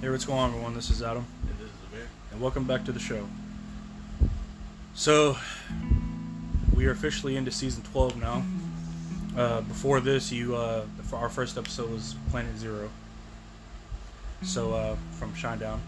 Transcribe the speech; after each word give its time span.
Hey, 0.00 0.08
what's 0.08 0.24
going 0.24 0.38
on, 0.38 0.50
everyone? 0.50 0.74
This 0.74 0.90
is 0.90 1.02
Adam, 1.02 1.26
And 1.42 1.58
this 1.58 1.68
is 1.68 1.74
Amir. 1.92 2.06
and 2.32 2.40
welcome 2.40 2.64
back 2.64 2.84
to 2.84 2.92
the 2.92 2.98
show. 3.00 3.26
So, 4.94 5.36
we 6.74 6.86
are 6.86 6.90
officially 6.90 7.36
into 7.36 7.50
season 7.50 7.82
12 7.92 8.16
now. 8.16 8.42
Uh, 9.36 9.60
before 9.62 10.00
this, 10.00 10.32
you 10.32 10.56
uh, 10.56 10.84
for 11.02 11.16
our 11.16 11.28
first 11.28 11.56
episode 11.58 11.90
was 11.90 12.14
Planet 12.30 12.56
Zero. 12.56 12.88
So, 14.42 14.72
uh, 14.72 14.96
from 15.18 15.34
Shinedown. 15.34 15.78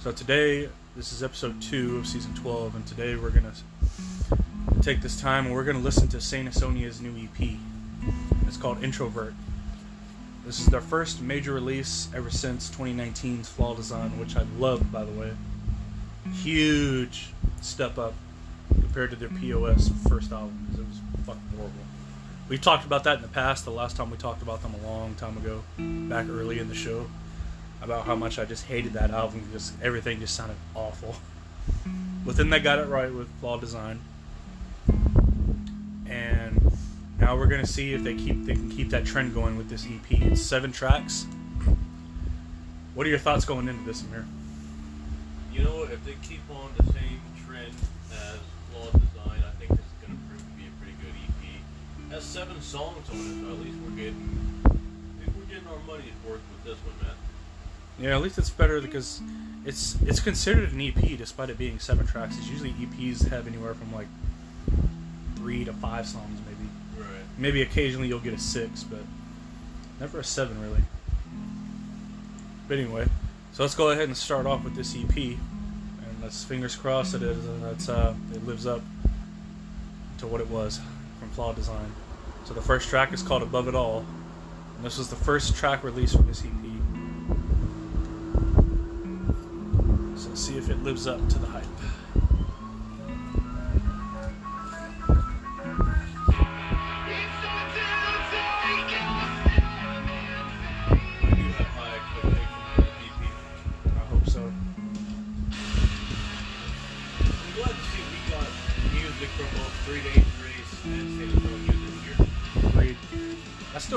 So 0.00 0.10
today, 0.10 0.68
this 0.96 1.12
is 1.12 1.22
episode 1.22 1.62
two 1.62 1.98
of 1.98 2.06
season 2.06 2.34
12, 2.34 2.74
and 2.74 2.86
today 2.86 3.14
we're 3.14 3.30
gonna 3.30 3.52
take 4.82 5.00
this 5.00 5.20
time 5.20 5.46
and 5.46 5.54
we're 5.54 5.64
gonna 5.64 5.78
listen 5.78 6.08
to 6.08 6.20
Saint 6.20 6.48
Asonia's 6.48 7.00
new 7.00 7.14
EP. 7.16 7.56
It's 8.48 8.56
called 8.56 8.82
Introvert. 8.82 9.34
This 10.44 10.58
is 10.58 10.66
their 10.66 10.80
first 10.80 11.22
major 11.22 11.52
release 11.52 12.08
ever 12.14 12.28
since 12.28 12.68
2019's 12.70 13.48
Flawed 13.48 13.76
Design, 13.76 14.18
which 14.18 14.36
I 14.36 14.44
loved, 14.58 14.90
by 14.90 15.04
the 15.04 15.12
way. 15.12 15.32
Huge 16.32 17.30
step 17.60 17.96
up 17.96 18.14
compared 18.68 19.10
to 19.10 19.16
their 19.16 19.28
POS 19.28 19.90
first 20.08 20.32
album 20.32 20.66
because 20.66 20.80
it 20.80 20.88
was 20.88 21.00
fucking 21.26 21.42
horrible. 21.56 21.72
We've 22.48 22.60
talked 22.60 22.84
about 22.84 23.04
that 23.04 23.16
in 23.16 23.22
the 23.22 23.28
past. 23.28 23.64
The 23.64 23.70
last 23.70 23.96
time 23.96 24.10
we 24.10 24.16
talked 24.16 24.42
about 24.42 24.62
them 24.62 24.74
a 24.74 24.86
long 24.86 25.14
time 25.14 25.36
ago, 25.36 25.62
back 25.78 26.28
early 26.28 26.58
in 26.58 26.68
the 26.68 26.74
show, 26.74 27.06
about 27.80 28.06
how 28.06 28.16
much 28.16 28.40
I 28.40 28.44
just 28.44 28.66
hated 28.66 28.94
that 28.94 29.12
album 29.12 29.44
because 29.46 29.72
everything 29.80 30.18
just 30.18 30.34
sounded 30.34 30.56
awful. 30.74 31.14
But 32.26 32.36
then 32.36 32.50
they 32.50 32.58
got 32.58 32.80
it 32.80 32.88
right 32.88 33.12
with 33.12 33.28
Flawed 33.40 33.60
Design, 33.60 34.00
and 36.06 36.76
now 37.22 37.36
we're 37.36 37.46
gonna 37.46 37.64
see 37.64 37.94
if 37.94 38.02
they 38.02 38.14
keep 38.14 38.44
they 38.46 38.54
can 38.54 38.68
keep 38.68 38.90
that 38.90 39.06
trend 39.06 39.32
going 39.32 39.56
with 39.56 39.68
this 39.68 39.86
EP. 39.86 40.20
It's 40.22 40.42
seven 40.42 40.72
tracks. 40.72 41.24
What 42.94 43.06
are 43.06 43.10
your 43.10 43.20
thoughts 43.20 43.44
going 43.44 43.68
into 43.68 43.84
this, 43.84 44.02
Amir? 44.02 44.26
You 45.52 45.62
know, 45.62 45.84
if 45.84 46.04
they 46.04 46.16
keep 46.22 46.40
on 46.50 46.70
the 46.76 46.82
same 46.92 47.20
trend 47.46 47.72
as 48.10 48.38
Flawed 48.72 48.92
Design, 48.92 49.38
I 49.38 49.54
think 49.56 49.70
this 49.70 49.78
is 49.78 49.94
going 50.04 50.18
to 50.18 50.24
prove 50.28 50.40
to 50.40 50.56
be 50.58 50.66
a 50.66 50.74
pretty 50.80 50.96
good 51.00 51.14
EP. 51.24 52.10
It 52.10 52.14
has 52.14 52.24
seven 52.24 52.60
songs 52.60 53.08
on 53.08 53.16
it, 53.16 53.40
so 53.40 53.52
at 53.52 53.58
least 53.60 53.78
we're 53.84 53.96
getting, 53.96 54.60
we're 54.64 55.44
getting 55.44 55.68
our 55.68 55.78
money's 55.86 56.12
worth 56.28 56.42
with 56.50 56.64
this 56.64 56.76
one, 56.84 57.06
man. 57.06 57.16
Yeah, 58.00 58.16
at 58.16 58.22
least 58.22 58.36
it's 58.36 58.50
better 58.50 58.80
because 58.80 59.22
it's 59.64 59.96
it's 60.02 60.20
considered 60.20 60.72
an 60.72 60.80
EP 60.80 61.16
despite 61.16 61.50
it 61.50 61.56
being 61.56 61.78
seven 61.78 62.04
tracks. 62.04 62.36
It's 62.36 62.48
usually 62.48 62.72
EPs 62.72 63.28
have 63.28 63.46
anywhere 63.46 63.74
from 63.74 63.94
like 63.94 64.08
three 65.36 65.64
to 65.64 65.72
five 65.72 66.06
songs, 66.06 66.40
maybe. 66.46 66.61
Right. 66.96 67.06
Maybe 67.38 67.62
occasionally 67.62 68.08
you'll 68.08 68.20
get 68.20 68.34
a 68.34 68.38
six, 68.38 68.84
but 68.84 69.00
never 70.00 70.20
a 70.20 70.24
seven 70.24 70.60
really. 70.60 70.82
But 72.68 72.78
anyway, 72.78 73.06
so 73.52 73.62
let's 73.62 73.74
go 73.74 73.90
ahead 73.90 74.04
and 74.04 74.16
start 74.16 74.46
off 74.46 74.64
with 74.64 74.74
this 74.74 74.96
EP, 74.96 75.16
and 75.16 75.38
let's 76.22 76.44
fingers 76.44 76.74
crossed 76.74 77.12
that 77.12 77.22
it 77.22 77.36
that's 77.62 77.88
uh, 77.88 78.14
it 78.32 78.46
lives 78.46 78.66
up 78.66 78.80
to 80.18 80.26
what 80.26 80.40
it 80.40 80.48
was 80.48 80.80
from 81.18 81.28
Flawed 81.30 81.56
Design. 81.56 81.92
So 82.44 82.54
the 82.54 82.62
first 82.62 82.88
track 82.88 83.12
is 83.12 83.22
called 83.22 83.42
Above 83.42 83.68
It 83.68 83.74
All, 83.74 84.04
and 84.76 84.84
this 84.84 84.98
was 84.98 85.08
the 85.08 85.16
first 85.16 85.54
track 85.56 85.84
released 85.84 86.16
from 86.16 86.26
this 86.26 86.42
EP. 86.42 86.48
So 90.18 90.34
see 90.34 90.56
if 90.56 90.70
it 90.70 90.82
lives 90.82 91.06
up 91.06 91.28
to 91.28 91.38
the 91.38 91.46
hype. 91.46 91.64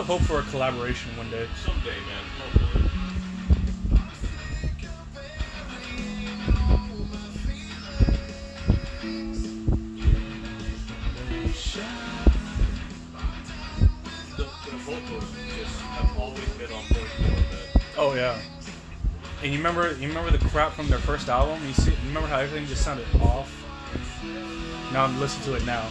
Hope 0.06 0.22
for 0.22 0.40
a 0.40 0.44
collaboration 0.44 1.18
one 1.18 1.30
day. 1.32 1.48
Someday, 1.64 1.90
man. 1.90 2.24
Hopefully. 2.38 2.82
The, 14.38 14.44
the 14.44 14.78
vocals 14.78 15.24
just 15.58 15.80
have 15.82 16.20
always 16.20 16.50
been 16.50 16.72
on 16.72 16.84
point 16.84 17.08
for 17.08 17.22
that. 17.24 17.82
Oh 17.98 18.14
yeah. 18.16 18.40
And 19.42 19.52
you 19.52 19.58
remember 19.58 19.94
you 19.94 20.08
remember 20.08 20.30
the 20.30 20.38
crap 20.50 20.74
from 20.74 20.88
their 20.88 21.00
first 21.00 21.30
album? 21.30 21.60
You 21.66 21.74
see 21.74 21.92
you 21.92 21.98
remember 22.08 22.28
how 22.28 22.38
everything 22.40 22.68
just 22.68 22.84
sounded 22.84 23.08
off? 23.22 23.52
Now 24.94 25.06
I'm 25.06 25.20
listening 25.20 25.46
to 25.46 25.56
it 25.56 25.66
now. 25.66 25.88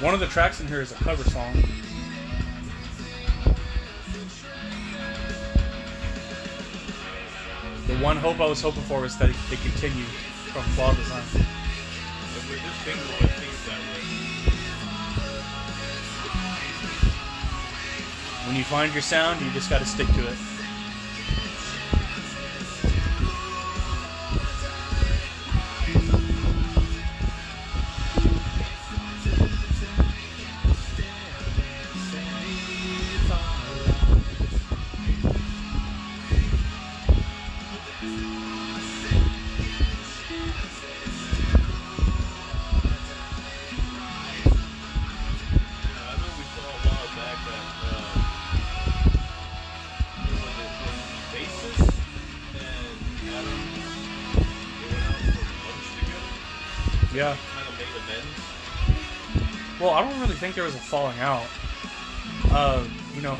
One 0.00 0.14
of 0.14 0.20
the 0.20 0.26
tracks 0.26 0.60
in 0.60 0.68
here 0.68 0.80
is 0.80 0.92
a 0.92 0.94
cover 0.94 1.24
song. 1.24 1.54
The 7.88 7.96
one 7.96 8.16
hope 8.16 8.38
I 8.38 8.46
was 8.46 8.62
hoping 8.62 8.82
for 8.82 9.00
was 9.00 9.18
that 9.18 9.34
they 9.50 9.56
continue 9.56 10.04
from 10.04 10.62
Flawed 10.62 10.96
Design. 10.96 11.57
When 18.46 18.56
you 18.56 18.64
find 18.64 18.90
your 18.94 19.02
sound, 19.02 19.42
you 19.42 19.50
just 19.50 19.68
gotta 19.68 19.84
stick 19.84 20.06
to 20.06 20.26
it. 20.26 20.57
Think 60.38 60.54
there 60.54 60.64
was 60.64 60.76
a 60.76 60.78
falling 60.78 61.18
out. 61.18 61.46
Uh, 62.52 62.86
you 63.14 63.20
know, 63.20 63.36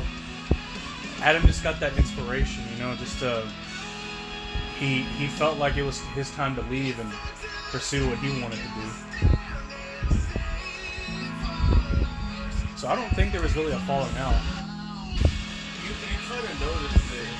Adam 1.21 1.41
just 1.43 1.63
got 1.63 1.79
that 1.79 1.97
inspiration. 1.97 2.63
You 2.73 2.83
know, 2.83 2.95
just 2.95 3.23
uh, 3.23 3.45
he 4.77 5.03
he 5.03 5.27
felt 5.27 5.57
like 5.57 5.77
it 5.77 5.83
was 5.83 5.99
his 6.13 6.29
time 6.31 6.55
to 6.55 6.61
leave 6.63 6.99
and 6.99 7.09
pursue 7.71 8.09
what 8.09 8.17
he 8.19 8.41
wanted 8.41 8.57
to 8.57 8.67
do. 8.75 9.37
So 12.75 12.87
I 12.87 12.95
don't 12.95 13.09
think 13.15 13.31
there 13.31 13.41
was 13.41 13.55
really 13.55 13.71
a 13.71 13.79
falling 13.79 14.15
out. 14.17 14.35
You, 15.83 15.89
you 15.89 16.19
of 16.35 16.59
noticed 16.59 17.38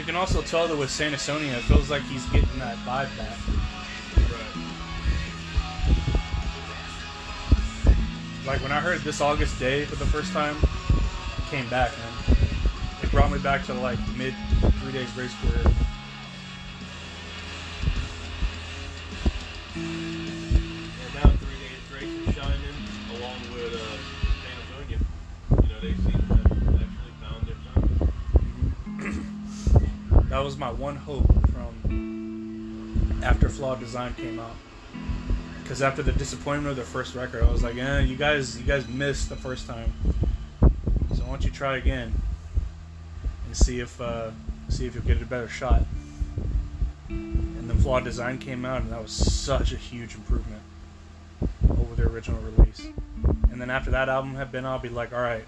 you 0.00 0.06
can 0.06 0.16
also 0.16 0.40
tell 0.40 0.66
that 0.66 0.78
with 0.78 0.88
Sonia, 0.88 1.52
it 1.52 1.62
feels 1.64 1.90
like 1.90 2.00
he's 2.04 2.24
getting 2.30 2.58
that 2.58 2.74
vibe 2.86 3.14
back. 3.18 3.36
Like 8.46 8.62
when 8.62 8.72
I 8.72 8.80
heard 8.80 9.02
this 9.02 9.20
August 9.20 9.58
Day 9.58 9.84
for 9.84 9.96
the 9.96 10.06
first 10.06 10.32
time, 10.32 10.56
it 10.56 11.50
came 11.50 11.68
back, 11.68 11.92
man. 11.98 12.38
It 13.02 13.10
brought 13.10 13.30
me 13.30 13.40
back 13.40 13.66
to 13.66 13.74
like 13.74 13.98
mid 14.16 14.34
Three 14.80 14.92
Days 14.92 15.10
Grace 15.12 15.34
career. 15.42 15.70
That 30.30 30.38
was 30.38 30.56
my 30.56 30.70
one 30.70 30.94
hope 30.94 31.26
from 31.52 33.20
after 33.24 33.48
Flawed 33.48 33.80
Design 33.80 34.14
came 34.14 34.38
out. 34.38 34.54
Because 35.62 35.82
after 35.82 36.02
the 36.02 36.12
disappointment 36.12 36.68
of 36.70 36.76
their 36.76 36.84
first 36.84 37.14
record, 37.16 37.42
I 37.42 37.50
was 37.50 37.62
like, 37.62 37.76
eh, 37.76 38.00
you 38.00 38.16
guys, 38.16 38.58
you 38.58 38.64
guys 38.64 38.88
missed 38.88 39.28
the 39.28 39.36
first 39.36 39.66
time. 39.66 39.92
So 41.14 41.22
why 41.22 41.30
don't 41.30 41.44
you 41.44 41.50
try 41.50 41.76
again 41.76 42.12
and 43.46 43.56
see 43.56 43.80
if 43.80 44.00
uh, 44.00 44.30
see 44.68 44.86
if 44.86 44.94
you'll 44.94 45.04
get 45.04 45.20
a 45.20 45.24
better 45.24 45.48
shot. 45.48 45.82
And 47.08 47.68
then 47.68 47.76
Flawed 47.78 48.04
Design 48.04 48.38
came 48.38 48.64
out, 48.64 48.82
and 48.82 48.92
that 48.92 49.02
was 49.02 49.10
such 49.10 49.72
a 49.72 49.76
huge 49.76 50.14
improvement 50.14 50.62
over 51.68 51.94
their 51.96 52.06
original 52.06 52.40
release. 52.40 52.86
And 53.50 53.60
then 53.60 53.70
after 53.70 53.90
that 53.90 54.08
album 54.08 54.36
had 54.36 54.52
been, 54.52 54.64
I'll 54.64 54.78
be 54.78 54.88
like, 54.88 55.12
all 55.12 55.20
right, 55.20 55.44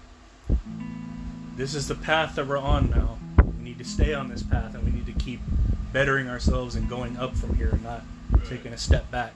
this 1.55 1.73
is 1.73 1.87
the 1.87 1.95
path 1.95 2.35
that 2.35 2.47
we're 2.47 2.57
on 2.57 2.89
now. 2.89 3.17
To 3.83 3.89
stay 3.89 4.13
on 4.13 4.29
this 4.29 4.41
path, 4.43 4.75
and 4.75 4.83
we 4.85 4.91
need 4.91 5.05
to 5.07 5.11
keep 5.11 5.41
bettering 5.91 6.29
ourselves 6.29 6.75
and 6.75 6.87
going 6.87 7.17
up 7.17 7.35
from 7.35 7.53
here, 7.57 7.67
and 7.73 7.83
not 7.83 8.03
Right. 8.31 8.45
taking 8.45 8.71
a 8.71 8.77
step 8.77 9.11
back. 9.11 9.33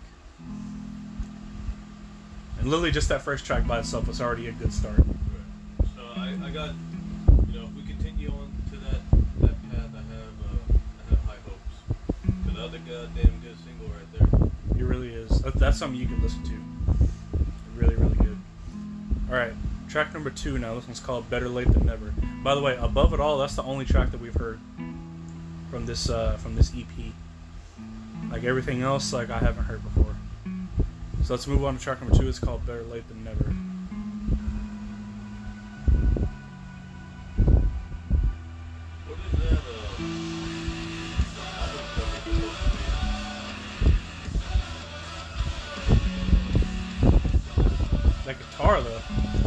And 2.57 2.69
literally, 2.69 2.91
just 2.91 3.09
that 3.09 3.21
first 3.23 3.45
track 3.45 3.67
by 3.67 3.79
itself 3.79 4.07
was 4.07 4.21
already 4.21 4.47
a 4.47 4.53
good 4.53 4.71
start. 4.71 4.99
Right. 4.99 5.89
So 5.97 6.01
I, 6.15 6.37
I 6.45 6.49
got, 6.51 6.69
you 7.51 7.59
know, 7.59 7.65
if 7.65 7.73
we 7.75 7.83
continue 7.83 8.29
on 8.31 8.49
to 8.71 8.77
that 8.77 9.01
that 9.41 9.69
path, 9.69 9.89
I 9.93 9.97
have 9.97 10.39
uh, 10.45 10.73
I 10.73 11.09
have 11.09 11.19
high 11.25 11.35
hopes. 11.45 12.45
Cause 12.45 12.55
the 12.55 12.63
other 12.63 12.77
goddamn 12.79 13.41
good 13.41 13.57
single 13.65 13.87
right 13.89 14.13
there. 14.13 14.49
It 14.79 14.83
really 14.85 15.13
is. 15.13 15.41
That- 15.41 15.55
That's 15.55 15.77
something 15.77 15.99
you 15.99 16.07
can 16.07 16.21
listen 16.23 16.41
to. 16.43 16.57
Really, 17.75 17.95
really 17.95 18.15
good. 18.15 18.37
All 19.29 19.35
right, 19.35 19.53
track 19.89 20.13
number 20.13 20.29
two 20.29 20.57
now. 20.57 20.75
This 20.75 20.85
one's 20.87 21.01
called 21.01 21.29
"Better 21.29 21.49
Late 21.49 21.69
Than 21.73 21.85
Never." 21.85 22.13
By 22.43 22.55
the 22.55 22.61
way, 22.61 22.77
above 22.79 23.13
it 23.13 23.19
all, 23.19 23.37
that's 23.39 23.55
the 23.55 23.63
only 23.63 23.85
track 23.85 24.11
that 24.11 24.21
we've 24.21 24.33
heard 24.33 24.59
from 25.69 25.85
this 25.85 26.09
uh, 26.09 26.37
from 26.37 26.55
this 26.55 26.71
EP. 26.75 27.13
Like 28.31 28.43
everything 28.43 28.81
else, 28.81 29.11
like 29.13 29.29
I 29.29 29.39
haven't 29.39 29.65
heard 29.65 29.83
before. 29.83 30.15
So 31.23 31.33
let's 31.33 31.47
move 31.47 31.63
on 31.65 31.77
to 31.77 31.83
track 31.83 32.01
number 32.01 32.15
two. 32.15 32.27
It's 32.27 32.39
called 32.39 32.65
"Better 32.65 32.83
Late 32.83 33.07
Than 33.09 33.23
Never." 33.23 33.53
That 48.25 48.37
guitar 48.39 48.81
though. 48.81 49.46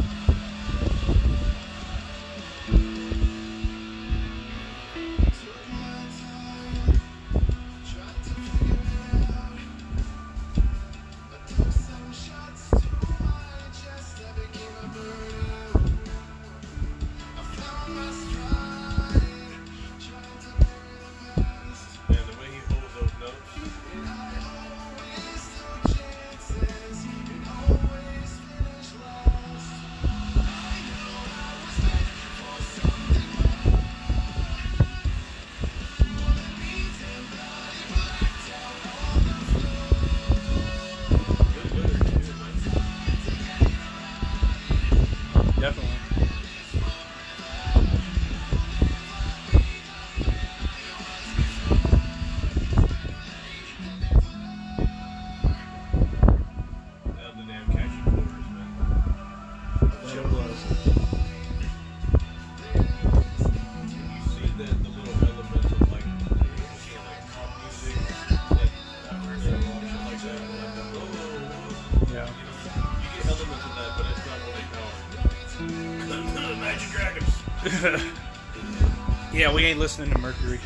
Ain't 79.71 79.79
listening 79.79 80.11
to 80.11 80.17
Mercury. 80.17 80.59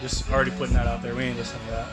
Just 0.00 0.30
already 0.30 0.50
putting 0.52 0.72
that 0.74 0.86
out 0.86 1.02
there. 1.02 1.14
We 1.14 1.24
ain't 1.24 1.36
listening 1.36 1.62
to 1.66 1.72
that. 1.72 1.88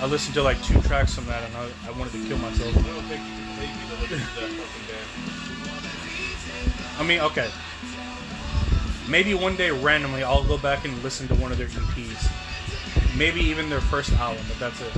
I 0.00 0.06
listened 0.06 0.34
to 0.34 0.42
like 0.42 0.60
two 0.64 0.82
tracks 0.82 1.14
from 1.14 1.26
that, 1.26 1.44
and 1.44 1.56
I, 1.56 1.68
I 1.86 1.92
wanted 1.92 2.14
to 2.14 2.26
kill 2.26 2.38
myself. 2.38 2.74
I 6.98 7.04
mean, 7.04 7.20
okay. 7.20 7.48
Maybe 9.08 9.32
one 9.34 9.54
day 9.54 9.70
randomly 9.70 10.24
I'll 10.24 10.44
go 10.44 10.58
back 10.58 10.84
and 10.84 11.00
listen 11.04 11.28
to 11.28 11.36
one 11.36 11.52
of 11.52 11.58
their 11.58 11.68
EPs. 11.68 12.28
Maybe 13.16 13.40
even 13.42 13.70
their 13.70 13.80
first 13.80 14.12
album, 14.14 14.44
but 14.48 14.58
that's 14.58 14.80
it. 14.80 14.92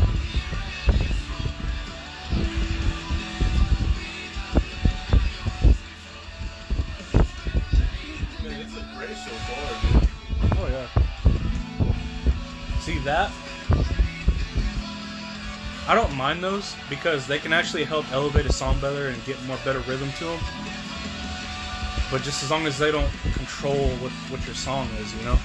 That? 13.04 13.30
I 15.88 15.94
don't 15.94 16.14
mind 16.14 16.42
those 16.42 16.75
because 16.88 17.26
they 17.26 17.38
can 17.38 17.52
actually 17.52 17.85
help 17.85 18.11
elevate 18.12 18.47
a 18.47 18.52
song 18.52 18.78
better 18.80 19.09
and 19.09 19.25
get 19.25 19.42
more 19.44 19.59
better 19.64 19.80
rhythm 19.80 20.11
to 20.18 20.25
them. 20.25 20.40
But 22.11 22.23
just 22.23 22.42
as 22.42 22.50
long 22.50 22.66
as 22.66 22.78
they 22.78 22.92
don't 22.92 23.11
control 23.35 23.88
what, 23.97 24.12
what 24.30 24.44
your 24.47 24.54
song 24.54 24.88
is, 25.00 25.14
you 25.16 25.25
know. 25.25 25.37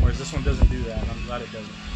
Whereas 0.00 0.18
this 0.18 0.32
one 0.32 0.42
doesn't 0.42 0.68
do 0.70 0.82
that, 0.84 1.00
and 1.02 1.10
I'm 1.10 1.24
glad 1.26 1.42
it 1.42 1.52
doesn't. 1.52 1.91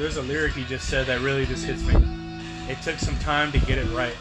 There's 0.00 0.16
a 0.16 0.22
lyric 0.22 0.54
he 0.54 0.64
just 0.64 0.88
said 0.88 1.06
that 1.08 1.20
really 1.20 1.44
just 1.44 1.66
hits 1.66 1.82
me. 1.82 1.94
It 2.70 2.80
took 2.80 2.98
some 2.98 3.18
time 3.18 3.52
to 3.52 3.58
get 3.58 3.76
it 3.76 3.84
right. 3.88 4.14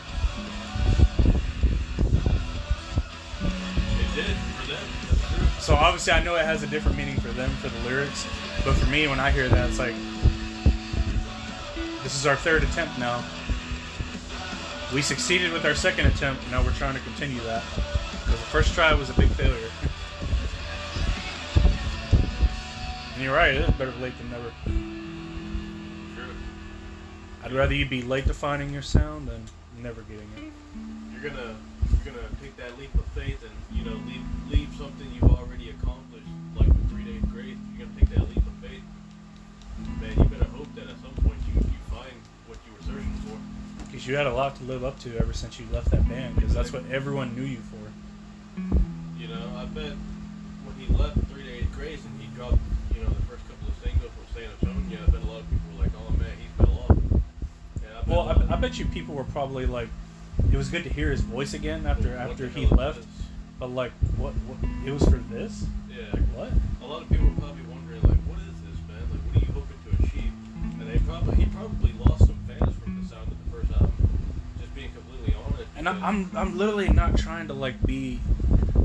It 3.95 4.13
did 4.13 4.25
for 4.25 4.67
them. 4.67 4.83
That's 5.07 5.33
true. 5.33 5.47
So 5.61 5.75
obviously 5.75 6.11
I 6.11 6.21
know 6.21 6.35
it 6.35 6.43
has 6.43 6.63
a 6.63 6.67
different 6.67 6.97
meaning 6.97 7.17
for 7.21 7.29
them 7.29 7.49
for 7.61 7.69
the 7.69 7.79
lyrics, 7.87 8.27
but 8.65 8.73
for 8.73 8.87
me 8.87 9.07
when 9.07 9.21
I 9.21 9.31
hear 9.31 9.47
that 9.47 9.69
it's 9.69 9.79
like 9.79 9.95
this 12.03 12.13
is 12.13 12.25
our 12.27 12.35
third 12.35 12.63
attempt 12.63 12.99
now. 12.99 13.23
We 14.93 15.01
succeeded 15.01 15.53
with 15.53 15.63
our 15.63 15.75
second 15.75 16.07
attempt, 16.07 16.43
now 16.51 16.61
we're 16.61 16.73
trying 16.73 16.95
to 16.95 17.01
continue 17.01 17.39
that. 17.43 17.63
Because 18.25 18.31
the 18.31 18.47
first 18.47 18.73
try 18.73 18.93
was 18.95 19.09
a 19.11 19.13
big 19.13 19.29
failure. 19.29 19.71
and 23.13 23.23
you're 23.23 23.33
right, 23.33 23.55
it 23.55 23.61
is 23.61 23.75
better 23.77 23.93
late 24.01 24.17
than 24.17 24.29
never. 24.29 24.51
I'd 27.49 27.55
rather 27.55 27.73
you 27.73 27.87
be 27.87 28.03
late 28.03 28.27
to 28.27 28.35
finding 28.35 28.71
your 28.71 28.83
sound 28.83 29.27
than 29.27 29.43
never 29.81 30.01
getting 30.01 30.29
it. 30.37 30.53
You're 31.11 31.31
gonna 31.31 31.55
you're 31.89 32.13
gonna 32.13 32.27
take 32.43 32.55
that 32.57 32.77
leap 32.77 32.93
of 32.93 33.03
faith 33.17 33.41
and 33.41 33.51
you 33.75 33.83
know 33.89 33.97
leave 34.05 34.21
leave 34.51 34.69
something 34.77 35.11
you've 35.15 35.35
already 35.35 35.71
accomplished, 35.71 36.27
like 36.55 36.67
with 36.67 36.89
three 36.91 37.05
days 37.05 37.23
grace. 37.31 37.57
You're 37.73 37.87
gonna 37.87 37.99
take 37.99 38.09
that 38.09 38.29
leap 38.29 38.37
of 38.37 38.53
faith. 38.61 38.83
Man, 39.99 40.13
you 40.15 40.25
better 40.25 40.51
hope 40.51 40.67
that 40.75 40.83
at 40.83 40.97
some 41.01 41.25
point 41.25 41.39
you, 41.47 41.55
you 41.55 41.81
find 41.89 42.13
what 42.45 42.59
you 42.67 42.73
were 42.77 42.83
searching 42.85 43.17
for. 43.25 43.35
Because 43.85 44.05
you 44.05 44.15
had 44.15 44.27
a 44.27 44.33
lot 44.33 44.55
to 44.57 44.63
live 44.65 44.83
up 44.83 44.99
to 44.99 45.17
ever 45.17 45.33
since 45.33 45.59
you 45.59 45.65
left 45.73 45.89
that 45.89 46.07
band, 46.07 46.35
because 46.35 46.53
that's 46.53 46.71
what 46.71 46.83
everyone 46.91 47.35
knew 47.35 47.45
you 47.49 47.61
for. 47.73 48.61
You 49.19 49.27
know, 49.27 49.41
I 49.57 49.65
bet 49.65 49.93
when 50.65 50.75
he 50.77 50.93
left 50.93 51.17
Three 51.33 51.45
Days 51.45 51.65
Grace 51.73 52.05
and 52.05 52.21
he 52.21 52.27
dropped 52.35 52.59
I 58.17 58.53
I, 58.53 58.55
bet 58.55 58.79
you 58.79 58.85
people 58.85 59.15
were 59.15 59.23
probably 59.23 59.65
like, 59.65 59.89
it 60.51 60.57
was 60.57 60.69
good 60.69 60.83
to 60.83 60.89
hear 60.89 61.11
his 61.11 61.21
voice 61.21 61.53
again 61.53 61.85
after 61.85 62.15
after 62.15 62.47
he 62.47 62.65
left. 62.65 63.05
But 63.59 63.71
like, 63.71 63.91
what, 64.17 64.33
what? 64.47 64.57
It 64.85 64.91
was 64.91 65.03
for 65.03 65.17
this? 65.17 65.65
Yeah. 65.89 66.05
Like 66.13 66.23
what? 66.33 66.51
A 66.81 66.85
lot 66.87 67.01
of 67.03 67.09
people 67.09 67.27
are 67.27 67.39
probably 67.39 67.63
wondering, 67.63 68.01
like, 68.01 68.19
what 68.25 68.39
is 68.39 68.55
this, 68.63 68.79
man? 68.87 69.03
Like, 69.11 69.21
what 69.27 69.35
are 69.35 69.45
you 69.45 69.51
hoping 69.51 69.79
to 69.83 70.03
achieve? 70.03 70.33
And 70.79 70.89
they 70.89 70.97
probably 70.99 71.35
he 71.35 71.45
probably 71.47 71.93
lost 71.99 72.25
some 72.25 72.39
fans 72.47 72.75
from 72.77 73.01
the 73.01 73.07
sound 73.07 73.27
of 73.27 73.37
the 73.43 73.51
first 73.51 73.71
album. 73.73 73.93
Just 74.59 74.73
being 74.73 74.91
completely 74.91 75.35
honest. 75.35 75.69
And 75.75 75.89
I'm, 75.89 76.03
I'm 76.03 76.31
I'm 76.35 76.57
literally 76.57 76.89
not 76.89 77.17
trying 77.17 77.47
to 77.47 77.53
like 77.53 77.85
be, 77.85 78.19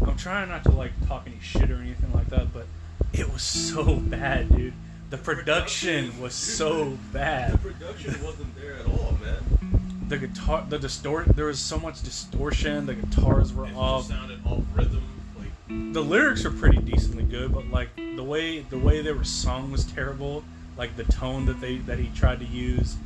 I'm 0.07 0.17
trying 0.17 0.49
not 0.49 0.65
to 0.65 0.73
like 0.73 0.93
talk 1.07 1.23
any 1.27 1.39
shit 1.41 1.71
or 1.71 1.77
anything 1.77 2.13
like 2.13 2.29
that. 2.31 2.53
But 2.53 2.67
it 3.13 3.33
was 3.33 3.43
so 3.43 3.97
bad, 4.01 4.55
dude. 4.55 4.75
The 5.15 5.23
production 5.23 6.21
was 6.21 6.35
so 6.35 6.99
bad. 7.13 7.53
the 7.53 7.59
production 7.59 8.21
wasn't 8.25 8.53
there 8.61 8.75
at 8.75 8.87
all, 8.87 9.17
man. 9.23 10.01
The 10.09 10.19
guitar, 10.19 10.67
the 10.69 10.77
distort, 10.77 11.37
there 11.37 11.45
was 11.47 11.61
so 11.61 11.79
much 11.79 12.03
distortion. 12.03 12.87
The 12.87 12.95
guitars 12.95 13.53
were 13.53 13.67
It 13.67 13.77
off. 13.77 14.09
sounded 14.09 14.41
off 14.45 14.65
rhythm. 14.75 15.05
Like, 15.39 15.93
the 15.93 16.01
lyrics 16.03 16.45
are 16.45 16.51
pretty 16.51 16.79
decently 16.79 17.23
good, 17.23 17.53
but 17.55 17.71
like 17.71 17.91
the 17.95 18.25
way 18.25 18.63
the 18.63 18.77
way 18.79 19.03
they 19.03 19.13
were 19.13 19.23
sung 19.23 19.71
was 19.71 19.85
terrible. 19.85 20.43
Like 20.77 20.97
the 20.97 21.05
tone 21.05 21.47
that 21.47 21.61
they 21.61 21.77
that 21.77 22.01
he 22.01 22.09
tried 22.17 22.41
to 22.41 22.47
use, 22.47 22.97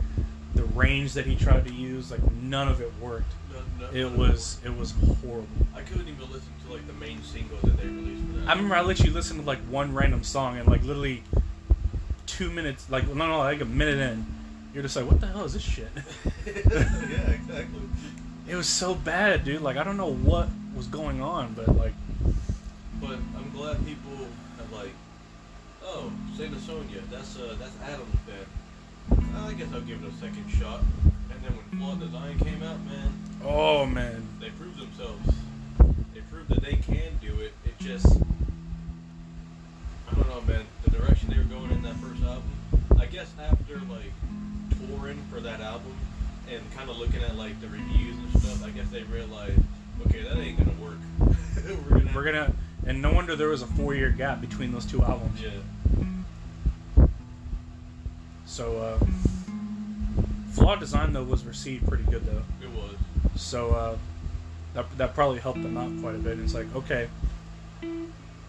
the 0.55 0.65
range 0.65 1.13
that 1.13 1.27
he 1.27 1.37
tried 1.37 1.67
to 1.67 1.75
use, 1.75 2.11
like 2.11 2.23
none 2.41 2.69
of 2.69 2.81
it 2.81 2.91
worked. 3.03 3.31
no, 3.53 3.87
no, 3.87 3.93
It 3.95 4.11
was 4.11 4.61
it 4.65 4.75
was 4.75 4.93
horrible. 5.21 5.47
I 5.75 5.83
couldn't 5.83 6.09
even 6.09 6.23
listen 6.33 6.53
to 6.67 6.73
like 6.73 6.87
the 6.87 6.95
main 6.95 7.23
single 7.23 7.59
that 7.65 7.77
they 7.77 7.87
released. 7.87 8.23
I 8.47 8.53
remember 8.55 8.77
I 8.77 8.81
let 8.81 9.01
you 9.01 9.11
listen 9.11 9.37
to 9.41 9.43
like 9.45 9.61
one 9.69 9.93
random 9.95 10.25
song 10.25 10.57
and 10.57 10.67
like 10.67 10.83
literally 10.85 11.23
two 12.29 12.51
minutes, 12.51 12.89
like 12.91 13.09
no 13.09 13.27
no 13.27 13.39
like 13.39 13.61
a 13.61 13.65
minute 13.65 13.99
in, 13.99 14.25
you're 14.73 14.83
just 14.83 14.95
like 14.95 15.07
what 15.07 15.21
the 15.21 15.27
hell 15.27 15.45
is 15.45 15.55
this 15.55 15.63
shit? 15.63 15.89
yeah, 16.47 17.31
exactly. 17.31 17.81
It 18.47 18.55
was 18.55 18.69
so 18.69 18.95
bad, 18.95 19.45
dude. 19.45 19.63
Like 19.63 19.77
I 19.77 19.83
don't 19.83 19.97
know 19.97 20.13
what 20.13 20.49
was 20.77 20.87
going 20.87 21.21
on, 21.21 21.55
but 21.55 21.75
like 21.77 21.95
But 23.01 23.19
I'm 23.37 23.51
glad 23.55 23.85
people 23.85 24.17
have 24.59 24.73
like, 24.73 24.93
oh, 25.83 26.13
Saint 26.37 26.55
Asonia, 26.55 27.03
that's 27.11 27.37
uh, 27.39 27.57
that's 27.59 27.75
Adam's 27.83 28.15
band. 28.27 28.47
I 29.37 29.53
guess 29.55 29.69
I'll 29.73 29.81
give 29.81 30.03
it 30.03 30.09
a 30.09 30.17
second 30.17 30.49
shot. 30.51 30.81
And 31.31 31.43
then 31.43 31.57
when 31.57 31.81
Flawed 31.81 32.01
Design 32.01 32.39
came 32.39 32.63
out, 32.63 32.79
man, 32.85 33.13
oh 33.43 33.87
man, 33.87 34.27
they 34.41 34.51
proved 34.51 34.79
themselves. 34.79 35.35
They 36.15 36.21
proved 36.31 36.51
that 36.51 36.63
they 36.63 36.77
can 36.77 37.19
do 37.21 37.41
it. 37.41 37.53
It 37.65 37.79
just, 37.79 38.07
I 40.11 40.15
don't 40.15 40.29
know, 40.29 40.41
man. 40.43 40.65
The 40.91 40.99
direction 40.99 41.31
they 41.31 41.39
were 41.39 41.45
going 41.45 41.71
in 41.71 41.83
that 41.83 41.97
first 41.97 42.23
album. 42.23 42.43
I 42.99 43.07
guess 43.07 43.31
after 43.41 43.81
like 43.91 44.13
touring 44.87 45.23
for 45.31 45.41
that 45.41 45.61
album 45.61 45.95
and 46.51 46.63
kind 46.77 46.89
of 46.89 46.99
looking 46.99 47.23
at 47.23 47.37
like 47.37 47.61
the 47.61 47.69
reviews 47.69 48.17
and 48.17 48.43
stuff, 48.43 48.65
I 48.65 48.71
guess 48.71 48.89
they 48.89 49.03
realized, 49.03 49.61
okay, 50.07 50.23
that 50.23 50.37
ain't 50.37 50.59
gonna 50.59 50.73
work. 50.81 50.99
we're 51.91 51.99
gonna. 51.99 52.11
we're 52.15 52.25
gonna 52.25 52.53
and 52.87 53.03
no 53.03 53.13
wonder 53.13 53.37
there 53.37 53.49
was 53.49 53.61
a 53.61 53.67
four 53.67 53.95
year 53.95 54.11
gap 54.11 54.41
between 54.41 54.73
those 54.73 54.87
two 54.87 55.03
albums. 55.03 55.41
Yeah. 55.43 57.07
So, 58.47 58.79
uh, 58.79 59.05
Flawed 60.53 60.81
Design 60.81 61.13
though 61.13 61.23
was 61.23 61.45
received 61.45 61.87
pretty 61.87 62.05
good 62.05 62.25
though. 62.25 62.43
It 62.63 62.71
was. 62.71 62.95
So 63.41 63.71
uh, 63.73 63.97
that 64.75 64.87
that 64.97 65.15
probably 65.15 65.39
helped 65.39 65.63
them 65.63 65.77
out 65.77 65.93
quite 66.01 66.15
a 66.15 66.19
bit. 66.19 66.39
It's 66.41 66.55
like 66.55 66.75
okay, 66.75 67.09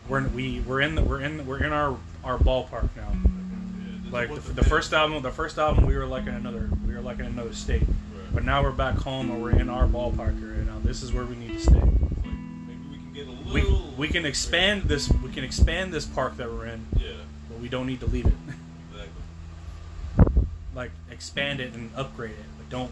we're 0.07 0.19
in, 0.19 0.33
we 0.33 0.61
we're 0.61 0.81
in 0.81 0.95
the, 0.95 1.03
we're 1.03 1.21
in 1.21 1.45
we're 1.45 1.63
in 1.63 1.73
our 1.73 1.97
our 2.23 2.37
ballpark 2.37 2.89
now. 2.95 3.11
Yeah, 3.13 4.11
Like 4.11 4.33
the, 4.33 4.53
the 4.53 4.63
first 4.63 4.93
album, 4.93 5.21
the 5.21 5.31
first 5.31 5.57
album 5.57 5.85
we 5.85 5.95
were 5.95 6.05
like 6.05 6.23
in 6.27 6.33
another 6.33 6.69
we 6.87 6.93
were 6.93 7.01
like 7.01 7.19
in 7.19 7.25
another 7.25 7.53
state, 7.53 7.81
Right. 7.81 8.33
but 8.33 8.43
now 8.43 8.61
we're 8.63 8.71
back 8.71 8.95
home 8.95 9.29
and 9.31 9.41
we're 9.41 9.51
in 9.51 9.69
our 9.69 9.87
ballpark 9.87 10.41
area 10.43 10.63
now. 10.63 10.79
This 10.83 11.01
is 11.03 11.11
where 11.13 11.25
we 11.25 11.35
need 11.35 11.53
to 11.53 11.59
stay. 11.59 11.73
Like, 11.79 11.83
maybe 11.87 12.81
we 12.91 12.97
can 12.97 13.13
get 13.13 13.27
a 13.27 13.53
We 13.53 13.61
little. 13.61 13.93
we 13.97 14.07
can 14.07 14.25
expand 14.25 14.83
this 14.83 15.09
we 15.23 15.31
can 15.31 15.43
expand 15.43 15.93
this 15.93 16.05
park 16.05 16.37
that 16.37 16.49
we're 16.51 16.65
in, 16.67 16.85
Yeah, 16.97 17.11
but 17.49 17.59
we 17.59 17.69
don't 17.69 17.87
need 17.87 17.99
to 18.01 18.05
leave 18.07 18.25
it. 18.27 18.33
exactly. 18.91 20.43
like 20.75 20.91
expand 21.11 21.59
it 21.61 21.73
and 21.73 21.89
upgrade 21.95 22.31
it, 22.31 22.45
but 22.57 22.69
don't 22.69 22.91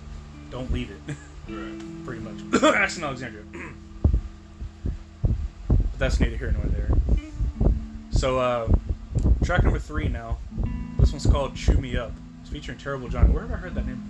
don't 0.52 0.72
leave 0.72 0.92
it. 0.92 1.16
Right. 1.50 1.80
pretty 2.06 2.20
much. 2.22 2.62
Asking 2.76 3.06
Alexandria. 3.06 3.44
but 5.70 5.98
that's 5.98 6.20
neither 6.20 6.36
here 6.36 6.52
nor 6.52 6.66
there. 6.66 6.90
So, 8.12 8.40
uh, 8.40 8.68
track 9.48 9.64
number 9.64 9.80
three 9.80 10.10
now. 10.10 10.38
This 11.00 11.14
one's 11.14 11.26
called 11.26 11.56
Chew 11.56 11.78
Me 11.78 11.96
Up. 11.96 12.12
It's 12.42 12.50
featuring 12.50 12.78
Terrible 12.78 13.08
Johnny. 13.08 13.30
Where 13.32 13.44
have 13.44 13.54
I 13.54 13.56
heard 13.56 13.76
that 13.76 13.88
name 13.88 14.04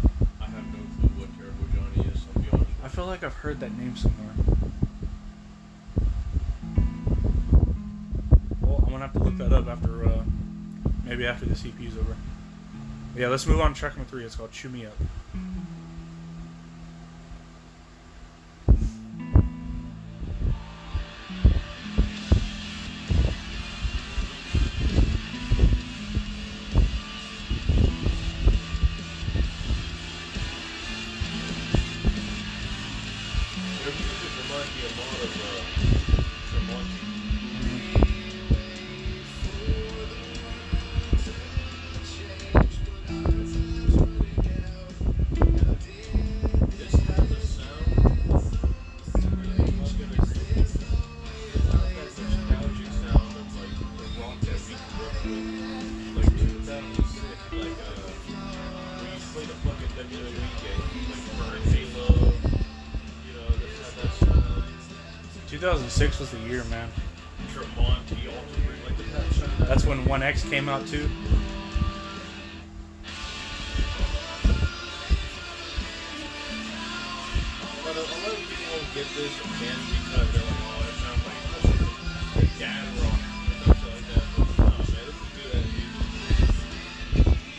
before? 0.00 0.16
I 0.40 0.44
have 0.46 0.64
no 0.68 0.78
clue 0.96 1.10
what 1.20 1.28
Terrible 1.36 1.66
Johnny 1.74 2.08
is. 2.08 2.24
I'll 2.34 2.42
be 2.42 2.48
honest. 2.50 2.70
I 2.82 2.88
feel 2.88 3.04
like 3.04 3.22
I've 3.22 3.34
heard 3.34 3.60
that 3.60 3.76
name 3.76 3.94
somewhere. 3.94 4.32
Well, 8.62 8.82
I'm 8.86 8.90
gonna 8.90 9.00
have 9.00 9.12
to 9.12 9.18
look 9.18 9.36
that 9.36 9.52
up 9.52 9.66
after, 9.66 10.06
uh, 10.06 10.24
maybe 11.04 11.26
after 11.26 11.44
this 11.44 11.62
EP's 11.66 11.98
over. 11.98 12.16
Yeah, 13.14 13.28
let's 13.28 13.46
move 13.46 13.60
on 13.60 13.74
to 13.74 13.78
track 13.78 13.98
number 13.98 14.08
three. 14.08 14.24
It's 14.24 14.36
called 14.36 14.52
Chew 14.52 14.70
Me 14.70 14.86
Up. 14.86 14.96
2006 65.66 66.20
was 66.20 66.30
the 66.30 66.38
year, 66.48 66.62
man. 66.70 66.88
That's 69.58 69.84
when 69.84 70.04
One-X 70.04 70.44
came 70.44 70.68
out 70.68 70.86
too. 70.86 71.10
But 77.82 77.96
a, 77.96 77.98
lot 77.98 78.30
of 78.30 78.38
people 78.46 78.62
won't 78.70 78.94
get 78.94 79.06
this 79.16 79.34
again 79.42 79.80
because 79.90 80.30
they're 80.30 80.46
like, 80.46 80.62
oh, 80.62 80.86
it 80.86 80.94
sounds 81.02 81.22
like 81.26 81.40
this 81.50 81.66
is. 81.74 81.90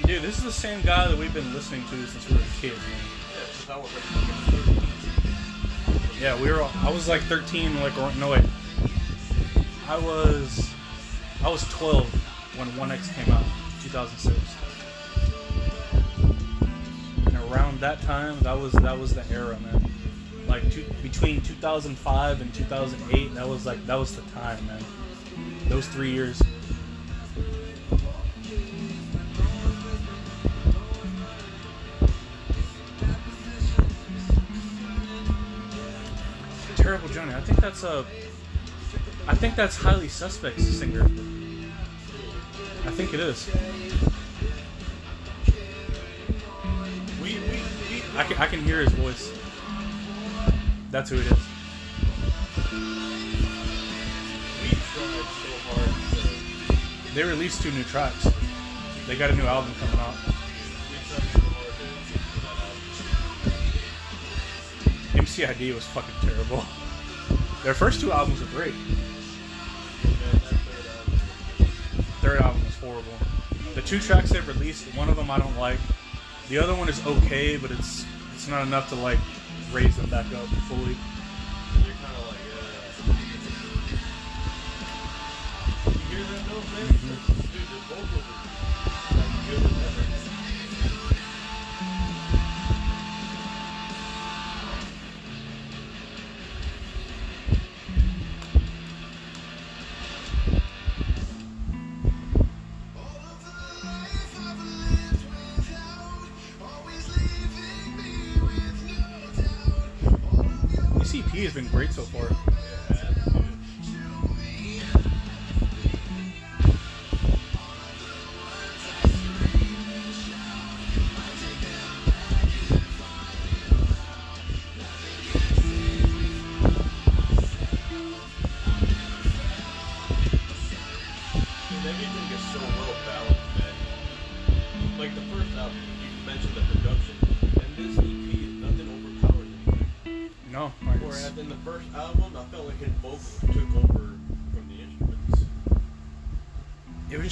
Dude, 0.08 0.22
this 0.22 0.38
is 0.38 0.44
the 0.46 0.52
same 0.54 0.82
guy 0.84 1.10
that 1.10 1.18
we've 1.18 1.34
been 1.34 1.54
listening 1.54 1.84
to 1.90 2.08
since 2.08 2.30
we 2.30 2.38
were 2.38 2.44
kids, 2.62 2.78
man. 2.78 3.02
Yeah, 3.36 4.37
Yeah, 6.27 6.41
we 6.41 6.51
were. 6.51 6.62
I 6.62 6.91
was 6.91 7.07
like 7.07 7.22
13. 7.22 7.79
Like, 7.79 7.96
no 8.17 8.31
wait, 8.31 8.43
I 9.88 9.98
was, 9.98 10.69
I 11.41 11.48
was 11.48 11.63
12 11.69 12.05
when 12.57 12.67
One-X 12.75 13.13
came 13.13 13.34
out, 13.34 13.46
2006. 13.81 14.38
And 17.27 17.50
around 17.50 17.79
that 17.79 18.01
time, 18.01 18.38
that 18.41 18.60
was 18.60 18.74
that 18.74 19.00
was 19.00 19.15
the 19.15 19.24
era, 19.31 19.57
man. 19.62 19.89
Like 20.50 20.69
two, 20.69 20.84
between 21.01 21.39
2005 21.39 22.41
and 22.41 22.53
2008, 22.53 23.34
that 23.36 23.48
was 23.48 23.65
like 23.65 23.86
that 23.86 23.96
was 23.96 24.13
the 24.13 24.22
time, 24.34 24.67
man. 24.67 24.84
Those 25.69 25.88
three 25.88 26.12
years. 26.12 26.41
I 37.38 37.41
think 37.41 37.62
that's 37.62 37.84
a. 37.84 38.03
I 39.27 39.36
think 39.36 39.56
that's 39.56 39.77
highly 39.77 40.08
suspect 40.08 40.60
singer. 40.60 41.03
I 41.03 42.89
think 42.89 43.13
it 43.13 43.20
is. 43.20 43.48
We, 47.22 47.36
we, 47.36 47.62
we, 47.91 48.03
I, 48.17 48.24
can, 48.24 48.38
I 48.38 48.48
can 48.48 48.63
hear 48.63 48.79
his 48.79 48.91
voice. 48.94 49.32
That's 50.89 51.12
who 51.12 51.17
it 51.17 51.27
is. 51.27 51.38
They 57.13 57.24
released 57.24 57.62
two 57.62 57.70
new 57.72 57.84
tracks. 57.84 58.27
They 59.06 59.15
got 59.15 59.29
a 59.29 59.36
new 59.36 59.46
album 59.46 59.72
coming 59.79 60.00
out. 60.00 60.15
MCID 65.13 65.75
was 65.75 65.86
fucking 65.86 66.15
terrible. 66.22 66.65
Their 67.67 67.74
first 67.74 68.00
two 68.00 68.13
albums 68.13 68.39
were 68.39 68.45
great. 68.45 68.74
Third 72.21 72.39
album. 72.39 72.63
Was 72.63 72.77
horrible. 72.77 73.03
The 73.75 73.81
two 73.81 74.00
tracks 74.00 74.29
they've 74.29 74.47
released, 74.47 74.86
one 74.95 75.09
of 75.09 75.17
them 75.17 75.29
I 75.29 75.38
don't 75.38 75.57
like. 75.57 75.77
The 76.47 76.59
other 76.59 76.74
one 76.74 76.88
is 76.88 77.05
okay, 77.05 77.57
but 77.57 77.71
it's 77.71 78.05
it's 78.33 78.47
not 78.47 78.65
enough 78.65 78.88
to 78.88 78.95
like 78.95 79.19
raise 79.74 79.97
them 79.97 80.09
back 80.09 80.27
up 80.27 80.47
fully. 80.69 80.95
You're 86.09 86.24
Great 111.71 111.91
so 111.91 112.01
far. 112.03 112.16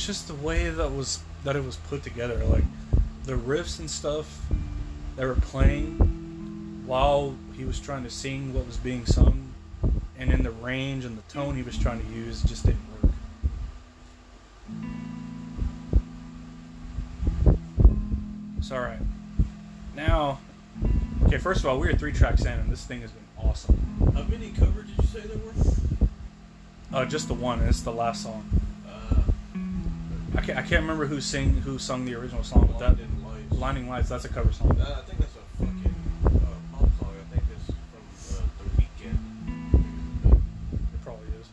Just 0.06 0.28
the 0.28 0.36
way 0.36 0.70
that 0.70 0.92
was 0.92 1.20
that 1.44 1.56
it 1.56 1.64
was 1.64 1.78
put 1.78 2.04
together 2.04 2.44
like 2.46 2.64
the 3.24 3.34
riffs 3.34 3.80
and 3.80 3.90
stuff 3.90 4.40
that 5.16 5.26
were 5.26 5.34
playing 5.36 6.84
while 6.86 7.34
he 7.58 7.66
was 7.66 7.80
trying 7.80 8.04
to 8.04 8.10
sing 8.10 8.54
what 8.54 8.68
was 8.68 8.78
being 8.78 9.04
sung 9.08 9.52
and 10.20 10.32
in 10.32 10.44
the 10.44 10.52
range 10.52 11.06
and 11.06 11.18
the 11.18 11.24
tone 11.24 11.56
he 11.56 11.64
was 11.64 11.76
trying 11.78 12.00
to 12.00 12.08
use 12.14 12.44
just 12.44 12.66
didn't 12.66 12.82
work. 13.02 13.12
So 18.62 18.76
all 18.76 18.82
right. 18.82 19.00
Now 19.96 20.40
okay 21.24 21.40
first 21.40 21.62
of 21.62 21.66
all 21.66 21.80
we 21.80 21.88
are 21.88 21.96
three 21.96 22.14
tracks 22.14 22.42
in 22.42 22.54
and 22.54 22.72
this 22.72 22.86
thing 22.86 23.02
has 23.02 23.10
been 23.10 23.50
awesome. 23.50 24.12
How 24.14 24.22
many 24.24 24.52
covers 24.52 24.86
did 24.86 24.98
you 25.00 25.08
say 25.08 25.28
there 25.28 25.38
were? 25.40 25.54
uh, 26.94 27.06
just 27.06 27.28
the 27.28 27.34
one 27.34 27.60
and 27.60 27.70
it's 27.70 27.82
the 27.82 27.92
last 27.92 28.22
song 28.22 28.65
I 30.38 30.42
can't, 30.42 30.58
I 30.60 30.62
can't 30.62 30.82
remember 30.82 31.06
who 31.06 31.22
sing 31.22 31.50
who 31.62 31.78
sung 31.80 32.06
the 32.06 32.16
original 32.16 32.44
song 32.44 32.68
but 32.72 32.80
that 32.80 32.96
Blinding 32.98 33.24
Lights. 33.26 33.56
Blinding 33.56 33.90
Lights 33.90 34.10
that's 34.10 34.26
a 34.26 34.30
cover 34.30 34.52
song 34.52 34.70
That- 34.78 34.88
I 34.90 35.02
think 35.02 35.20
that's 35.20 35.36
a 35.36 35.58
fucking 35.58 35.96
uh, 36.26 36.30
pop 36.78 36.90
song. 37.00 37.14
I 37.16 37.36
think 37.36 37.44
it's 37.56 37.66
from 37.68 38.04
uh, 38.38 38.48
The 38.60 38.66
Weeknd. 38.82 40.40
It 40.94 41.02
probably 41.04 41.28
is. 41.40 41.48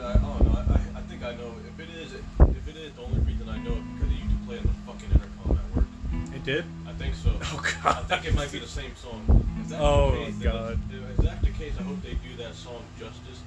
I, 0.00 0.10
I 0.10 0.12
don't 0.14 0.22
know. 0.44 0.52
I, 0.56 0.72
I, 0.72 0.98
I 0.98 1.02
think 1.02 1.22
I 1.24 1.34
know. 1.36 1.54
If 1.66 1.80
it 1.80 1.90
is, 1.94 2.12
if 2.14 2.68
it 2.68 2.76
is, 2.76 2.92
the 2.94 3.02
only 3.02 3.20
reason 3.20 3.48
I 3.48 3.58
know 3.58 3.72
it 3.72 3.82
because 3.98 4.12
it 4.12 4.18
used 4.22 4.30
to 4.30 4.46
play 4.46 4.58
on 4.58 4.62
the 4.64 4.76
fucking 4.86 5.10
intercom 5.10 5.58
at 5.58 5.76
work. 5.76 6.34
It 6.34 6.44
did? 6.44 6.64
I 6.86 6.92
think 6.92 7.14
so. 7.14 7.30
Oh, 7.52 7.62
god. 7.82 7.96
I 8.10 8.16
think 8.16 8.26
it 8.32 8.34
might 8.36 8.52
be 8.52 8.58
the 8.60 8.68
same 8.68 8.94
song. 8.96 9.24
If 9.62 9.68
that's 9.70 9.82
Oh, 9.82 10.12
the 10.12 10.24
case, 10.26 10.34
God. 10.36 10.78
If 10.92 11.18
if 11.18 11.24
that's 11.24 11.42
the 11.44 11.50
case, 11.50 11.72
I 11.78 11.82
hope 11.82 12.00
they 12.02 12.14
do 12.14 12.36
that 12.38 12.54
song 12.54 12.82
justice 12.98 13.40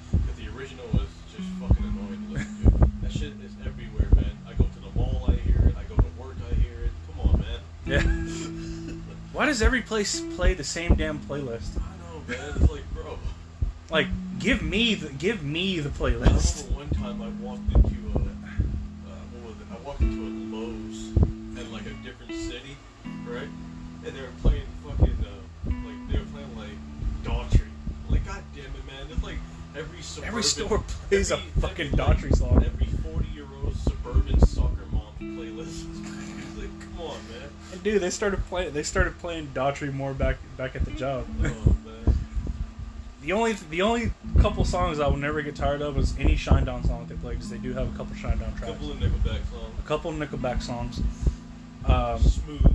every 9.74 9.82
place 9.84 10.20
play 10.36 10.54
the 10.54 10.62
same 10.62 10.94
damn 10.94 11.18
playlist? 11.18 11.76
I 11.76 11.96
know, 11.98 12.22
man. 12.28 12.52
It's 12.54 12.70
like, 12.70 12.94
bro. 12.94 13.18
Like, 13.90 14.06
give 14.38 14.62
me 14.62 14.94
the 14.94 15.12
give 15.14 15.42
me 15.42 15.80
the 15.80 15.88
I 15.88 15.92
playlist. 15.92 16.70
remember 16.70 16.76
one 16.76 16.90
time 16.90 17.20
I 17.20 17.28
walked 17.42 17.74
into 17.74 17.96
a, 18.14 18.18
uh, 18.20 19.18
what 19.32 19.50
was 19.50 19.56
it? 19.56 19.66
I 19.72 19.84
walked 19.84 20.00
into 20.00 20.22
a 20.22 20.30
Lowe's 20.54 21.16
in 21.58 21.72
like 21.72 21.86
a 21.86 21.94
different 22.04 22.34
city, 22.34 22.76
right? 23.26 23.48
And 24.06 24.16
they 24.16 24.20
were 24.20 24.28
playing 24.42 24.62
fucking, 24.86 25.18
uh, 25.26 25.70
like 25.88 26.08
they 26.08 26.18
were 26.20 26.24
playing 26.26 26.56
like 26.56 26.78
Daughtry. 27.24 27.66
Like, 28.08 28.24
god 28.24 28.44
damn 28.54 28.66
it, 28.66 28.86
man! 28.86 29.08
It's 29.10 29.24
like 29.24 29.38
every 29.76 30.02
suburban, 30.02 30.28
Every 30.28 30.42
store 30.44 30.78
plays 31.08 31.32
a 31.32 31.38
fucking 31.58 31.86
every, 31.86 31.98
Daughtry 31.98 32.36
song. 32.36 32.62
Every 32.64 32.73
dude, 37.84 38.02
they 38.02 38.10
started 38.10 38.44
playing 38.46 38.72
they 38.74 38.82
started 38.82 39.16
playing 39.18 39.48
Daughtry 39.54 39.92
more 39.92 40.12
back 40.14 40.36
back 40.56 40.74
at 40.74 40.84
the 40.84 40.90
job. 40.92 41.26
Oh 41.44 41.76
the 43.22 43.32
only 43.32 43.52
the 43.70 43.80
only 43.82 44.12
couple 44.42 44.64
songs 44.64 44.98
I 45.00 45.06
will 45.06 45.16
never 45.16 45.40
get 45.40 45.54
tired 45.56 45.80
of 45.80 45.96
is 45.96 46.14
any 46.18 46.34
Shinedown 46.34 46.86
song 46.86 47.06
that 47.06 47.14
they 47.14 47.20
play 47.20 47.34
because 47.34 47.48
they 47.48 47.56
do 47.58 47.72
have 47.72 47.94
a 47.94 47.96
couple 47.96 48.14
Shinedown 48.16 48.54
A 48.54 48.58
tracks. 48.58 48.72
couple 48.72 48.90
of 48.90 48.98
Nickelback 48.98 49.40
songs. 49.50 49.78
A 49.78 49.88
couple 49.88 50.12
Nickelback 50.12 50.62
songs. 50.62 51.00
Um, 51.86 52.18
Smooth 52.20 52.74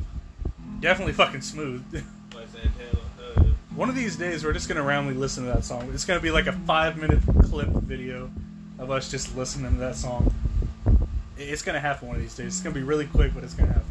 definitely 0.80 1.14
fucking 1.14 1.42
smooth. 1.42 1.84
Santana. 2.32 3.00
Uh, 3.38 3.44
One 3.76 3.90
of 3.90 3.96
these 3.96 4.16
days, 4.16 4.44
we're 4.44 4.54
just 4.54 4.68
gonna 4.68 4.82
randomly 4.82 5.20
listen 5.20 5.46
to 5.46 5.52
that 5.52 5.64
song. 5.66 5.90
It's 5.94 6.06
gonna 6.06 6.20
be 6.20 6.32
like 6.32 6.48
a 6.48 6.54
five-minute 6.54 7.20
clip 7.44 7.68
video 7.70 8.32
of 8.80 8.90
us 8.90 9.12
just 9.12 9.36
listening 9.36 9.72
to 9.74 9.78
that 9.80 9.96
song. 9.96 10.34
It's 11.38 11.62
gonna 11.62 11.80
happen 11.80 12.08
one 12.08 12.18
of 12.18 12.22
these 12.24 12.36
days. 12.36 12.48
It's 12.48 12.62
gonna 12.62 12.76
be 12.76 12.82
really 12.84 13.06
quick, 13.08 13.34
but 13.36 13.44
it's 13.44 13.54
gonna 13.54 13.74
happen. 13.74 13.89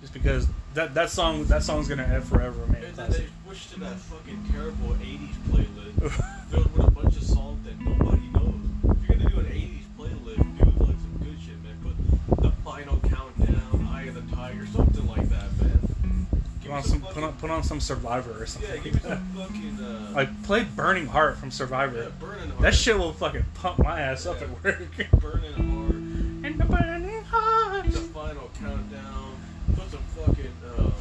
Just 0.00 0.12
because 0.12 0.46
that 0.74 0.94
that 0.94 1.10
song 1.10 1.44
that 1.46 1.62
song's 1.62 1.88
gonna 1.88 2.04
have 2.04 2.24
forever 2.24 2.60
remain 2.62 2.82
a 2.84 2.86
And 2.86 2.96
then 2.96 3.10
they 3.10 3.26
switched 3.44 3.72
to 3.74 3.80
that 3.80 3.96
fucking 3.96 4.44
terrible 4.52 4.94
80s 4.94 5.34
playlist 5.50 6.10
filled 6.50 6.72
with 6.76 6.86
a 6.86 6.90
bunch 6.90 7.16
of 7.16 7.22
songs 7.24 7.64
that 7.64 7.78
nobody 7.80 8.28
knows. 8.28 8.54
If 9.02 9.08
you're 9.08 9.18
gonna 9.18 9.30
do 9.30 9.38
an 9.40 9.46
80s 9.46 9.82
playlist, 9.98 10.58
do 10.58 10.84
like 10.84 10.96
some 10.96 11.20
good 11.20 11.36
shit, 11.44 11.62
man. 11.64 11.76
Put 11.82 12.42
the 12.42 12.50
final 12.62 12.98
countdown, 13.00 13.88
Eye 13.92 14.04
of 14.04 14.14
the 14.14 14.36
Tiger, 14.36 14.66
something 14.66 15.06
like 15.08 15.28
that, 15.30 15.50
man. 15.60 16.26
Give 16.62 16.70
Put 16.70 16.70
on 16.70 16.82
me 16.82 16.88
some 16.88 17.00
fucking, 17.00 17.14
put 17.14 17.24
on, 17.24 17.32
put 17.38 17.50
on 17.50 17.62
some 17.64 17.80
Survivor 17.80 18.40
or 18.42 18.46
something. 18.46 18.68
Yeah, 18.70 18.74
like 18.76 18.84
give 18.84 18.94
me 18.94 19.00
that. 19.00 19.18
some 19.18 19.26
fucking 19.36 19.78
uh 19.84 20.12
Like 20.14 20.42
play 20.44 20.64
Burning 20.64 21.06
Heart 21.06 21.38
from 21.38 21.50
Survivor. 21.50 22.02
yeah, 22.04 22.08
burning 22.20 22.50
heart. 22.50 22.62
that 22.62 22.74
shit 22.74 22.96
will 22.96 23.12
fucking 23.14 23.44
pump 23.54 23.80
my 23.80 24.00
ass 24.00 24.26
up 24.26 24.36
Yeah. 24.40 24.46
at 24.46 24.50
work. 24.64 25.20
burning 25.20 25.52
heart. 25.54 25.94
and 26.44 26.58
the 26.60 26.64
burning 26.66 27.24
heart. 27.24 27.84
The 27.86 27.90
final 28.00 28.48
countdown. 28.60 29.34
Put 29.74 29.90
some 29.90 30.00
fucking 30.16 30.52
um 30.78 30.92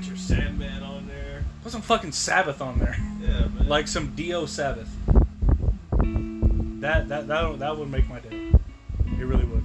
Enter 0.00 0.16
Sandman 0.16 0.82
on 0.82 1.06
there. 1.08 1.44
Put 1.62 1.72
some 1.72 1.82
fucking 1.82 2.12
Sabbath 2.12 2.62
on 2.62 2.78
there. 2.78 2.96
Yeah, 3.20 3.48
man. 3.48 3.68
like 3.68 3.86
some 3.86 4.14
Dio 4.14 4.46
Sabbath. 4.46 4.88
That 6.80 7.10
that 7.10 7.28
that 7.28 7.58
that 7.58 7.76
would 7.76 7.90
make 7.90 8.08
my 8.08 8.18
day. 8.20 8.50
It 9.18 9.24
really 9.26 9.44
would. 9.44 9.62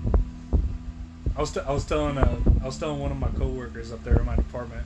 I 1.38 1.40
was 1.40 1.52
t- 1.54 1.62
I 1.62 1.72
was 1.72 1.86
telling 1.86 2.18
uh, 2.18 2.38
I 2.62 2.66
was 2.66 2.78
telling 2.78 3.00
one 3.00 3.12
of 3.12 3.18
my 3.18 3.30
coworkers 3.30 3.94
up 3.94 4.04
there 4.04 4.20
in 4.20 4.26
my 4.26 4.36
department. 4.36 4.86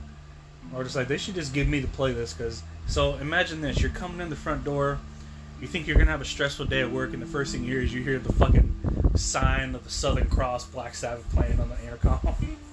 I 0.72 0.78
was 0.78 0.86
just 0.86 0.94
like 0.96 1.08
they 1.08 1.18
should 1.18 1.34
just 1.34 1.52
give 1.52 1.66
me 1.66 1.80
the 1.80 1.88
playlist 1.88 2.38
because 2.38 2.62
so 2.86 3.16
imagine 3.16 3.60
this: 3.60 3.80
you're 3.80 3.90
coming 3.90 4.20
in 4.20 4.30
the 4.30 4.36
front 4.36 4.62
door, 4.62 5.00
you 5.60 5.66
think 5.66 5.88
you're 5.88 5.98
gonna 5.98 6.12
have 6.12 6.20
a 6.20 6.24
stressful 6.24 6.66
day 6.66 6.82
at 6.82 6.92
work, 6.92 7.12
and 7.12 7.20
the 7.20 7.26
first 7.26 7.50
thing 7.50 7.64
you 7.64 7.72
hear 7.72 7.82
is 7.82 7.92
you 7.92 8.04
hear 8.04 8.20
the 8.20 8.32
fucking 8.34 9.12
sign 9.16 9.74
of 9.74 9.82
the 9.82 9.90
Southern 9.90 10.30
Cross 10.30 10.66
Black 10.66 10.94
Sabbath 10.94 11.28
playing 11.34 11.58
on 11.58 11.70
the 11.70 11.82
intercom. 11.82 12.20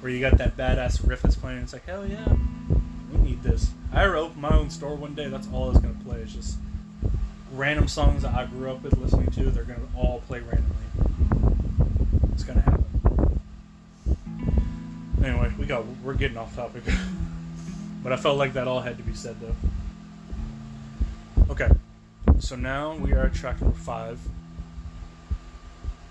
Where 0.00 0.12
you 0.12 0.20
got 0.20 0.38
that 0.38 0.56
badass 0.56 1.06
riff 1.08 1.22
that's 1.22 1.34
playing, 1.34 1.58
it's 1.58 1.72
like 1.72 1.84
hell 1.86 2.06
yeah, 2.06 2.32
we 3.12 3.18
need 3.18 3.42
this. 3.42 3.70
I 3.92 4.04
ever 4.04 4.16
open 4.16 4.40
my 4.40 4.50
own 4.56 4.70
store 4.70 4.94
one 4.94 5.14
day, 5.14 5.28
that's 5.28 5.48
all 5.52 5.70
it's 5.70 5.80
gonna 5.80 5.94
play. 6.04 6.20
It's 6.20 6.32
just 6.34 6.58
random 7.52 7.88
songs 7.88 8.22
that 8.22 8.34
I 8.34 8.46
grew 8.46 8.70
up 8.70 8.82
with 8.82 8.96
listening 8.98 9.30
to. 9.32 9.50
They're 9.50 9.64
gonna 9.64 9.80
all 9.96 10.22
play 10.28 10.40
randomly. 10.40 10.76
It's 12.32 12.44
gonna 12.44 12.60
happen. 12.60 13.40
Anyway, 15.24 15.52
we 15.58 15.66
got 15.66 15.84
we're 16.04 16.14
getting 16.14 16.36
off 16.36 16.54
topic, 16.54 16.84
but 18.04 18.12
I 18.12 18.16
felt 18.16 18.38
like 18.38 18.52
that 18.52 18.68
all 18.68 18.80
had 18.80 18.98
to 18.98 19.02
be 19.02 19.14
said 19.14 19.36
though. 19.40 19.56
Okay, 21.50 21.68
so 22.38 22.54
now 22.54 22.94
we 22.94 23.12
are 23.12 23.26
at 23.26 23.34
track 23.34 23.60
number 23.60 23.76
five. 23.76 24.20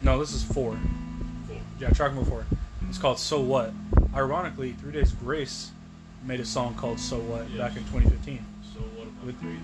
No, 0.01 0.19
this 0.19 0.33
is 0.33 0.43
four. 0.43 0.77
Yeah, 1.79 1.89
track 1.91 2.13
number 2.13 2.29
four. 2.29 2.45
It's 2.89 2.97
called 2.97 3.19
"So 3.19 3.39
What." 3.39 3.71
Ironically, 4.15 4.73
Three 4.73 4.91
Days 4.93 5.11
Grace 5.11 5.71
made 6.23 6.39
a 6.39 6.45
song 6.45 6.73
called 6.75 6.99
"So 6.99 7.17
What" 7.19 7.49
Yes. 7.49 7.57
back 7.59 7.77
in 7.77 7.83
2015. 7.85 8.43
So 8.73 8.79
what 8.95 9.07
With- 9.25 9.39
crazy. 9.39 9.57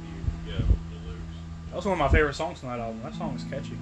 Yeah, 0.47 0.53
with 0.57 0.67
the 0.67 1.07
lyrics. 1.07 1.21
That 1.69 1.75
was 1.77 1.85
one 1.85 1.93
of 1.93 1.99
my 1.99 2.09
favorite 2.09 2.35
songs 2.35 2.63
on 2.63 2.69
that 2.69 2.79
album. 2.79 3.01
That 3.03 3.15
song 3.15 3.35
is 3.35 3.43
catchy. 3.45 3.77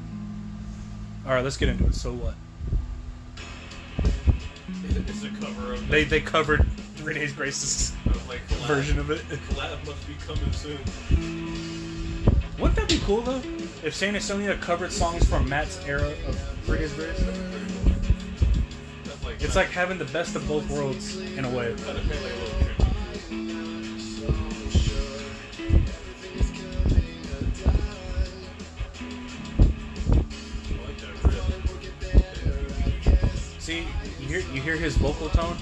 All 1.25 1.33
right, 1.33 1.43
let's 1.43 1.57
get 1.57 1.69
into 1.69 1.85
it. 1.85 1.95
So 1.95 2.11
what? 2.13 2.35
It's 4.83 5.23
a 5.23 5.29
cover 5.45 5.73
of 5.73 5.87
They 5.87 6.03
they 6.03 6.21
covered 6.21 6.65
Three 6.95 7.13
Days 7.13 7.33
Grace's 7.33 7.93
like 8.27 8.41
collab, 8.47 8.67
version 8.67 8.99
of 8.99 9.09
it. 9.11 9.21
Collab 9.49 9.85
must 9.85 10.07
be 10.07 10.13
coming 10.25 10.51
soon. 10.53 10.77
Wouldn't 12.57 12.75
that 12.75 12.89
be 12.89 12.99
cool 12.99 13.21
though? 13.21 13.41
If 13.83 13.95
Saint 13.95 14.15
Asonia 14.15 14.59
covered 14.61 14.91
songs 14.91 15.27
from 15.27 15.49
Matt's 15.49 15.79
era 15.85 16.13
of 16.27 16.39
Three 16.65 16.79
Days 16.79 16.93
Grace? 16.93 17.19
It's 19.43 19.55
like 19.55 19.69
having 19.69 19.97
the 19.97 20.05
best 20.05 20.35
of 20.35 20.47
both 20.47 20.69
worlds 20.69 21.17
in 21.17 21.43
a 21.45 21.49
way. 21.49 21.75
See, 33.57 33.87
you 34.19 34.27
hear 34.27 34.39
you 34.53 34.61
hear 34.61 34.75
his 34.75 34.95
vocal 34.97 35.29
tone. 35.29 35.57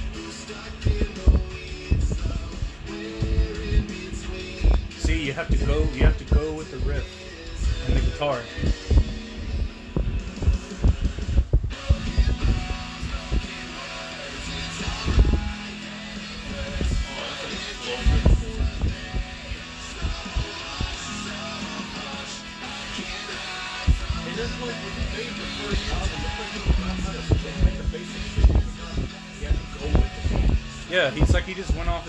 See, 4.97 5.25
you 5.25 5.31
have 5.33 5.47
to 5.49 5.57
go 5.65 5.79
you 5.93 6.03
have 6.03 6.17
to 6.17 6.35
go 6.35 6.53
with 6.53 6.69
the 6.69 6.77
riff 6.79 7.87
and 7.87 7.95
the 7.95 8.01
guitar. 8.01 8.41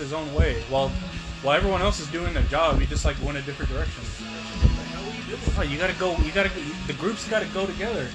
His 0.01 0.13
own 0.13 0.33
way 0.33 0.61
while 0.69 0.89
while 1.41 1.55
everyone 1.55 1.81
else 1.81 1.99
is 1.99 2.07
doing 2.07 2.33
their 2.33 2.43
job. 2.43 2.79
He 2.79 2.85
just 2.85 3.05
like 3.05 3.15
went 3.23 3.37
a 3.37 3.41
different 3.41 3.71
direction. 3.71 4.03
What 4.03 5.39
the 5.45 5.51
hell 5.51 5.63
you? 5.63 5.69
Oh, 5.69 5.73
you 5.73 5.77
gotta 5.77 5.93
go. 5.93 6.17
You 6.17 6.31
gotta. 6.31 6.51
The 6.87 6.93
groups 6.93 7.27
gotta 7.27 7.47
go 7.47 7.65
together. 7.65 8.07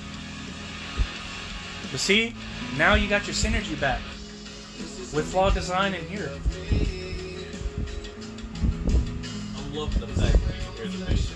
But 1.90 2.00
see, 2.00 2.34
now 2.76 2.94
you 2.94 3.08
got 3.08 3.26
your 3.26 3.34
synergy 3.34 3.80
back 3.80 4.00
with 5.14 5.26
flawed 5.30 5.54
design 5.54 5.94
in 5.94 6.04
here. 6.06 6.30
I 9.54 9.76
love 9.76 9.98
the 9.98 10.06
fact 10.08 10.38
that 10.46 10.54
you 10.56 10.90
hear 10.90 10.98
the 10.98 11.04
bass. 11.06 11.32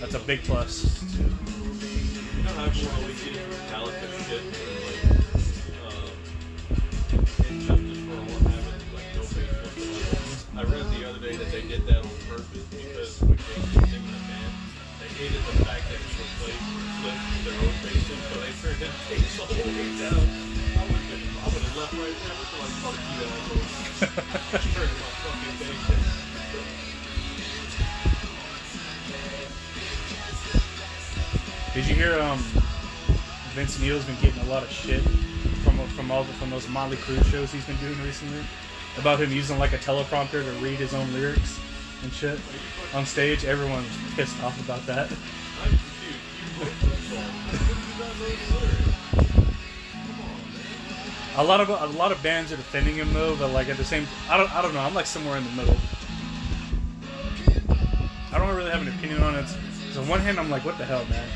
That's 0.00 0.14
a 0.14 0.20
big 0.20 0.42
plus. 0.42 1.02
You 1.18 1.24
know 2.42 2.50
how 2.50 2.64
everyone 2.64 2.94
always 3.02 3.24
gets 3.24 3.38
Metallica 3.38 4.28
shit 4.28 4.77
the 15.26 15.64
fact 15.66 15.82
that 15.90 15.98
he 15.98 16.14
would 16.14 16.30
play 16.38 16.54
flips 17.02 17.26
with 17.34 17.42
their 17.42 17.58
own 17.58 17.74
basses, 17.82 18.22
so 18.30 18.38
they 18.38 18.54
turned 18.62 18.78
his 18.78 18.94
bass 19.10 19.34
all 19.40 19.50
the 19.50 19.58
way 19.66 19.90
down. 19.98 20.14
I 20.14 20.86
would 20.86 21.02
have 21.10 21.18
I 21.42 21.50
would 21.50 21.58
have 21.58 21.74
left 21.74 21.90
right 21.98 22.14
there. 22.22 22.30
I 22.30 22.38
was 22.38 22.54
like, 22.54 22.70
fuck 22.78 22.94
you, 23.02 23.26
my 24.86 25.10
fucking 25.26 25.58
down. 25.58 25.74
Did 31.74 31.84
you 31.88 31.94
hear? 31.96 32.14
Um, 32.20 32.38
Vince 33.54 33.80
Neil's 33.80 34.04
been 34.04 34.20
getting 34.22 34.40
a 34.42 34.46
lot 34.46 34.62
of 34.62 34.70
shit 34.70 35.02
from 35.64 35.84
from 35.88 36.12
all 36.12 36.22
the, 36.22 36.32
from 36.34 36.50
those 36.50 36.68
Motley 36.68 36.96
Crue 36.98 37.24
shows 37.24 37.50
he's 37.50 37.64
been 37.64 37.78
doing 37.78 38.00
recently 38.04 38.44
about 38.96 39.20
him 39.20 39.32
using 39.32 39.58
like 39.58 39.72
a 39.72 39.78
teleprompter 39.78 40.44
to 40.44 40.50
read 40.62 40.78
his 40.78 40.94
own 40.94 41.12
lyrics 41.12 41.58
and 42.04 42.12
shit 42.12 42.38
on 42.94 43.06
stage. 43.06 43.44
Everyone's 43.44 43.88
pissed 44.14 44.40
off 44.42 44.58
about 44.64 44.84
that. 44.86 45.10
I'm 45.62 45.70
confused. 45.70 46.18
You 46.58 46.64
wrote 46.64 46.72
this 46.80 46.98
song. 47.08 47.22
How 47.48 47.58
could 47.66 47.76
you 47.76 47.98
not 47.98 47.98
know 47.98 48.14
the 48.14 48.24
lyrics? 48.24 49.28
Come 49.92 50.20
on, 50.20 50.36
man. 50.52 51.36
A 51.36 51.44
lot 51.44 51.60
of 51.60 51.68
a 51.68 51.98
lot 51.98 52.12
of 52.12 52.22
bands 52.22 52.52
are 52.52 52.56
defending 52.56 52.96
him 52.96 53.12
though, 53.12 53.36
but 53.36 53.50
like 53.52 53.68
at 53.68 53.76
the 53.76 53.84
same, 53.84 54.06
I 54.28 54.36
don't 54.36 54.54
I 54.54 54.62
don't 54.62 54.74
know. 54.74 54.80
I'm 54.80 54.94
like 54.94 55.06
somewhere 55.06 55.36
in 55.36 55.44
the 55.44 55.50
middle. 55.50 55.76
I 58.32 58.38
don't 58.38 58.54
really 58.54 58.70
have 58.70 58.82
an 58.82 58.88
opinion 58.88 59.22
on 59.22 59.34
it. 59.36 59.48
So 59.92 60.02
on 60.02 60.08
one 60.08 60.20
hand, 60.20 60.38
I'm 60.38 60.50
like, 60.50 60.64
what 60.64 60.78
the 60.78 60.84
hell, 60.84 61.04
man? 61.06 61.28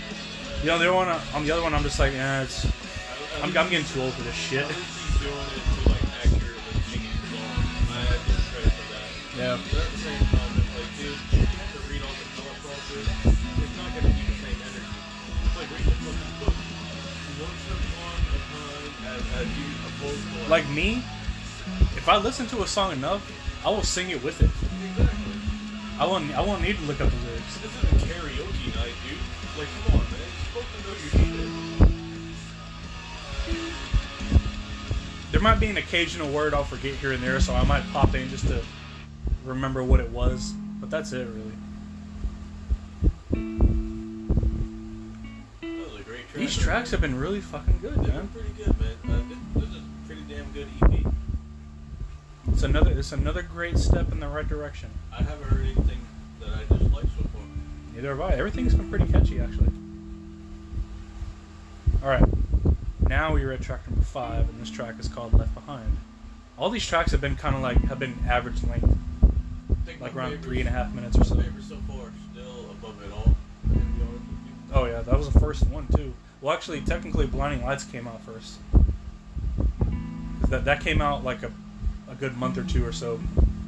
You 0.61 0.69
know, 0.69 0.79
the 0.79 0.85
other 0.85 0.95
one, 0.95 1.09
on 1.09 1.45
the 1.45 1.51
other 1.51 1.62
one, 1.62 1.75
I'm 1.75 1.83
just 1.83 1.99
like, 1.99 2.12
eh, 2.12 2.43
it's. 2.43 2.65
I'm, 3.43 3.57
I'm 3.57 3.69
getting 3.71 3.87
too 3.87 4.03
old 4.03 4.12
for 4.12 4.23
this 4.23 4.35
shit. 4.35 4.67
At 9.41 9.59
Like 20.49 20.68
me, 20.71 21.03
if 21.97 22.09
I 22.09 22.16
listen 22.16 22.47
to 22.49 22.62
a 22.62 22.66
song 22.66 22.92
enough, 22.92 23.23
I 23.64 23.71
will 23.71 23.83
sing 23.83 24.11
it 24.11 24.23
with 24.23 24.42
it. 24.42 24.51
exactly. 24.90 25.33
I 25.99 26.07
won't. 26.07 26.37
I 26.37 26.40
won't 26.40 26.62
need 26.62 26.77
to 26.79 26.83
look 26.85 27.01
up 27.01 27.11
the 27.11 27.16
lyrics. 27.27 27.59
This 27.59 27.71
isn't 27.85 28.11
karaoke 28.11 28.75
night, 28.75 28.92
dude. 29.07 29.18
Like, 29.59 29.68
come 29.87 30.01
on, 30.01 30.07
man. 30.11 30.18
You're 30.21 30.62
supposed 30.62 30.66
to 30.77 30.79
know 30.88 30.95
your. 31.16 31.88
There 35.31 35.40
might 35.40 35.61
be 35.61 35.68
an 35.68 35.77
occasional 35.79 36.29
word 36.31 36.53
I'll 36.55 36.64
forget 36.64 36.95
here 36.97 37.12
and 37.12 37.23
there, 37.23 37.40
so 37.40 37.55
I 37.55 37.64
might 37.64 37.90
pop 37.92 38.14
in 38.14 38.29
just 38.29 38.47
to 38.49 38.62
remember 39.45 39.83
what 39.83 40.01
it 40.01 40.11
was. 40.11 40.53
But 40.81 40.90
that's 40.90 41.12
it, 41.12 41.27
really. 41.27 41.53
These 46.35 46.57
tracks 46.57 46.90
have 46.92 47.01
been 47.01 47.18
really 47.18 47.40
fucking 47.40 47.79
good, 47.83 47.95
They've 47.97 48.09
man. 48.09 48.29
pretty 48.29 48.51
good, 48.57 48.75
man. 48.81 48.97
Uh, 49.07 49.61
this, 49.61 49.68
is 49.68 49.77
a 49.77 49.83
pretty 50.07 50.23
damn 50.23 50.51
good 50.53 50.66
EP. 50.83 51.07
It's 52.51 52.62
another. 52.62 52.90
It's 52.92 53.12
another 53.12 53.42
great 53.42 53.77
step 53.79 54.11
in 54.12 54.21
the 54.21 54.29
right 54.29 54.49
direction. 54.49 54.90
I 55.12 55.23
haven't 55.23 55.49
heard 55.49 55.61
anything 55.64 55.99
that 56.40 56.49
I 56.51 56.75
dislike 56.75 57.05
so 57.05 57.23
far. 57.33 57.42
Neither 57.95 58.09
have 58.09 58.21
I. 58.21 58.33
Everything's 58.35 58.75
been 58.75 58.88
pretty 58.88 59.12
catchy, 59.12 59.40
actually. 59.40 59.68
All 62.03 62.09
right, 62.09 62.25
now 63.07 63.33
we 63.35 63.45
are 63.45 63.53
at 63.53 63.61
track 63.61 63.88
number 63.88 64.05
five, 64.05 64.49
and 64.49 64.61
this 64.61 64.71
track 64.71 64.99
is 64.99 65.09
called 65.09 65.35
"Left 65.35 65.55
Behind." 65.55 65.99
All 66.59 66.71
these 66.71 66.87
tracks 66.87 67.12
have 67.12 67.21
been 67.21 67.37
kind 67.37 67.55
of 67.55 67.62
like 67.62 67.77
have 67.85 67.99
been 67.99 68.16
average 68.29 68.62
length, 68.64 68.97
like 70.01 70.16
around 70.16 70.42
three 70.42 70.61
and 70.61 70.68
a 70.68 70.73
half 70.73 70.92
minutes 70.95 71.16
or 71.18 71.25
so. 71.25 71.35
My 71.35 71.42
favorite 71.42 71.64
so 71.64 71.77
far 71.87 72.11
still 72.33 72.71
above 72.71 73.01
it 73.05 73.12
all. 73.12 73.25
To 73.25 73.68
be 73.68 73.75
honest 73.75 74.03
with 74.03 74.47
you. 74.47 74.75
Oh 74.75 74.85
yeah, 74.87 75.03
that 75.03 75.16
was 75.16 75.31
the 75.31 75.38
first 75.38 75.66
one 75.68 75.87
too. 75.95 76.12
Well, 76.42 76.52
actually, 76.52 76.81
technically, 76.83 77.26
Blinding 77.26 77.64
Lights 77.64 77.85
came 77.85 78.07
out 78.09 78.20
first. 78.24 78.59
'Cause 80.40 80.50
that 80.50 80.64
that 80.64 80.81
came 80.83 81.00
out 81.00 81.24
like 81.24 81.42
a 81.42 81.50
a 82.11 82.14
good 82.16 82.37
month 82.37 82.59
or 82.59 82.64
two 82.64 82.85
or 82.85 82.92
so 82.92 83.20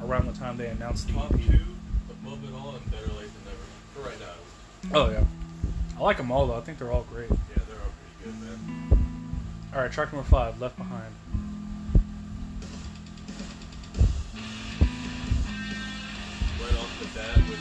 around 0.02 0.26
the 0.26 0.32
time 0.38 0.58
they 0.58 0.66
announced 0.66 1.06
the 1.06 1.14
Top 1.14 1.32
EP. 1.32 1.46
two, 1.46 1.64
above 2.10 2.44
it 2.44 2.52
all, 2.52 2.74
and 2.74 2.90
better 2.90 3.06
late 3.06 3.30
than 3.32 3.44
never. 3.46 3.64
For 3.94 4.00
right 4.02 4.20
now. 4.20 4.98
Oh 4.98 5.08
yeah, 5.10 5.24
I 5.96 6.00
like 6.02 6.16
them 6.18 6.30
all 6.32 6.46
though. 6.48 6.58
I 6.58 6.60
think 6.62 6.78
they're 6.78 6.90
all 6.92 7.06
great. 7.10 7.30
Yeah, 7.30 7.62
they're 7.68 7.80
all 7.80 7.92
pretty 8.20 8.38
good, 8.38 8.40
man. 8.42 8.98
All 9.72 9.80
right, 9.80 9.90
track 9.92 10.12
number 10.12 10.28
five, 10.28 10.60
Left 10.60 10.76
Behind. 10.76 11.14
Right 16.60 16.78
off 16.78 16.98
the 17.00 17.06
bat 17.18 17.36
with 17.48 17.60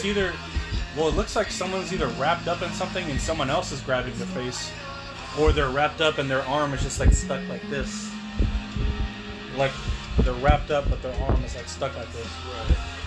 It's, 0.00 0.06
either, 0.06 0.32
well, 0.96 1.08
it 1.08 1.14
looks 1.14 1.36
like 1.36 1.50
someone's 1.50 1.92
either 1.92 2.06
wrapped 2.06 2.48
up 2.48 2.62
in 2.62 2.72
something 2.72 3.10
and 3.10 3.20
someone 3.20 3.50
else 3.50 3.70
is 3.70 3.82
grabbing 3.82 4.16
their 4.16 4.26
face, 4.28 4.72
or 5.38 5.52
they're 5.52 5.68
wrapped 5.68 6.00
up 6.00 6.16
and 6.16 6.30
their 6.30 6.40
arm 6.46 6.72
is 6.72 6.82
just 6.82 6.98
like 6.98 7.12
stuck 7.12 7.46
like 7.50 7.60
this. 7.68 8.10
Like 9.58 9.72
they're 10.20 10.32
wrapped 10.32 10.70
up, 10.70 10.88
but 10.88 11.02
their 11.02 11.14
arm 11.20 11.44
is 11.44 11.54
like 11.54 11.68
stuck 11.68 11.94
like 11.98 12.10
this. 12.14 12.26
Right. 12.46 12.99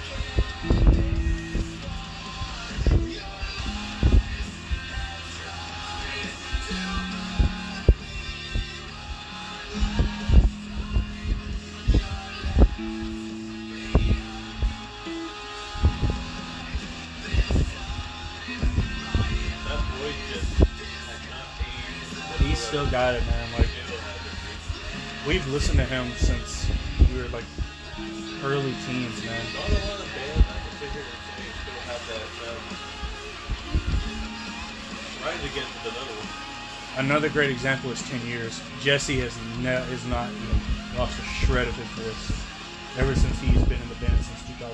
Listened 25.53 25.77
to 25.77 25.85
him 25.85 26.09
since 26.17 26.65
we 27.13 27.21
were 27.21 27.29
like 27.29 27.45
early 28.41 28.73
teens, 28.89 29.21
man. 29.21 29.37
dude. 29.37 29.53
Not 29.53 29.69
a 29.69 29.85
lot 29.85 30.01
of 30.01 30.09
bands 30.09 30.49
I 30.49 30.57
can 30.65 30.73
sit 30.81 30.89
here 30.89 31.05
and 31.05 31.21
say 31.29 31.45
still 31.61 31.77
have 31.93 32.01
that 32.09 32.25
sound. 32.41 32.57
Rise 35.21 35.45
Against 35.45 35.77
is 35.85 35.93
another 36.97 37.29
great 37.29 37.51
example 37.51 37.91
is 37.91 38.01
Ten 38.09 38.25
Years. 38.25 38.59
Jesse 38.81 39.19
has 39.19 39.37
ne- 39.61 39.85
has 39.93 40.03
not 40.09 40.25
even 40.33 40.57
lost 40.97 41.21
a 41.21 41.25
shred 41.45 41.67
of 41.67 41.75
his 41.77 41.85
voice 42.01 42.33
ever 42.97 43.13
since 43.13 43.37
he's 43.37 43.61
been 43.69 43.77
in 43.77 43.89
the 43.93 44.01
band 44.01 44.17
since 44.25 44.41
2002. 44.57 44.73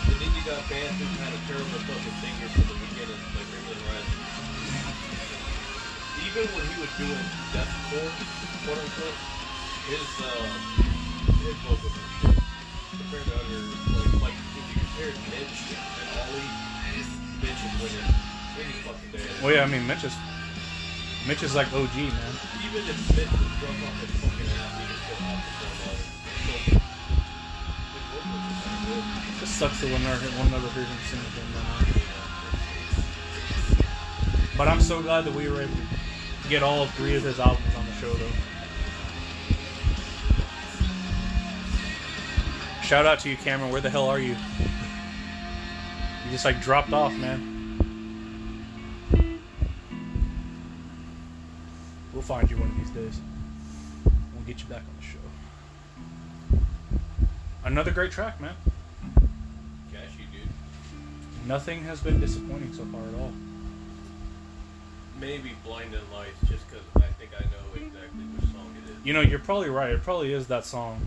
And 0.00 0.16
then 0.16 0.32
you 0.32 0.42
got 0.48 0.64
bands 0.72 0.96
who 0.96 1.04
had 1.20 1.28
a 1.28 1.40
terrible 1.44 1.76
fucking 1.84 2.16
singers 2.24 2.52
from 2.56 2.72
the 2.72 2.80
beginning, 2.88 3.20
like 3.36 3.44
Ringling 3.52 3.84
Rise. 3.92 4.15
Even 6.36 6.52
when 6.52 6.68
he 6.68 6.76
was 6.84 6.92
doing 7.00 7.16
deathcore, 7.48 8.12
quote 8.68 8.76
unquote, 8.76 9.16
his 9.88 10.04
uh, 10.20 10.44
his 11.32 11.56
vocals 11.64 11.80
were 11.80 12.04
shit. 12.20 12.36
Compared 12.92 13.24
to 13.24 13.40
other, 13.40 13.64
like, 13.96 14.20
like 14.20 14.36
if 14.36 14.68
you 14.68 14.76
compare 14.76 15.16
Mitch 15.32 15.72
and 15.72 16.12
Ollie, 16.20 16.52
Mitch 17.40 17.56
is 17.56 17.72
winning 17.80 18.12
any 18.52 18.76
fucking 18.84 19.16
day. 19.16 19.24
Well, 19.40 19.56
yeah, 19.56 19.64
I 19.64 19.68
mean 19.72 19.88
Mitch 19.88 20.04
is 20.04 20.12
Mitch 21.24 21.40
is 21.40 21.56
like 21.56 21.72
OG, 21.72 21.96
man. 21.96 22.32
Even 22.68 22.84
if 22.84 23.00
Mitch 23.16 23.32
was 23.32 23.52
drunk 23.56 23.80
off 23.80 23.96
his 24.04 24.12
fucking 24.20 24.44
ass, 24.60 24.76
he 24.76 24.84
could 24.92 25.00
still 25.08 25.24
outperform 25.24 25.88
Ollie. 25.88 26.84
His 27.96 28.04
vocals 28.12 28.44
are 28.44 28.60
kind 28.60 28.76
of 28.76 28.92
good. 28.92 29.08
It 29.08 29.40
just 29.40 29.56
sucks 29.56 29.80
that 29.80 29.88
we'll 29.88 30.04
never, 30.04 30.20
we'll 30.36 30.52
never 30.52 30.68
hear 30.76 30.84
him 30.84 31.00
sing 31.08 31.16
again. 31.32 31.48
But 34.52 34.68
I'm 34.68 34.82
so 34.82 35.00
glad 35.00 35.24
that 35.24 35.32
we 35.32 35.48
were 35.48 35.62
able 35.62 35.76
to 35.76 35.95
get 36.48 36.62
all 36.62 36.86
three 36.86 37.16
of 37.16 37.22
his 37.22 37.40
albums 37.40 37.74
on 37.76 37.84
the 37.86 37.92
show, 37.92 38.12
though. 38.12 38.30
Shout 42.82 43.04
out 43.04 43.18
to 43.20 43.28
you, 43.28 43.36
Cameron. 43.36 43.72
Where 43.72 43.80
the 43.80 43.90
hell 43.90 44.08
are 44.08 44.20
you? 44.20 44.36
You 46.24 46.30
just 46.30 46.44
like 46.44 46.60
dropped 46.60 46.92
off, 46.92 47.12
man. 47.16 47.54
We'll 52.12 52.22
find 52.22 52.48
you 52.50 52.56
one 52.56 52.70
of 52.70 52.76
these 52.76 52.90
days. 52.90 53.20
We'll 54.04 54.44
get 54.46 54.60
you 54.60 54.66
back 54.66 54.82
on 54.82 54.96
the 54.98 55.04
show. 55.04 55.18
Another 57.64 57.90
great 57.90 58.12
track, 58.12 58.40
man. 58.40 58.54
Cashy, 59.92 60.26
dude. 60.32 60.48
Nothing 61.46 61.82
has 61.82 62.00
been 62.00 62.20
disappointing 62.20 62.72
so 62.72 62.84
far 62.86 63.02
at 63.02 63.14
all. 63.20 63.32
Maybe 65.20 65.52
Blinding 65.64 66.00
Lights, 66.12 66.38
just 66.48 66.68
because 66.68 66.84
I 66.96 67.06
think 67.12 67.30
I 67.38 67.44
know 67.44 67.74
exactly 67.74 68.24
which 68.24 68.52
song 68.52 68.74
it 68.84 68.90
is. 68.90 68.96
You 69.06 69.12
know, 69.12 69.20
you're 69.20 69.38
probably 69.38 69.70
right. 69.70 69.90
It 69.90 70.02
probably 70.02 70.32
is 70.32 70.46
that 70.48 70.64
song. 70.64 71.06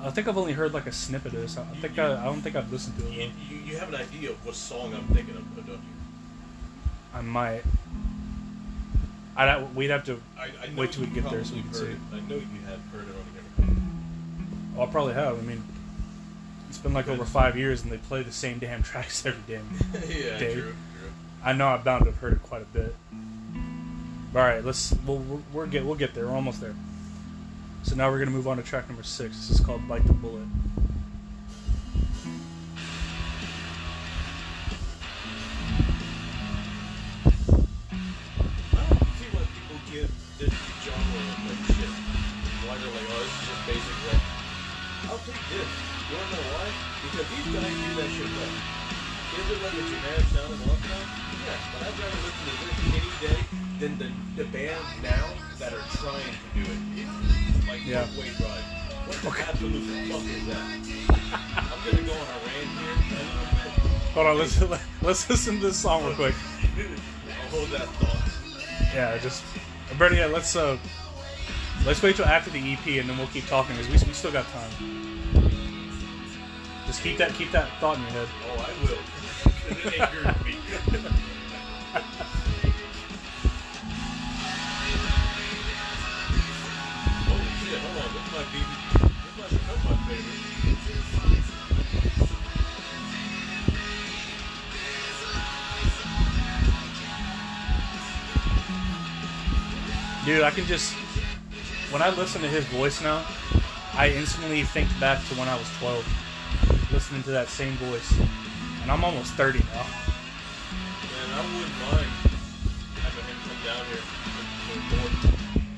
I 0.00 0.10
think 0.10 0.26
I've 0.26 0.36
only 0.36 0.52
heard 0.52 0.74
like 0.74 0.86
a 0.86 0.92
snippet 0.92 1.32
of 1.32 1.40
this. 1.40 1.56
I 1.56 1.64
think 1.76 1.98
I, 1.98 2.20
I 2.20 2.24
don't 2.24 2.40
think 2.40 2.56
I've 2.56 2.72
listened 2.72 2.98
to 2.98 3.06
it. 3.06 3.12
You, 3.12 3.30
you, 3.48 3.56
you 3.64 3.76
have 3.76 3.88
an 3.88 3.94
idea 3.94 4.30
of 4.30 4.44
what 4.44 4.56
song 4.56 4.94
I'm 4.94 5.06
thinking 5.14 5.36
of, 5.36 5.56
don't 5.56 5.68
you? 5.68 5.78
I 7.14 7.20
might. 7.20 7.62
I'd, 9.36 9.74
we'd 9.76 9.90
have 9.90 10.04
to. 10.06 10.20
I, 10.38 10.46
I 10.46 10.70
Wait 10.76 10.92
till 10.92 11.04
we 11.04 11.10
get 11.10 11.30
there 11.30 11.44
so 11.44 11.54
we 11.54 11.62
can 11.62 11.74
see. 11.74 11.84
it. 11.86 11.98
I 12.12 12.20
know 12.20 12.34
you 12.34 12.46
have 12.66 12.80
heard 12.92 13.08
it 13.08 13.14
on 13.14 13.24
the 13.34 13.62
oh, 13.62 14.78
Well, 14.78 14.88
I 14.88 14.90
probably 14.90 15.14
have. 15.14 15.38
I 15.38 15.42
mean, 15.42 15.62
it's 16.68 16.78
been 16.78 16.92
like 16.92 17.08
over 17.08 17.24
five 17.24 17.56
years, 17.56 17.82
and 17.82 17.92
they 17.92 17.98
play 17.98 18.22
the 18.22 18.32
same 18.32 18.58
damn 18.58 18.82
tracks 18.82 19.24
every 19.24 19.42
damn. 19.46 19.66
yeah, 20.08 20.38
true, 20.38 20.52
true. 20.52 20.74
I 21.44 21.52
know 21.52 21.68
I'm 21.68 21.82
bound 21.82 22.04
to 22.04 22.10
have 22.10 22.20
heard 22.20 22.34
it 22.34 22.42
quite 22.42 22.62
a 22.62 22.66
bit. 22.66 22.94
All 24.34 24.40
right, 24.40 24.64
let's. 24.64 24.94
We'll, 25.06 25.18
we're, 25.52 25.66
get. 25.66 25.84
We'll 25.84 25.96
get 25.96 26.14
there. 26.14 26.26
We're 26.26 26.34
almost 26.34 26.60
there. 26.60 26.74
So 27.82 27.96
now 27.96 28.10
we're 28.10 28.20
gonna 28.20 28.30
move 28.30 28.46
on 28.46 28.56
to 28.58 28.62
track 28.62 28.88
number 28.88 29.02
six. 29.02 29.36
This 29.36 29.58
is 29.58 29.64
called 29.64 29.86
"Bite 29.88 30.06
the 30.06 30.12
Bullet." 30.12 30.46
I? 46.12 46.68
Because 47.02 47.26
these 47.28 47.48
guys 47.52 47.72
do 47.72 47.90
that 47.96 48.10
shit 48.10 48.30
right. 48.30 48.56
Is 49.32 49.50
it 49.50 49.58
like 49.62 49.72
a 49.72 49.84
generic 49.88 50.26
sound 50.32 50.52
of 50.52 50.71
I'd 51.82 51.98
rather 51.98 52.20
listen 52.22 52.46
to 52.46 52.54
this 52.64 52.78
any 52.94 53.12
day 53.26 53.40
than 53.80 53.98
the, 53.98 54.42
the 54.42 54.48
bands 54.50 54.86
now 55.02 55.26
that 55.58 55.72
are 55.72 55.84
trying 55.98 56.22
to 56.22 56.30
do 56.54 56.62
it. 56.70 57.68
Like 57.68 57.84
Yeah. 57.84 58.06
Way 58.16 58.30
Drive. 58.38 58.64
What 59.06 59.34
the 59.34 59.42
absolute 59.42 59.82
fuck 60.08 60.22
is 60.22 60.46
that? 60.46 60.62
I'm 61.56 61.90
gonna 61.90 62.06
go 62.06 62.12
on 62.12 62.18
a 62.20 62.38
rant 62.46 62.70
here 62.78 62.92
in 62.92 62.98
a 62.98 63.24
little 63.34 63.50
bit. 63.50 64.12
Hold 64.14 64.26
on. 64.28 64.38
Let's 64.38 64.60
let's 65.02 65.28
listen 65.28 65.56
to 65.56 65.66
this 65.66 65.76
song 65.76 66.04
real 66.04 66.14
quick. 66.14 66.34
I'll 66.36 67.48
hold 67.50 67.68
that 67.70 67.88
thought. 67.98 68.94
Yeah, 68.94 69.18
just. 69.18 69.42
Bernie, 69.98 70.18
yeah, 70.18 70.26
let's 70.26 70.54
uh, 70.56 70.78
let's 71.84 72.02
wait 72.02 72.16
till 72.16 72.24
after 72.24 72.50
the 72.50 72.72
EP, 72.72 72.86
and 73.00 73.10
then 73.10 73.18
we'll 73.18 73.26
keep 73.26 73.46
talking 73.46 73.76
because 73.76 73.88
we, 73.88 74.08
we 74.08 74.14
still 74.14 74.32
got 74.32 74.46
time. 74.46 74.70
Just 76.86 77.02
keep 77.02 77.18
that 77.18 77.34
keep 77.34 77.50
that 77.52 77.68
thought 77.80 77.96
in 77.96 78.02
your 78.02 78.10
head. 78.12 78.28
Oh, 78.46 78.66
I 78.68 78.72
will. 78.86 78.98
Dude, 100.24 100.42
I 100.42 100.50
can 100.50 100.64
just 100.66 100.94
when 101.90 102.00
I 102.00 102.10
listen 102.10 102.40
to 102.42 102.48
his 102.48 102.64
voice 102.66 103.02
now, 103.02 103.24
I 103.94 104.08
instantly 104.10 104.62
think 104.62 104.88
back 105.00 105.18
to 105.28 105.34
when 105.34 105.48
I 105.48 105.56
was 105.56 105.68
12, 105.78 106.90
listening 106.92 107.22
to 107.24 107.30
that 107.32 107.48
same 107.48 107.74
voice, 107.74 108.12
and 108.82 108.90
I'm 108.90 109.04
almost 109.04 109.32
30 109.34 109.58
now. 109.58 109.66
Man, 109.66 109.84
I 111.34 111.42
wouldn't 111.52 111.76
mind 111.90 112.06
having 113.02 113.24
him 113.24 113.36
come 113.44 113.60
down 113.66 113.84
here. 113.86 114.00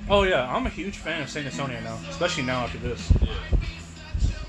Oh 0.08 0.22
yeah, 0.24 0.54
I'm 0.54 0.66
a 0.66 0.70
huge 0.70 0.98
fan 0.98 1.22
of 1.22 1.30
Saint 1.30 1.48
Asonia 1.48 1.82
now, 1.82 1.98
especially 2.10 2.44
now 2.44 2.64
after 2.64 2.78
this. 2.78 3.10
Yeah. 3.22 3.32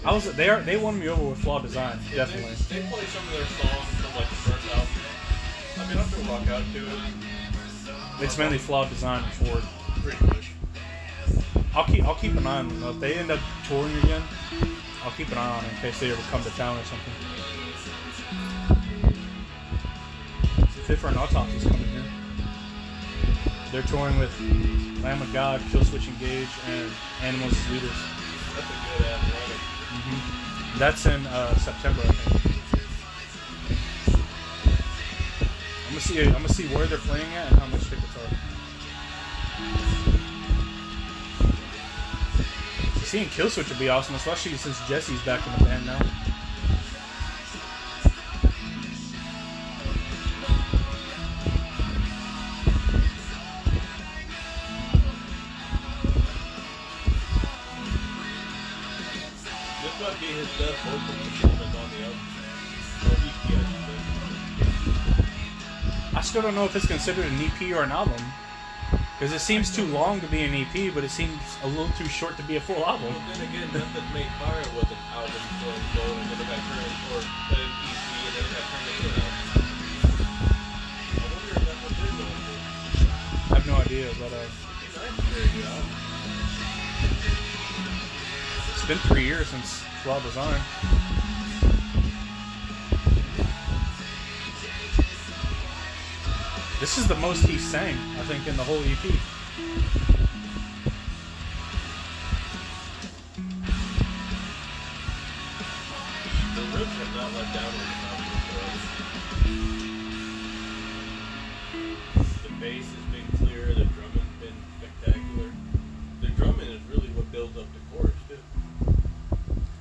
I 0.04 0.14
was 0.14 0.32
they 0.36 0.50
are 0.50 0.62
they 0.62 0.78
won 0.78 1.00
me 1.00 1.08
over 1.08 1.30
with 1.30 1.40
Flawed 1.40 1.64
Design, 1.64 1.98
Yeah, 2.10 2.18
definitely. 2.18 2.54
They, 2.70 2.82
they 2.82 2.88
play 2.90 3.06
some 3.06 3.26
of 3.26 3.34
their 3.34 3.46
songs 3.46 3.88
from 3.96 4.16
like 4.18 4.30
the 4.30 4.36
first 4.36 4.76
album. 4.76 4.88
I 5.80 5.88
mean, 5.88 5.98
I 5.98 6.04
can 6.04 6.28
rock 6.28 6.48
out 6.50 6.64
to 6.74 6.80
it. 6.80 8.24
It's 8.24 8.38
mainly 8.38 8.58
flawed 8.58 8.90
design 8.90 9.24
and 9.24 9.34
Ford. 9.34 9.64
Pretty 10.06 10.26
much. 10.28 10.52
I'll 11.74 11.86
keep 11.86 12.04
I'll 12.06 12.14
keep 12.14 12.36
an 12.36 12.46
eye 12.46 12.60
on 12.60 12.68
them. 12.68 12.84
If 12.84 13.00
they 13.00 13.16
end 13.16 13.32
up 13.32 13.40
touring 13.68 13.98
again, 14.04 14.22
I'll 15.04 15.10
keep 15.10 15.32
an 15.32 15.40
eye 15.40 15.50
on 15.50 15.64
them 15.64 15.74
in 15.74 15.78
case 15.82 16.00
they 16.00 16.12
ever 16.12 16.22
come 16.30 16.44
to 16.44 16.52
town 16.52 16.78
or 16.78 16.84
something. 16.84 17.14
Fit 20.86 21.00
for 21.00 21.08
an 21.08 21.16
autopsy's 21.16 21.64
coming 21.64 21.88
here. 21.88 22.04
They're 23.72 23.82
touring 23.82 24.20
with 24.20 24.32
Lamb 25.02 25.24
of 25.24 25.34
God, 25.34 25.60
Killswitch 25.72 26.08
Engage, 26.08 26.50
and 26.70 26.92
Animals 27.24 27.54
as 27.54 27.72
leaders. 27.72 27.90
That's 28.54 28.70
a 28.70 28.98
good 29.00 29.08
ass 29.08 29.24
lineup. 29.26 30.78
That's 30.78 31.06
in 31.08 31.26
uh, 31.26 31.56
September, 31.58 32.02
I 32.02 32.12
think. 32.12 32.54
I'm 35.88 35.90
gonna 35.90 36.00
see. 36.00 36.22
I'm 36.24 36.34
gonna 36.34 36.50
see 36.50 36.68
where 36.68 36.86
they're 36.86 37.00
playing 37.00 37.34
at 37.34 37.52
and 37.52 37.60
how 37.60 37.66
much 37.66 37.90
tickets 37.90 38.16
are. 38.18 38.45
Seeing 43.06 43.28
Killswitch 43.28 43.70
would 43.70 43.78
be 43.78 43.88
awesome, 43.88 44.16
especially 44.16 44.58
since 44.58 44.80
Jesse's 44.88 45.22
back 45.22 45.46
in 45.46 45.54
the 45.60 45.66
band 45.66 45.86
now. 45.86 46.00
This 59.82 60.02
might 60.02 60.20
be 60.20 60.26
his 60.26 60.48
best 60.58 60.82
vocal 60.84 61.14
performance 61.14 61.76
on 61.76 61.90
the 61.92 62.00
album. 62.04 62.20
Or 63.06 63.14
EP, 63.14 63.46
I 63.46 63.62
should 63.70 63.86
say. 65.16 66.18
I 66.18 66.22
still 66.22 66.42
don't 66.42 66.56
know 66.56 66.66
if 66.66 66.76
it's 66.76 66.88
considered 66.88 67.26
an 67.26 67.40
EP 67.40 67.62
or 67.78 67.84
an 67.84 67.92
album, 67.92 68.20
because 69.18 69.34
it 69.34 69.40
seems 69.40 69.74
too 69.74 69.86
long 69.88 70.20
to 70.20 70.28
be 70.28 70.42
an 70.44 70.54
EP, 70.54 70.94
but 70.94 71.04
it 71.04 71.10
seems 71.10 71.40
a 71.64 71.68
little 71.68 71.88
too 71.98 72.06
short 72.06 72.36
to 72.38 72.44
be 72.44 72.58
a 72.58 72.62
full 72.62 72.86
album. 72.86 73.14
Well, 73.14 73.24
then 73.32 73.48
again, 73.48 73.68
Method 73.72 74.04
Made 74.14 74.28
Fire 74.40 74.60
was 74.76 74.92
an 74.92 74.98
album 75.16 75.32
so 75.32 75.70
and 75.72 75.86
so, 75.96 76.04
and 76.04 76.30
then 76.30 76.40
it 76.42 76.48
got 76.52 76.60
turned 76.68 76.96
or 77.16 77.20
an 77.24 77.28
EP, 77.56 77.96
and 78.28 78.34
then 78.36 78.44
it 78.44 78.52
got 78.52 78.66
turned 78.68 78.88
into 78.92 79.08
an 79.08 79.16
album. 79.24 79.64
I 81.16 81.24
wonder 81.32 81.52
if 81.56 81.64
that's 81.64 81.80
what 81.80 81.94
they're 81.96 82.18
going 82.20 82.42
for. 82.44 82.60
I 83.48 83.56
have 83.56 83.68
no 83.68 83.76
idea, 83.76 84.12
but 84.20 84.32
uh, 84.36 84.44
It's 84.84 84.98
actually 85.00 85.16
a 85.16 85.32
very 85.32 85.50
good 85.56 85.66
album. 85.72 85.90
it's 88.76 88.86
been 88.86 89.00
three 89.08 89.24
years 89.24 89.48
since 89.48 89.80
Flawed 90.04 90.24
Design. 90.24 90.60
This 96.78 96.98
is 96.98 97.08
the 97.08 97.16
most 97.16 97.46
he 97.46 97.58
sang, 97.58 97.96
I 98.20 98.24
think, 98.24 98.46
in 98.48 98.58
the 98.58 98.64
whole 98.64 98.76
EP. 98.80 99.02
The 99.02 99.12
riffs 106.76 106.98
have 107.00 107.16
not 107.16 107.32
let 107.34 107.54
down 107.54 107.64
on 107.64 107.72
this 107.80 108.04
album 108.04 108.26
whatsoever. 108.36 108.80
The 112.44 112.52
bass 112.60 112.84
has 112.84 113.06
been 113.14 113.28
clear, 113.38 113.68
the 113.68 113.86
drumming's 113.86 114.36
been 114.42 114.58
spectacular. 114.78 115.50
The 116.20 116.28
drumming 116.28 116.68
is 116.68 116.82
really 116.92 117.08
what 117.16 117.32
builds 117.32 117.58
up 117.58 117.68
the 117.72 117.80
chorus, 117.98 118.20
too. 118.28 118.40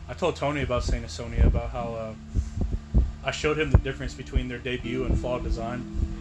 I 0.08 0.14
told 0.14 0.36
Tony 0.36 0.62
about 0.62 0.84
Saint 0.84 1.04
Asonia 1.04 1.44
about 1.44 1.70
how 1.70 1.94
uh, 1.94 2.14
I 3.24 3.32
showed 3.32 3.58
him 3.58 3.72
the 3.72 3.78
difference 3.78 4.14
between 4.14 4.46
their 4.46 4.58
debut 4.58 5.04
and 5.04 5.18
Flawed 5.18 5.42
Design. 5.42 6.13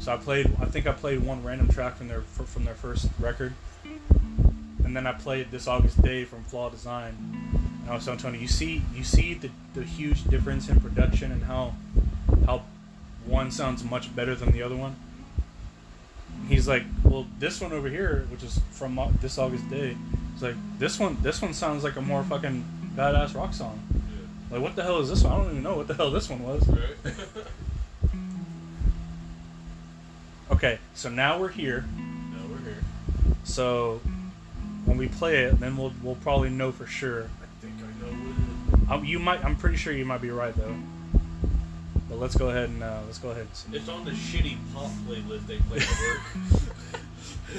So 0.00 0.12
I 0.12 0.16
played. 0.16 0.50
I 0.60 0.66
think 0.66 0.86
I 0.86 0.92
played 0.92 1.20
one 1.20 1.42
random 1.42 1.68
track 1.68 1.96
from 1.96 2.08
their 2.08 2.20
from 2.22 2.64
their 2.64 2.74
first 2.74 3.08
record, 3.18 3.54
and 4.84 4.94
then 4.94 5.06
I 5.06 5.12
played 5.12 5.50
this 5.50 5.66
August 5.66 6.00
Day 6.02 6.24
from 6.24 6.44
Flawed 6.44 6.72
Design. 6.72 7.14
And 7.82 7.90
I 7.90 7.94
was 7.94 8.04
telling 8.04 8.18
Tony, 8.20 8.38
you 8.38 8.48
see, 8.48 8.82
you 8.94 9.04
see 9.04 9.34
the, 9.34 9.50
the 9.74 9.82
huge 9.82 10.24
difference 10.24 10.68
in 10.68 10.80
production 10.80 11.32
and 11.32 11.42
how 11.44 11.74
how 12.44 12.62
one 13.24 13.50
sounds 13.50 13.84
much 13.84 14.14
better 14.14 14.34
than 14.34 14.52
the 14.52 14.62
other 14.62 14.76
one. 14.76 14.96
He's 16.48 16.68
like, 16.68 16.84
well, 17.02 17.26
this 17.38 17.60
one 17.60 17.72
over 17.72 17.88
here, 17.88 18.26
which 18.30 18.42
is 18.42 18.60
from 18.70 19.00
this 19.20 19.38
August 19.38 19.68
Day, 19.70 19.96
it's 20.34 20.42
like 20.42 20.54
this 20.78 20.98
one. 20.98 21.16
This 21.22 21.40
one 21.40 21.54
sounds 21.54 21.82
like 21.82 21.96
a 21.96 22.02
more 22.02 22.22
fucking 22.22 22.64
badass 22.94 23.34
rock 23.34 23.54
song. 23.54 23.82
Like, 24.50 24.60
what 24.60 24.76
the 24.76 24.82
hell 24.82 25.00
is 25.00 25.08
this 25.08 25.22
one? 25.24 25.32
I 25.32 25.36
don't 25.36 25.50
even 25.50 25.62
know 25.62 25.76
what 25.76 25.88
the 25.88 25.94
hell 25.94 26.10
this 26.10 26.28
one 26.28 26.42
was. 26.42 26.66
Right? 26.68 26.80
Okay, 30.50 30.78
so 30.94 31.08
now 31.10 31.40
we're 31.40 31.48
here. 31.48 31.84
now 31.96 32.42
we're 32.48 32.58
here. 32.58 32.82
So 33.44 34.00
when 34.84 34.96
we 34.96 35.08
play 35.08 35.44
it, 35.44 35.58
then 35.58 35.76
we'll 35.76 35.92
we'll 36.02 36.14
probably 36.16 36.50
know 36.50 36.70
for 36.70 36.86
sure. 36.86 37.24
I 37.24 37.46
think 37.60 37.74
I 37.78 38.04
know 38.04 38.12
what 38.12 38.82
it 38.82 38.90
Um, 38.90 39.04
you 39.04 39.18
might. 39.18 39.44
I'm 39.44 39.56
pretty 39.56 39.76
sure 39.76 39.92
you 39.92 40.04
might 40.04 40.22
be 40.22 40.30
right 40.30 40.54
though. 40.56 40.76
But 42.08 42.18
let's 42.18 42.36
go 42.36 42.50
ahead 42.50 42.68
and 42.68 42.82
uh, 42.82 43.00
let's 43.06 43.18
go 43.18 43.30
ahead. 43.30 43.48
is. 43.52 43.66
It's 43.72 43.88
on 43.88 44.04
the 44.04 44.12
shitty 44.12 44.56
pop 44.72 44.90
playlist 45.08 45.46
they 45.48 45.58
play 45.58 45.78
at 45.78 45.88
work. 46.00 46.20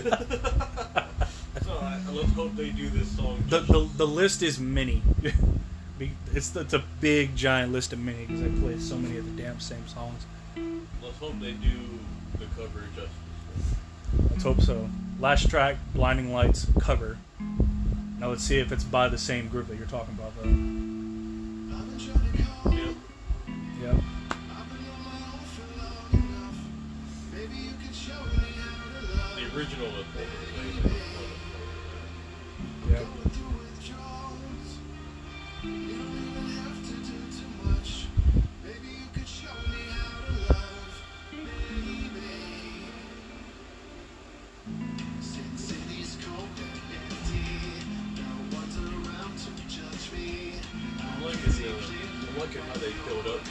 so 1.63 1.71
I, 1.73 1.99
let's 2.11 2.31
hope 2.33 2.55
they 2.55 2.69
do 2.69 2.89
this 2.89 3.15
song. 3.17 3.43
The 3.49 3.59
the, 3.59 3.89
the 3.97 4.07
list 4.07 4.41
is 4.41 4.59
many. 4.59 5.01
It's 6.31 6.55
it's 6.55 6.73
a 6.73 6.83
big 7.01 7.35
giant 7.35 7.71
list 7.71 7.91
of 7.91 7.97
many 7.97 8.25
because 8.25 8.41
they 8.41 8.49
play 8.49 8.77
so 8.77 8.95
many 8.97 9.17
of 9.17 9.25
the 9.25 9.41
damn 9.41 9.59
same 9.59 9.87
songs. 9.87 10.27
Let's 11.01 11.17
hope 11.17 11.39
they 11.39 11.53
do 11.53 11.71
the 12.33 12.45
cover 12.55 12.83
justice. 12.95 13.13
Let's 14.31 14.43
hope 14.43 14.61
so. 14.61 14.89
Last 15.19 15.49
track, 15.49 15.77
Blinding 15.93 16.31
Lights 16.31 16.67
cover. 16.79 17.17
Now 18.19 18.29
let's 18.29 18.43
see 18.43 18.59
if 18.59 18.71
it's 18.71 18.83
by 18.83 19.09
the 19.09 19.17
same 19.17 19.47
group 19.47 19.67
that 19.67 19.77
you're 19.77 19.87
talking 19.87 20.15
about 20.17 20.33
though. 20.37 20.49
Yep. 22.71 22.95
Yep. 23.81 23.95
The 29.35 29.43
original 29.55 29.87
was. 29.87 30.05
Yep. 32.89 33.05
I'm 52.37 52.43
liking 52.43 52.61
how 52.61 52.73
they 52.75 52.93
build 53.07 53.25
up. 53.25 53.41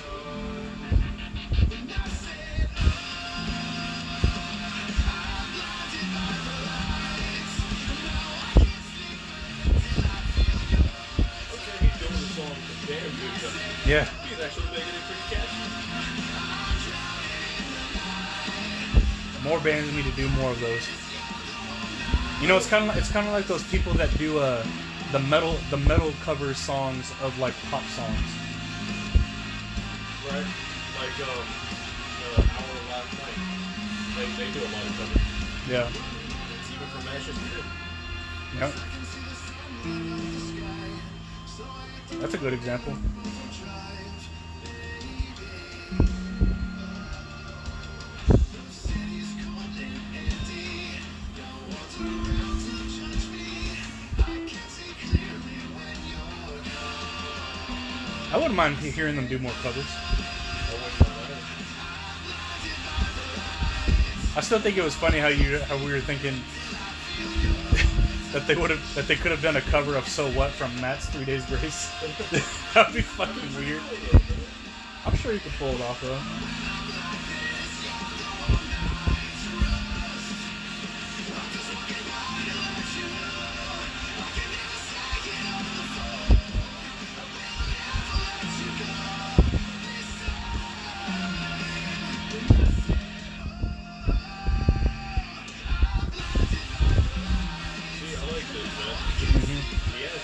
Okay, 11.51 11.77
he's 11.81 11.99
doing 11.99 12.13
the 12.13 12.29
song 12.31 12.47
a 12.47 12.87
damn 12.87 13.11
good 13.11 13.35
job. 13.41 13.51
Yeah. 13.87 14.05
He's 14.23 14.39
actually 14.39 14.67
making 14.67 14.95
it 14.95 15.03
pretty 15.03 15.27
catchy. 15.35 15.67
More 19.43 19.59
bands 19.59 19.93
need 19.95 20.05
to 20.05 20.13
do 20.13 20.29
more 20.29 20.53
of 20.53 20.61
those. 20.61 20.87
You 22.41 22.47
know, 22.47 22.57
it's 22.57 22.69
kind 22.69 22.89
of 22.89 22.97
it's 22.97 23.11
kind 23.11 23.27
of 23.27 23.33
like 23.33 23.49
those 23.49 23.65
people 23.65 23.95
that 23.95 24.17
do 24.17 24.39
uh, 24.39 24.65
the 25.11 25.19
metal 25.19 25.57
the 25.71 25.77
metal 25.77 26.13
cover 26.23 26.55
songs 26.55 27.13
of 27.21 27.37
like 27.41 27.55
pop 27.69 27.83
songs. 27.97 28.46
Right? 30.37 30.45
Like, 31.01 31.17
um, 31.27 31.49
uh, 32.27 32.45
Our 32.61 32.77
Last 32.91 33.11
Night. 33.17 33.39
They, 34.17 34.27
they 34.37 34.53
do 34.53 34.61
a 34.61 34.69
lot 34.69 34.85
of 34.85 34.93
covers. 34.99 35.25
Yeah. 35.67 35.89
Even 36.75 36.89
from 36.89 37.09
Ashes 37.09 37.37
to 37.37 37.41
Yep. 38.59 38.73
That's 42.21 42.35
a 42.35 42.37
good 42.37 42.53
example. 42.53 42.93
I 58.33 58.39
wouldn't 58.39 58.55
mind 58.55 58.77
hearing 58.77 59.17
them 59.17 59.29
do 59.29 59.39
more 59.39 59.53
covers. 59.63 59.87
I 64.37 64.41
still 64.41 64.59
think 64.59 64.77
it 64.77 64.85
was 64.85 64.95
funny 64.95 65.19
how 65.19 65.29
you 65.29 65.59
how 65.61 65.79
we 65.79 65.91
were 65.91 66.01
thinking 66.01 66.35
that 68.33 68.47
they 68.47 68.55
would 68.55 68.69
have 68.69 68.95
that 68.95 69.09
they 69.09 69.17
could 69.17 69.31
have 69.31 69.41
done 69.41 69.57
a 69.57 69.63
cover 69.63 69.97
of 69.97 70.07
"So 70.07 70.29
What" 70.33 70.51
from 70.51 70.79
Matt's 70.79 71.07
Three 71.07 71.25
Days 71.25 71.47
Grace. 71.47 71.91
That'd 72.75 72.95
be 72.95 73.01
fucking 73.01 73.57
weird. 73.57 73.81
I'm 75.07 75.17
sure 75.17 75.33
you 75.33 75.41
could 75.41 75.53
pull 75.53 75.71
it 75.71 75.81
off 75.81 76.03
though. 76.03 76.21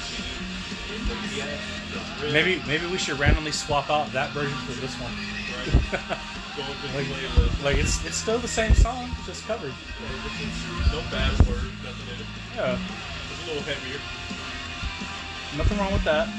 You 0.86 0.98
need 0.98 1.06
the 1.10 1.16
beat, 1.30 2.26
the 2.26 2.32
Maybe 2.34 2.62
maybe 2.68 2.86
we 2.88 2.98
should 2.98 3.20
randomly 3.20 3.52
swap 3.52 3.89
out 3.89 4.12
that 4.14 4.32
version 4.32 4.58
for 4.60 4.74
this 4.82 4.93
one. 4.96 5.12
right? 5.58 6.18
Go 6.56 6.64
into 6.64 6.88
the 6.88 7.41
like, 7.41 7.64
like 7.64 7.78
it's 7.78 8.04
it's 8.06 8.16
still 8.18 8.38
the 8.39 8.48
same 8.48 8.74
song, 8.76 9.10
just 9.26 9.46
covered. 9.46 9.74
Yeah, 9.74 10.91
no 10.93 11.02
bad 11.12 11.32
words, 11.48 11.66
nothing 11.84 12.08
in 12.14 12.22
it. 12.22 12.28
Yeah, 12.56 12.78
It's 13.32 13.43
a 13.43 13.48
little 13.48 13.64
heavier. 13.64 14.00
nothing 15.58 15.78
wrong 15.78 15.93
with 15.93 16.04
that. 16.06 16.30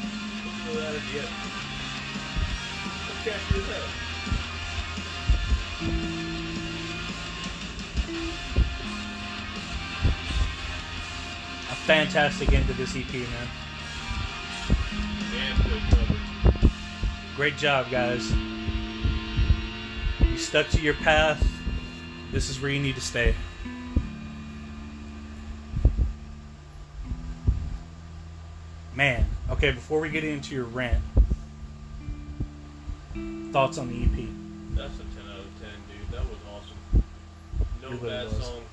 Fantastic 11.87 12.53
end 12.53 12.67
to 12.67 12.73
this 12.73 12.97
EP, 12.97 13.13
man. 13.13 13.49
Great 17.37 17.57
job, 17.57 17.89
guys. 17.93 18.33
You 20.21 20.37
stuck 20.37 20.69
to 20.71 20.81
your 20.81 20.95
path. 20.95 21.49
This 22.33 22.51
is 22.51 22.61
where 22.61 22.73
you 22.73 22.81
need 22.81 22.97
to 22.97 23.01
stay. 23.01 23.37
Man, 28.97 29.25
okay, 29.51 29.71
before 29.71 30.01
we 30.01 30.09
get 30.09 30.25
into 30.25 30.57
your 30.57 30.65
rant, 30.65 31.05
thoughts 33.53 33.79
on 33.79 33.89
the 33.89 34.03
EP? 34.03 34.29
That's 34.75 34.93
a 34.97 35.05
10 35.05 35.31
out 35.31 35.39
of 35.39 35.47
10, 35.61 35.71
dude. 35.89 36.11
That 36.11 36.25
was 36.25 36.39
awesome. 36.53 37.05
No 37.81 37.91
bad 38.09 38.25
was. 38.25 38.45
songs 38.45 38.49
whatsoever. 38.49 38.57
And 38.57 38.65
just 38.65 38.66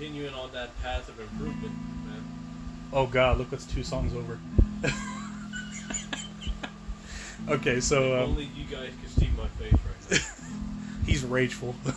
continuing 0.00 0.32
on 0.32 0.50
that 0.52 0.70
path 0.82 1.06
of 1.10 1.20
improvement, 1.20 1.74
man. 2.06 2.24
Oh 2.90 3.04
god, 3.04 3.36
look 3.36 3.52
what's 3.52 3.66
two 3.66 3.82
songs 3.82 4.14
over. 4.14 4.38
okay, 7.50 7.80
so 7.80 8.16
um, 8.16 8.30
only 8.30 8.44
you 8.56 8.64
guys 8.64 8.92
could 9.02 9.10
see 9.10 9.28
my 9.36 9.46
face 9.62 9.74
right 9.74 10.10
now. 10.10 10.16
he's 11.06 11.22
rageful. 11.22 11.74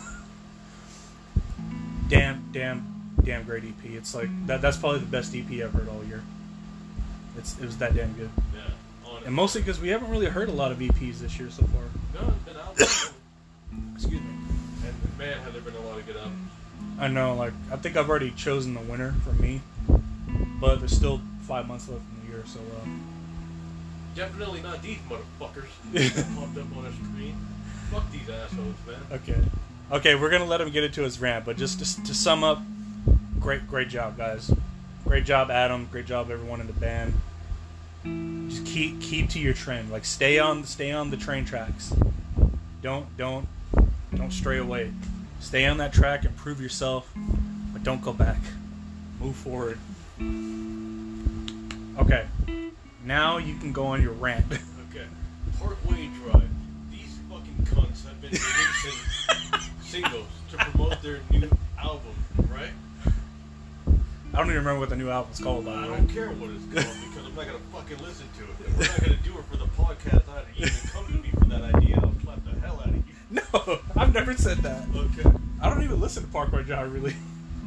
damn, 2.10 2.46
damn, 2.52 3.14
damn 3.24 3.44
great 3.44 3.64
EP. 3.64 3.92
It's 3.92 4.14
like 4.14 4.28
that. 4.48 4.60
That's 4.60 4.76
probably 4.76 4.98
the 4.98 5.06
best 5.06 5.34
EP 5.34 5.50
I've 5.64 5.72
heard 5.72 5.88
all 5.88 6.04
year. 6.04 6.22
It's 7.38 7.58
it 7.58 7.64
was 7.64 7.78
that 7.78 7.96
damn 7.96 8.12
good, 8.12 8.28
yeah, 8.54 8.60
honestly. 9.06 9.28
and 9.28 9.34
mostly 9.34 9.62
because 9.62 9.80
we 9.80 9.88
haven't 9.88 10.10
really 10.10 10.26
heard 10.26 10.50
a 10.50 10.52
lot 10.52 10.72
of 10.72 10.78
EPs 10.78 11.20
this 11.20 11.38
year 11.38 11.48
so 11.48 11.64
far. 11.68 11.84
No, 12.20 12.28
it's 12.28 12.44
been 12.44 12.58
out. 12.58 12.76
Excuse 13.94 14.20
me. 14.20 14.28
and 14.84 14.94
man, 15.18 15.38
have 15.38 15.54
there 15.54 15.62
been 15.62 15.74
a 15.74 15.80
lot 15.86 15.98
of 15.98 16.06
good 16.06 16.18
albums. 16.18 16.50
I 16.98 17.08
know, 17.08 17.34
like 17.34 17.52
I 17.72 17.76
think 17.76 17.96
I've 17.96 18.08
already 18.08 18.30
chosen 18.30 18.74
the 18.74 18.80
winner 18.80 19.14
for 19.24 19.32
me, 19.32 19.60
but 20.60 20.76
there's 20.76 20.96
still 20.96 21.20
five 21.42 21.66
months 21.66 21.88
left 21.88 22.02
in 22.14 22.26
the 22.26 22.32
year, 22.32 22.44
so 22.46 22.60
uh, 22.60 22.86
Definitely 24.14 24.62
not 24.62 24.80
these 24.80 24.98
motherfuckers 25.08 25.66
popped 26.36 26.56
up 26.56 26.76
on 26.76 26.86
a 26.86 26.92
screen. 26.92 27.36
Fuck 27.90 28.10
these 28.12 28.28
assholes, 28.28 28.76
man. 28.86 29.00
Okay. 29.10 29.40
Okay, 29.90 30.14
we're 30.14 30.30
gonna 30.30 30.44
let 30.44 30.60
him 30.60 30.70
get 30.70 30.84
into 30.84 31.02
his 31.02 31.20
rant, 31.20 31.44
but 31.44 31.56
just 31.56 31.80
to, 31.80 32.04
to 32.04 32.14
sum 32.14 32.44
up, 32.44 32.62
great, 33.40 33.66
great 33.66 33.88
job, 33.88 34.16
guys. 34.16 34.52
Great 35.04 35.24
job, 35.24 35.50
Adam. 35.50 35.88
Great 35.90 36.06
job, 36.06 36.30
everyone 36.30 36.60
in 36.60 36.66
the 36.66 36.72
band. 36.72 37.12
Just 38.48 38.64
keep 38.66 39.00
keep 39.00 39.28
to 39.30 39.40
your 39.40 39.52
trend. 39.52 39.90
Like 39.90 40.04
stay 40.04 40.38
on 40.38 40.64
stay 40.64 40.92
on 40.92 41.10
the 41.10 41.16
train 41.16 41.44
tracks. 41.44 41.92
Don't 42.82 43.14
don't 43.16 43.48
don't 44.14 44.32
stray 44.32 44.58
away. 44.58 44.92
Stay 45.44 45.66
on 45.66 45.76
that 45.76 45.92
track, 45.92 46.24
improve 46.24 46.58
yourself, 46.58 47.12
but 47.74 47.84
don't 47.84 48.00
go 48.00 48.14
back. 48.14 48.38
Move 49.20 49.36
forward. 49.36 49.78
Okay. 51.98 52.26
Now 53.04 53.36
you 53.36 53.54
can 53.58 53.70
go 53.70 53.84
on 53.86 54.00
your 54.02 54.12
rant. 54.12 54.46
Okay. 54.90 55.06
Parkway 55.58 56.08
Drive. 56.22 56.48
These 56.90 57.18
fucking 57.28 57.66
cunts 57.66 58.06
have 58.06 58.20
been 58.20 58.30
releasing 58.30 59.70
singles 59.82 60.28
to 60.52 60.56
promote 60.56 61.02
their 61.02 61.18
new 61.30 61.50
album, 61.78 62.14
right? 62.48 62.70
I 63.86 64.36
don't 64.36 64.46
even 64.46 64.58
remember 64.58 64.78
what 64.78 64.88
the 64.88 64.96
new 64.96 65.10
album's 65.10 65.40
called. 65.40 65.66
I 65.66 65.86
don't 65.86 66.06
care 66.06 66.30
what 66.30 66.50
it's 66.50 66.64
called 66.64 66.96
because 67.10 67.26
I'm 67.26 67.34
not 67.34 67.46
gonna 67.46 67.58
fucking 67.72 67.98
listen 67.98 68.26
to 68.38 68.44
it. 68.44 68.68
And 68.68 68.78
we're 68.78 68.86
not 68.86 69.00
gonna 69.00 69.16
do 69.16 69.38
it 69.38 69.44
for 69.50 69.56
the 69.56 69.66
podcast. 69.66 70.22
You 70.56 70.66
even 70.66 70.90
come 70.90 71.06
to 71.06 71.12
me 71.18 71.30
for 71.36 71.44
that 71.46 71.74
idea, 71.74 71.96
I'll 72.00 72.14
slap 72.22 72.38
the 72.44 72.60
hell 72.60 72.80
out 72.80 72.88
of 72.90 72.94
you. 72.96 73.13
No, 73.30 73.80
I've 73.96 74.12
never 74.12 74.34
said 74.34 74.58
that. 74.58 74.86
Okay. 74.94 75.30
I 75.60 75.68
don't 75.70 75.82
even 75.82 76.00
listen 76.00 76.22
to 76.24 76.28
Parkway 76.30 76.62
Drive 76.62 76.92
really. 76.92 77.14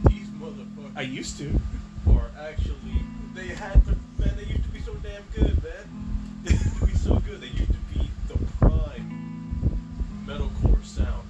These 0.08 0.28
motherfuckers 0.30 0.96
I 0.96 1.02
used 1.02 1.38
to. 1.40 1.60
Or 2.06 2.30
actually 2.40 3.02
they 3.34 3.48
had 3.48 3.86
but 3.86 3.96
man, 4.20 4.36
they 4.38 4.46
used 4.46 4.64
to 4.64 4.70
be 4.70 4.80
so 4.82 4.94
damn 4.96 5.24
good, 5.34 5.62
man. 5.64 6.44
They 6.44 6.54
used 6.54 6.80
to 6.80 6.86
be 6.86 6.94
so 6.96 7.16
good. 7.20 7.42
They 7.42 7.48
used 7.48 7.72
to 7.72 8.00
be 8.00 8.10
the 8.28 8.38
prime 8.60 9.82
metalcore 10.26 10.84
sound. 10.84 11.24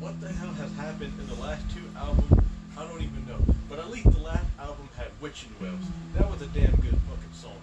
What 0.00 0.20
the 0.20 0.28
hell 0.32 0.52
has 0.52 0.72
happened 0.76 1.12
in 1.18 1.26
the 1.26 1.40
last 1.42 1.64
two 1.74 1.82
albums? 1.96 2.44
I 2.76 2.86
don't 2.86 3.02
even 3.02 3.26
know. 3.26 3.38
But 3.68 3.78
at 3.80 3.90
least 3.90 4.10
the 4.10 4.20
last 4.20 4.44
album 4.58 4.88
had 4.96 5.08
Wishing 5.20 5.50
Wells. 5.60 5.80
That 6.14 6.30
was 6.30 6.40
a 6.42 6.46
damn 6.46 6.76
good 6.76 6.96
fucking 7.08 7.32
song. 7.32 7.58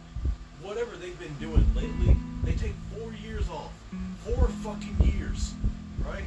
Whatever 0.61 0.95
they've 0.97 1.17
been 1.19 1.35
doing 1.39 1.65
lately, 1.75 2.17
they 2.43 2.53
take 2.53 2.73
four 2.97 3.13
years 3.13 3.47
off. 3.49 3.71
Four 4.25 4.47
fucking 4.63 4.97
years. 5.01 5.53
Right? 6.07 6.23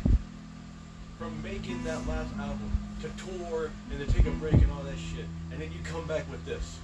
From 1.19 1.43
making 1.43 1.85
that 1.85 2.07
last 2.07 2.35
album 2.39 2.71
to 3.03 3.09
tour 3.25 3.71
and 3.91 4.07
to 4.07 4.13
take 4.13 4.27
a 4.27 4.31
break 4.33 4.55
and 4.55 4.71
all 4.73 4.83
that 4.83 4.99
shit. 4.99 5.27
And 5.53 5.61
then 5.61 5.71
you 5.73 5.79
come 5.85 6.07
back 6.07 6.29
with 6.31 6.45
this. 6.45 6.79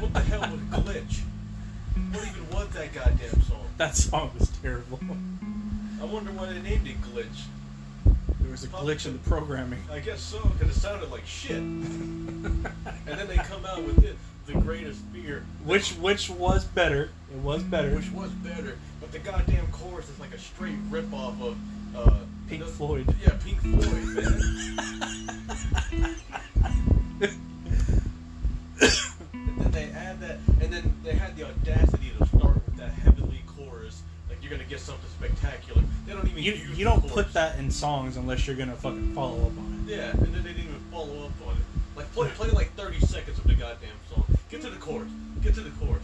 What 0.00 0.12
the 0.12 0.20
hell 0.20 0.40
was 0.40 0.52
a 0.52 0.80
Glitch? 0.80 1.20
What 2.12 2.26
even 2.26 2.50
was 2.50 2.68
that 2.70 2.92
goddamn 2.92 3.42
song? 3.42 3.66
That 3.78 3.96
song 3.96 4.30
was 4.38 4.48
terrible. 4.62 5.00
I 6.00 6.04
wonder 6.04 6.30
why 6.32 6.52
they 6.52 6.60
named 6.60 6.86
it 6.86 7.00
Glitch. 7.02 7.46
There 8.40 8.50
was 8.50 8.64
a 8.64 8.68
glitch 8.68 9.06
in 9.06 9.12
the 9.12 9.18
programming. 9.20 9.78
I 9.90 10.00
guess 10.00 10.20
so, 10.20 10.40
because 10.58 10.76
it 10.76 10.80
sounded 10.80 11.10
like 11.10 11.26
shit. 11.26 11.56
and 11.56 12.64
then 13.06 13.28
they 13.28 13.36
come 13.36 13.64
out 13.64 13.82
with 13.84 14.04
it, 14.04 14.16
The 14.46 14.54
Greatest 14.54 15.00
Fear. 15.12 15.44
Which 15.64 15.92
which 15.92 16.28
was 16.30 16.64
better. 16.64 17.10
It 17.32 17.38
was 17.38 17.62
better. 17.62 17.94
Which 17.94 18.10
was 18.10 18.30
better, 18.30 18.76
but 19.00 19.12
the 19.12 19.18
goddamn 19.20 19.66
chorus 19.70 20.08
is 20.08 20.18
like 20.18 20.32
a 20.34 20.38
straight 20.38 20.76
rip 20.90 21.12
off 21.12 21.40
of 21.40 21.56
uh, 21.96 22.16
Pink 22.48 22.64
Floyd. 22.64 23.14
Yeah, 23.22 23.36
Pink 23.44 23.60
Floyd, 23.60 24.06
man. 24.16 24.40
and 29.32 29.58
then 29.60 29.70
they 29.72 29.84
add 29.90 30.20
that, 30.20 30.38
and 30.60 30.72
then 30.72 30.94
they 31.04 31.12
had 31.14 31.36
the 31.36 31.44
audacity 31.44 32.12
to 32.18 32.26
start 32.26 32.54
with 32.54 32.76
that 32.76 32.90
heavenly 32.92 33.42
chorus, 33.46 34.02
like 34.28 34.38
you're 34.42 34.50
gonna 34.50 34.64
get 34.68 34.80
something 34.80 35.08
spectacular. 35.10 35.82
They 36.06 36.12
don't 36.12 36.26
even 36.28 36.42
You 36.42 36.52
you 36.74 36.84
don't 36.84 37.00
chorus. 37.00 37.14
put 37.14 37.32
that 37.34 37.58
in 37.58 37.70
songs 37.70 38.16
unless 38.16 38.46
you're 38.46 38.56
gonna 38.56 38.76
fucking 38.76 39.14
follow 39.14 39.36
up 39.46 39.56
on 39.58 39.84
it. 39.86 39.92
Yeah, 39.96 40.10
and 40.10 40.34
then 40.34 40.42
they 40.42 40.50
didn't 40.52 40.64
even 40.68 40.80
follow 40.90 41.24
up 41.26 41.32
on 41.46 41.54
it. 41.56 41.62
Like 41.96 42.12
play, 42.14 42.28
play 42.30 42.50
like 42.50 42.72
30 42.74 43.00
seconds 43.00 43.38
of 43.38 43.44
the 43.44 43.54
goddamn 43.54 43.90
song. 44.12 44.24
Get 44.50 44.62
to 44.62 44.70
the 44.70 44.71
chorus. 44.82 45.10
Get 45.42 45.54
to 45.54 45.60
the 45.60 45.70
chorus. 45.78 46.02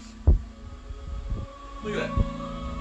Look 1.83 1.95
at 1.95 2.07
that. 2.07 2.13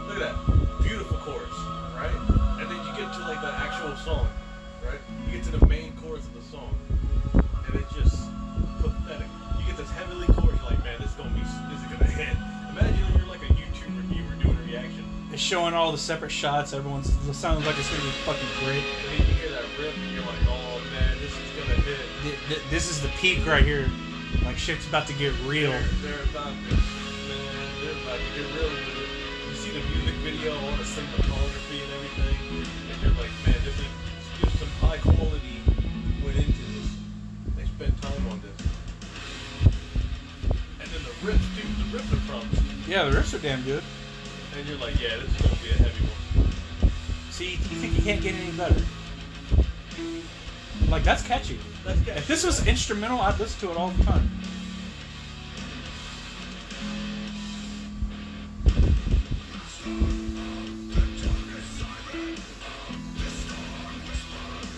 Look 0.08 0.22
at 0.22 0.30
that. 0.30 0.84
Beautiful 0.84 1.18
chorus, 1.18 1.50
right? 1.98 2.14
And 2.62 2.70
then 2.70 2.78
you 2.86 2.92
get 2.94 3.12
to 3.14 3.20
like 3.26 3.42
the 3.42 3.52
actual 3.52 3.96
song, 3.98 4.28
right? 4.86 5.00
You 5.26 5.34
get 5.38 5.44
to 5.46 5.58
the 5.58 5.66
main 5.66 5.94
chorus 5.98 6.26
of 6.28 6.34
the 6.36 6.42
song, 6.44 6.78
and 7.34 7.76
it's 7.76 7.94
just 7.96 8.30
pathetic. 8.82 9.26
You 9.60 9.66
get 9.66 9.78
this 9.78 9.90
heavily 9.92 10.28
chorus, 10.28 10.56
you're 10.62 10.70
like, 10.70 10.84
man, 10.84 11.02
this 11.02 11.10
is 11.10 11.16
gonna 11.18 11.32
be, 11.34 11.42
this 11.42 11.82
is 11.82 11.88
gonna 11.90 12.12
hit. 12.14 12.38
Imagine 12.72 13.06
if 13.10 13.18
you're 13.18 13.28
like 13.28 13.42
a 13.42 13.54
YouTuber 13.58 13.98
and 14.06 14.16
you 14.16 14.24
were 14.24 14.38
doing 14.44 14.58
a 14.58 14.68
reaction, 14.70 15.04
it. 15.30 15.34
It's 15.34 15.42
showing 15.42 15.74
all 15.74 15.92
the 15.92 15.98
separate 15.98 16.32
shots. 16.32 16.74
Everyone's 16.74 17.10
it 17.10 17.34
sounds 17.34 17.66
like 17.66 17.78
it's 17.78 17.90
gonna 17.90 18.04
be 18.04 18.10
fucking 18.22 18.48
great. 18.64 18.84
and 18.86 19.18
then 19.20 19.28
you 19.28 19.34
hear 19.34 19.50
that 19.50 19.66
riff, 19.82 19.98
and 19.98 20.12
you're 20.14 20.22
like, 20.22 20.42
oh 20.46 20.78
man, 20.94 21.18
this 21.18 21.34
is 21.34 21.50
gonna 21.58 21.82
hit. 21.82 21.98
Th- 22.22 22.38
th- 22.50 22.62
This 22.70 22.90
is 22.90 23.02
the 23.02 23.10
peak 23.20 23.46
right 23.48 23.64
here. 23.66 23.90
Like 24.44 24.58
shit's 24.58 24.88
about 24.88 25.08
to 25.08 25.14
get 25.14 25.34
real. 25.46 25.72
They're, 25.72 25.84
they're 26.02 26.24
about 26.32 26.54
this, 26.70 26.80
man. 27.28 27.68
They're 27.84 28.00
about 28.04 28.20
to 28.20 28.30
get 28.36 28.48
real 28.56 28.70
with 28.70 28.96
it. 28.96 29.08
You 29.50 29.56
see 29.56 29.72
the 29.72 29.84
music 29.92 30.16
video, 30.24 30.54
all 30.56 30.76
the 30.78 30.84
cinematography 30.84 31.84
and 31.84 31.92
everything, 31.94 32.36
and 32.92 33.02
you're 33.02 33.12
like, 33.22 33.32
man, 33.46 33.60
this 33.64 33.76
is 33.80 33.88
just 34.42 34.60
some 34.60 34.70
high 34.80 34.98
quality 34.98 35.60
went 36.24 36.38
into 36.38 36.64
this. 36.76 36.90
They 37.56 37.66
spent 37.66 38.02
time 38.02 38.28
on 38.32 38.42
this. 38.42 38.68
And 40.80 40.90
then 40.90 41.04
the 41.04 41.16
riffs 41.28 41.48
too, 41.56 41.68
the 41.92 41.98
riffs 41.98 42.12
are 42.14 42.24
promising. 42.30 42.66
Yeah, 42.88 43.06
the 43.06 43.18
riffs 43.18 43.34
are 43.34 43.42
damn 43.42 43.64
good. 43.64 43.84
And 44.58 44.68
you're 44.68 44.78
like, 44.80 45.00
yeah, 45.02 45.18
this 45.18 45.30
is 45.30 45.42
gonna 45.42 45.62
be 45.64 45.70
a 45.70 45.74
heavy 45.74 46.06
one. 46.06 46.52
See, 47.32 47.52
you 47.52 47.58
think 47.58 47.96
you 47.98 48.04
can't 48.04 48.22
get 48.22 48.36
any 48.36 48.52
better? 48.52 48.82
Like 50.90 51.04
that's 51.04 51.22
catchy. 51.22 51.60
That's 51.86 52.00
catchy. 52.00 52.20
If 52.20 52.28
this 52.28 52.46
was 52.46 52.66
instrumental, 52.66 53.20
I'd 53.20 53.40
listen 53.40 53.60
to 53.68 53.72
it 53.72 53.78
all 53.78 53.90
the 53.90 54.04
time. 54.04 54.30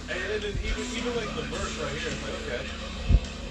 And 0.10 0.44
then 0.44 0.54
even, 0.64 0.86
even 0.98 1.16
like 1.16 1.36
the 1.36 1.44
verse 1.44 1.78
right 1.78 1.92
here, 2.00 2.10
it's 2.10 2.24
like, 2.24 2.34
okay. 2.48 2.64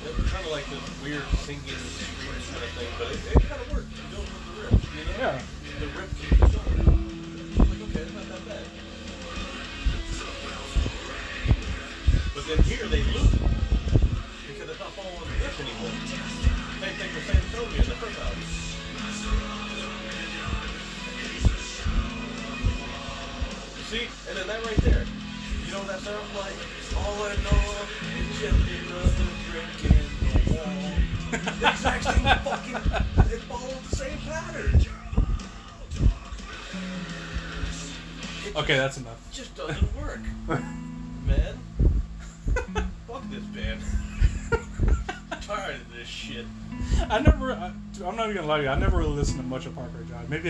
It's 0.05 0.33
kind 0.33 0.45
of 0.45 0.51
like 0.51 0.67
this 0.71 0.81
weird 1.03 1.23
singing 1.45 1.63
kind 1.63 1.77
of 1.77 2.71
thing, 2.75 2.89
but 2.99 3.09
it, 3.13 3.19
it 3.37 3.43
kind 3.49 3.61
of 3.61 3.73
works. 3.73 3.87
Goes 4.11 4.27
with 4.27 4.45
the 4.47 4.53
riff, 4.63 4.73
you 4.97 5.05
know? 5.05 5.19
Yeah. 5.19 5.43
The 5.81 5.87
riff 5.87 6.48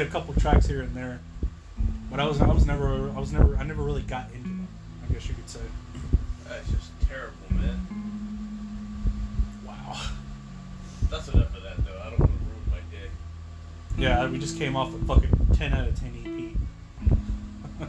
a 0.08 0.10
couple 0.10 0.32
tracks 0.40 0.66
here 0.66 0.80
and 0.80 0.94
there, 0.96 1.20
but 2.10 2.18
I 2.18 2.26
was. 2.26 2.40
I 2.40 2.46
was 2.46 2.64
never. 2.64 3.10
I 3.10 3.20
was 3.20 3.30
never. 3.30 3.56
I 3.56 3.62
never 3.62 3.82
really 3.82 4.02
got 4.02 4.30
into 4.34 4.48
them. 4.48 4.68
I 5.04 5.12
guess 5.12 5.28
you 5.28 5.34
could 5.34 5.48
say. 5.48 5.60
That's 6.48 6.70
just 6.70 6.90
terrible, 7.06 7.34
man. 7.50 7.78
Wow. 9.66 10.00
That's 11.10 11.28
enough 11.28 11.54
of 11.54 11.62
that, 11.62 11.84
though. 11.84 12.00
I 12.00 12.08
don't 12.08 12.20
want 12.20 12.32
to 12.32 12.38
ruin 12.38 12.70
my 12.70 12.78
day. 12.90 13.10
Yeah, 13.98 14.26
we 14.28 14.38
just 14.38 14.56
came 14.56 14.76
off 14.76 14.94
a 14.94 14.98
fucking 15.04 15.48
10 15.52 15.74
out 15.74 15.88
of 15.88 16.00
10 16.00 16.56
EP. 17.10 17.88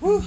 Whew. 0.00 0.24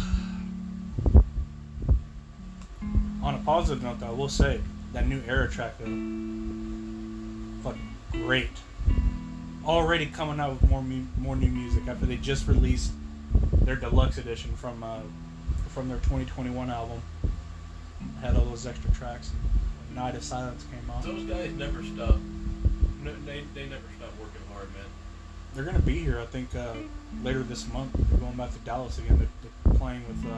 On 3.24 3.34
a 3.34 3.40
positive 3.40 3.82
note, 3.82 4.00
though, 4.00 4.08
I 4.08 4.12
will 4.12 4.30
say 4.30 4.62
that 4.94 5.08
new 5.08 5.24
Erra 5.28 5.50
track, 5.50 5.80
though, 5.80 5.86
fucking 7.64 7.96
great. 8.12 8.50
Already 9.82 10.06
coming 10.06 10.40
out 10.40 10.52
with 10.52 10.70
more 10.70 10.84
mu- 10.84 11.08
more 11.18 11.36
new 11.36 11.50
music 11.50 11.88
after 11.88 12.06
they 12.06 12.16
just 12.16 12.48
released 12.48 12.92
their 13.64 13.76
deluxe 13.76 14.20
edition 14.20 14.56
from 14.56 14.84
uh, 14.84 15.00
from 15.70 15.90
their 15.90 15.98
2021 15.98 16.70
album. 16.70 17.02
Had 18.22 18.36
all 18.36 18.46
those 18.46 18.68
extra 18.68 18.92
tracks. 18.92 19.32
And 19.88 19.96
Night 19.96 20.14
of 20.14 20.24
Silence 20.24 20.64
came 20.72 20.88
out. 20.92 21.02
Those 21.02 21.24
guys 21.24 21.52
never 21.54 21.82
stop. 21.82 22.20
No, 23.04 23.12
they, 23.26 23.44
they 23.56 23.64
never 23.64 23.82
stop 23.98 24.12
working 24.20 24.42
hard, 24.54 24.72
man. 24.76 24.86
They're 25.56 25.64
gonna 25.66 25.80
be 25.80 25.98
here, 25.98 26.20
I 26.20 26.26
think, 26.28 26.56
uh, 26.56 26.76
later 27.24 27.42
this 27.42 27.68
month. 27.74 27.92
They're 27.94 28.20
going 28.20 28.36
back 28.36 28.54
to 28.54 28.60
Dallas 28.60 29.00
again. 29.00 29.18
They're, 29.18 29.52
they're 29.66 29.80
playing 29.80 30.08
with, 30.08 30.32
uh, 30.32 30.38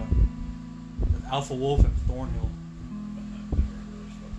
with 1.01 1.25
Alpha 1.29 1.53
Wolf 1.53 1.83
and 1.83 1.93
Thornhill. 2.07 2.49
I've 3.19 3.57
never 3.57 3.65
heard 3.65 3.81
of 3.81 3.91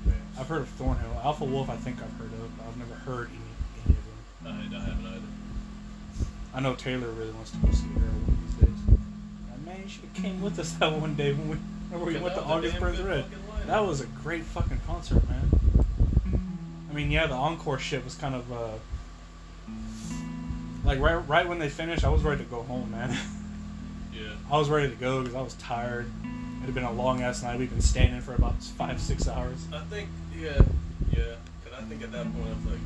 those. 0.06 0.40
I've 0.40 0.48
heard 0.48 0.62
of 0.62 0.68
Thornhill. 0.70 1.20
Alpha 1.22 1.44
Wolf, 1.44 1.68
I 1.68 1.76
think 1.76 1.98
I've 1.98 2.12
heard 2.18 2.32
of. 2.32 2.56
But 2.56 2.68
I've 2.68 2.78
never 2.78 2.94
heard 2.94 3.28
any, 3.28 3.38
any 3.84 3.96
of 3.98 4.04
them. 4.04 4.73
I, 6.54 6.58
I 6.58 6.60
haven't 6.60 6.68
either. 6.68 6.68
I 6.68 6.70
know 6.70 6.74
Taylor 6.74 7.10
really 7.12 7.30
wants 7.32 7.50
to 7.52 7.56
go 7.58 7.72
see 7.72 7.86
her 7.86 8.00
one 8.00 8.28
of 8.28 8.58
these 8.58 8.68
days. 8.68 8.98
And 9.52 9.64
man, 9.64 9.82
you 9.82 9.88
should 9.88 10.04
have 10.04 10.14
came 10.14 10.42
with 10.42 10.58
us 10.58 10.72
that 10.72 10.92
one 10.92 11.14
day 11.14 11.32
when 11.32 11.48
we 11.48 11.56
remember 11.90 12.12
we 12.12 12.22
went 12.22 12.34
to 12.34 12.42
August 12.42 12.80
Burns 12.80 13.00
Red. 13.00 13.24
That 13.66 13.86
was 13.86 14.00
a 14.00 14.06
great 14.06 14.44
fucking 14.44 14.80
concert, 14.86 15.28
man. 15.28 15.50
I 16.90 16.94
mean, 16.94 17.10
yeah, 17.10 17.26
the 17.26 17.34
encore 17.34 17.78
shit 17.78 18.04
was 18.04 18.14
kind 18.14 18.34
of 18.34 18.52
uh, 18.52 18.68
like 20.84 21.00
right 21.00 21.16
right 21.28 21.48
when 21.48 21.58
they 21.58 21.68
finished, 21.68 22.04
I 22.04 22.08
was 22.10 22.22
ready 22.22 22.44
to 22.44 22.50
go 22.50 22.62
home, 22.62 22.90
man. 22.90 23.16
Yeah. 24.14 24.30
I 24.48 24.58
was 24.58 24.70
ready 24.70 24.88
to 24.90 24.94
go 24.94 25.22
because 25.22 25.34
I 25.34 25.42
was 25.42 25.54
tired. 25.54 26.06
It 26.62 26.66
had 26.66 26.74
been 26.74 26.84
a 26.84 26.92
long 26.92 27.22
ass 27.22 27.42
night. 27.42 27.58
We've 27.58 27.68
been 27.68 27.80
standing 27.80 28.20
for 28.20 28.32
about 28.34 28.62
five, 28.62 29.00
six 29.00 29.26
hours. 29.26 29.66
I 29.72 29.80
think, 29.90 30.08
yeah, 30.38 30.60
yeah. 31.10 31.34
Because 31.64 31.76
I 31.76 31.82
think 31.88 32.00
at 32.04 32.12
that 32.12 32.32
point 32.32 32.46
I 32.46 32.54
was 32.54 32.64
like, 32.64 32.80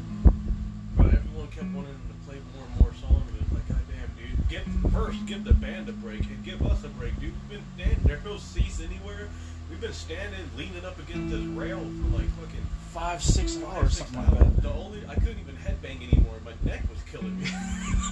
but 0.96 1.06
everyone 1.06 1.48
kept 1.48 1.66
wanting 1.66 1.92
to 1.92 2.26
play 2.26 2.38
more 2.56 2.64
and 2.64 2.80
more 2.80 2.94
songs. 2.94 3.28
And 3.28 3.42
it's 3.42 3.52
like, 3.52 3.68
goddamn, 3.68 4.10
dude, 4.16 4.37
get 4.48 4.62
first, 4.92 5.24
give 5.26 5.44
the 5.44 5.52
band 5.54 5.88
a 5.88 5.92
break 5.92 6.20
and 6.22 6.42
give 6.44 6.62
us 6.66 6.84
a 6.84 6.88
break, 6.88 7.14
dude. 7.20 7.32
We've 7.48 7.58
been 7.58 7.64
standing. 7.76 7.98
There's 8.04 8.24
no 8.24 8.36
seats 8.38 8.80
anywhere. 8.80 9.28
We've 9.70 9.80
been 9.80 9.92
standing, 9.92 10.40
leaning 10.56 10.84
up 10.84 10.98
against 10.98 11.30
this 11.34 11.44
rail 11.44 11.78
for 11.78 12.16
like 12.16 12.28
fucking 12.40 12.66
Five, 12.92 13.22
six 13.22 13.54
five, 13.56 13.76
hours, 13.76 13.98
six 13.98 14.10
something 14.10 14.32
like 14.34 14.42
hours. 14.42 14.54
that. 14.56 14.62
The 14.62 14.72
only 14.72 15.02
I 15.06 15.14
couldn't 15.14 15.38
even 15.40 15.54
headbang 15.56 16.02
anymore. 16.10 16.34
My 16.44 16.52
neck 16.68 16.82
was 16.90 16.98
killing 17.10 17.38
me. 17.38 17.46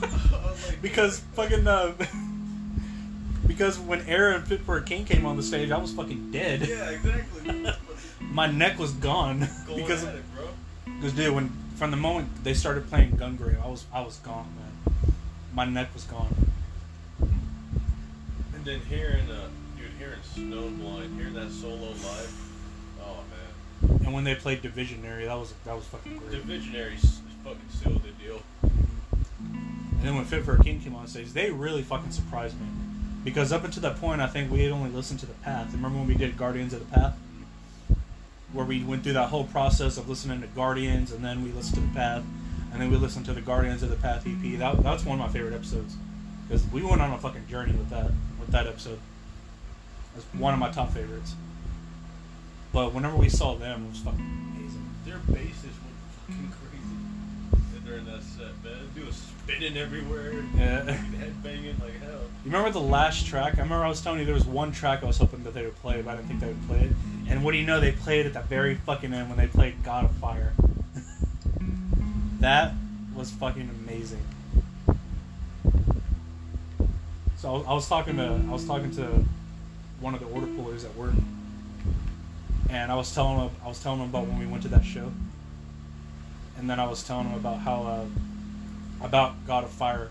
Like, 0.03 0.82
Because 0.82 1.20
fucking 1.34 1.66
uh, 1.66 1.95
because 3.47 3.78
when 3.78 4.01
Erra 4.07 4.34
and 4.37 4.47
Fit 4.47 4.61
for 4.61 4.76
a 4.76 4.82
King 4.82 5.05
came 5.05 5.24
on 5.24 5.37
the 5.37 5.43
stage, 5.43 5.70
I 5.70 5.78
was 5.78 5.93
fucking 5.93 6.30
dead. 6.30 6.66
yeah, 6.68 6.91
exactly. 6.91 7.66
My 8.20 8.47
neck 8.47 8.78
was 8.78 8.93
gone 8.93 9.49
Going 9.66 9.80
because 9.82 10.03
it, 10.05 10.22
bro. 10.34 10.49
because 10.97 11.12
dude, 11.14 11.34
when 11.34 11.51
from 11.76 11.91
the 11.91 11.97
moment 11.97 12.28
they 12.45 12.53
started 12.55 12.89
playing 12.89 13.12
Gungrave, 13.12 13.62
I 13.64 13.68
was 13.68 13.87
I 13.93 14.01
was 14.03 14.16
gone, 14.18 14.47
man. 14.57 14.65
My 15.57 15.64
neck 15.64 15.88
was 15.94 16.04
gone. 16.04 16.34
And 17.18 18.62
then 18.62 18.78
hearing, 18.90 19.30
uh, 19.30 19.48
dude, 19.78 19.88
hearing 19.98 20.18
Snowblood, 20.34 21.16
hearing 21.16 21.32
that 21.32 21.50
solo 21.50 21.92
live, 21.92 22.50
oh 23.02 23.24
man, 23.30 24.00
And 24.04 24.12
when 24.12 24.24
they 24.24 24.34
played 24.34 24.61
Divisionary, 24.61 25.24
that 25.24 25.34
was 25.34 25.54
that 25.64 25.74
was 25.74 25.86
fucking 25.86 26.18
great. 26.18 26.42
Divisionary 26.44 27.02
is 27.02 27.20
fucking 27.42 27.61
sealed 27.70 28.02
the 28.02 28.11
deal. 28.22 28.42
And 28.62 30.02
then 30.02 30.14
when 30.14 30.26
Fit 30.26 30.44
for 30.44 30.57
a 30.57 30.62
King 30.62 30.78
came 30.78 30.94
on 30.94 31.07
stage, 31.07 31.32
they 31.32 31.50
really 31.50 31.82
fucking 31.82 32.11
surprised 32.11 32.61
me. 32.61 32.66
Because 33.24 33.50
up 33.50 33.64
until 33.64 33.80
that 33.80 33.96
point, 33.98 34.20
I 34.20 34.26
think 34.26 34.52
we 34.52 34.62
had 34.62 34.72
only 34.72 34.90
listened 34.90 35.20
to 35.20 35.26
the 35.26 35.32
Path. 35.32 35.72
Remember 35.72 35.98
when 35.98 36.07
we 36.07 36.16
did 36.16 36.36
Guardians 36.36 36.74
of 36.74 36.80
the 36.80 36.94
Path, 36.94 37.16
where 38.52 38.66
we 38.66 38.84
went 38.84 39.04
through 39.04 39.14
that 39.14 39.30
whole 39.30 39.44
process 39.44 39.96
of 39.96 40.07
listening 40.07 40.42
to 40.42 40.48
Guardians, 40.48 41.12
and 41.12 41.24
then 41.24 41.42
we 41.42 41.50
listened 41.52 41.76
to 41.76 41.80
the 41.80 41.94
Path, 41.94 42.24
and 42.76 42.82
then 42.82 42.90
we 42.90 42.98
listened 42.98 43.24
to 43.24 43.32
the 43.32 43.40
Guardians 43.40 43.82
of 43.82 43.88
the 43.88 43.96
Path 43.96 44.26
EP. 44.26 44.58
That 44.58 44.82
that's 44.82 45.02
one 45.06 45.18
of 45.18 45.26
my 45.26 45.32
favorite 45.32 45.54
episodes 45.54 45.96
because 46.46 46.62
we 46.70 46.82
went 46.82 47.00
on 47.00 47.10
a 47.10 47.16
fucking 47.16 47.46
journey 47.48 47.72
with 47.72 47.88
that 47.88 48.10
with 48.38 48.50
that 48.50 48.66
episode. 48.66 48.98
That's 50.14 50.26
one 50.34 50.52
of 50.52 50.60
my 50.60 50.70
top 50.70 50.92
favorites. 50.92 51.34
But 52.74 52.92
whenever 52.92 53.16
we 53.16 53.30
saw 53.30 53.54
them, 53.54 53.86
it 53.86 53.88
was 53.92 54.00
fucking 54.00 54.20
amazing. 54.20 54.84
Their 55.06 55.16
basses 55.20 55.62
went 55.64 55.96
fucking 56.28 56.52
crazy 56.60 57.84
during 57.86 58.04
that 58.04 58.22
set, 58.22 58.62
man. 58.62 58.90
Dude 58.94 59.06
was 59.06 59.16
spinning 59.16 59.78
everywhere, 59.78 60.34
Yeah. 60.54 60.82
head 60.92 61.42
banging 61.42 61.78
like 61.80 61.98
hell. 62.02 62.20
You 62.44 62.50
remember 62.52 62.70
the 62.72 62.80
last 62.80 63.24
track? 63.26 63.54
I 63.56 63.62
remember 63.62 63.86
I 63.86 63.88
was 63.88 64.02
telling 64.02 64.18
you 64.18 64.26
there 64.26 64.34
was 64.34 64.44
one 64.44 64.70
track 64.70 65.02
I 65.02 65.06
was 65.06 65.16
hoping 65.16 65.44
that 65.44 65.54
they 65.54 65.62
would 65.64 65.80
play, 65.80 66.02
but 66.02 66.10
I 66.10 66.16
didn't 66.16 66.28
think 66.28 66.40
they 66.40 66.48
would 66.48 66.68
play 66.68 66.80
it. 66.80 66.92
And 67.30 67.42
what 67.42 67.52
do 67.52 67.56
you 67.56 67.64
know? 67.66 67.80
They 67.80 67.92
played 67.92 68.26
it 68.26 68.34
at 68.36 68.42
the 68.42 68.48
very 68.48 68.74
fucking 68.74 69.14
end 69.14 69.30
when 69.30 69.38
they 69.38 69.46
played 69.46 69.82
God 69.82 70.04
of 70.04 70.10
Fire. 70.16 70.52
That 72.47 72.72
was 73.12 73.32
fucking 73.32 73.68
amazing. 73.82 74.22
So 77.38 77.49
I 77.49 77.53
was, 77.53 77.66
I 77.66 77.72
was 77.72 77.88
talking 77.88 78.16
to 78.18 78.40
I 78.49 78.53
was 78.53 78.64
talking 78.64 78.92
to 78.92 79.24
one 79.99 80.14
of 80.14 80.20
the 80.20 80.26
order 80.26 80.47
pullers 80.47 80.84
at 80.84 80.94
work, 80.94 81.14
and 82.70 82.92
I 82.92 82.94
was 82.94 83.12
telling 83.12 83.40
him 83.40 83.51
I 83.64 83.68
was 83.68 83.82
telling 83.82 83.99
him 83.99 84.11
about 84.11 84.28
when 84.28 84.38
we 84.38 84.47
went 84.47 84.62
to 84.62 84.68
that 84.68 84.84
show, 84.84 85.11
and 86.57 86.70
then 86.70 86.78
I 86.78 86.86
was 86.86 87.03
telling 87.03 87.26
him 87.26 87.34
about 87.36 87.59
how 87.59 87.82
uh, 87.82 88.05
about 89.05 89.44
God 89.49 89.64
of 89.64 89.70
Fire 89.70 90.11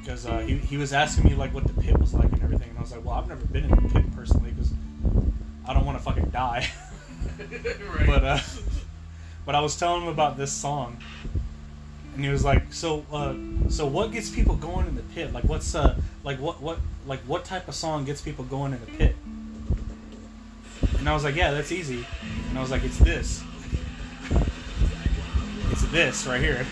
because 0.00 0.26
uh, 0.26 0.38
he, 0.46 0.56
he 0.56 0.76
was 0.76 0.92
asking 0.92 1.24
me 1.24 1.34
like 1.34 1.52
what 1.52 1.66
the 1.66 1.82
pit 1.82 1.98
was 1.98 2.14
like 2.14 2.30
and 2.30 2.44
everything, 2.44 2.68
and 2.68 2.78
I 2.78 2.80
was 2.80 2.92
like, 2.92 3.04
well, 3.04 3.14
I've 3.14 3.26
never 3.26 3.44
been 3.46 3.64
in 3.64 3.70
the 3.70 3.88
pit 3.92 4.04
personally 4.14 4.52
because 4.52 4.72
I 5.66 5.74
don't 5.74 5.84
want 5.84 5.98
to 5.98 6.04
fucking 6.04 6.30
die. 6.30 6.70
right. 7.38 8.06
but 8.06 8.24
uh, 8.24 8.38
but 9.44 9.54
I 9.54 9.60
was 9.60 9.76
telling 9.76 10.02
him 10.02 10.08
about 10.08 10.36
this 10.36 10.52
song, 10.52 10.98
and 12.14 12.24
he 12.24 12.30
was 12.30 12.44
like, 12.44 12.72
so 12.72 13.04
uh, 13.12 13.34
so 13.68 13.86
what 13.86 14.12
gets 14.12 14.30
people 14.30 14.54
going 14.56 14.86
in 14.86 14.94
the 14.94 15.02
pit? 15.02 15.32
Like 15.32 15.44
what's 15.44 15.74
uh 15.74 15.96
like 16.24 16.38
what 16.38 16.60
what 16.60 16.78
like 17.06 17.20
what 17.20 17.44
type 17.44 17.68
of 17.68 17.74
song 17.74 18.04
gets 18.04 18.20
people 18.20 18.44
going 18.44 18.72
in 18.72 18.80
the 18.80 18.86
pit? 18.86 19.16
And 20.98 21.08
I 21.08 21.14
was 21.14 21.24
like, 21.24 21.34
yeah, 21.34 21.50
that's 21.50 21.72
easy. 21.72 22.06
And 22.48 22.58
I 22.58 22.60
was 22.60 22.70
like, 22.70 22.84
it's 22.84 22.98
this. 22.98 23.42
It's 25.70 25.84
this 25.86 26.26
right 26.26 26.40
here. 26.40 26.66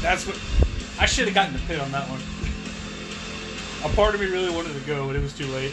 That's 0.00 0.26
what 0.26 0.38
I 0.98 1.06
should 1.06 1.26
have 1.26 1.34
gotten 1.34 1.54
the 1.54 1.60
pit 1.60 1.80
on 1.80 1.92
that 1.92 2.08
one. 2.08 2.20
A 3.84 3.88
part 3.90 4.14
of 4.14 4.20
me 4.20 4.26
really 4.26 4.50
wanted 4.50 4.72
to 4.74 4.80
go, 4.86 5.06
but 5.06 5.14
it 5.16 5.22
was 5.22 5.32
too 5.36 5.46
late. 5.48 5.72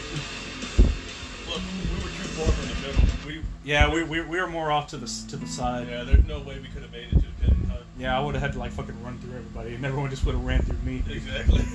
Look, 1.48 1.60
we 1.60 1.94
were 2.02 2.10
too 2.10 2.28
far 2.36 2.46
from 2.46 2.68
the 2.68 2.86
middle. 2.86 3.04
We, 3.26 3.42
Yeah, 3.64 3.92
we, 3.92 4.02
we, 4.04 4.20
we 4.20 4.40
were 4.40 4.46
more 4.48 4.70
off 4.70 4.88
to 4.88 4.96
the 4.98 5.06
to 5.30 5.36
the 5.36 5.46
side. 5.46 5.88
yeah, 5.88 6.04
there's 6.04 6.26
no 6.26 6.40
way 6.40 6.58
we 6.60 6.68
could 6.68 6.82
have 6.82 6.92
made 6.92 7.06
it 7.06 7.10
to 7.10 7.16
the 7.16 7.32
pit 7.40 7.50
in 7.50 7.68
time. 7.68 7.78
Yeah, 7.98 8.18
I 8.18 8.22
would 8.22 8.34
have 8.34 8.42
had 8.42 8.52
to 8.52 8.58
like 8.58 8.72
fucking 8.72 9.02
run 9.02 9.18
through 9.18 9.36
everybody, 9.36 9.74
and 9.74 9.84
everyone 9.84 10.10
just 10.10 10.24
would 10.26 10.34
have 10.34 10.44
ran 10.44 10.60
through 10.62 10.78
me. 10.84 11.02
Exactly. 11.10 11.62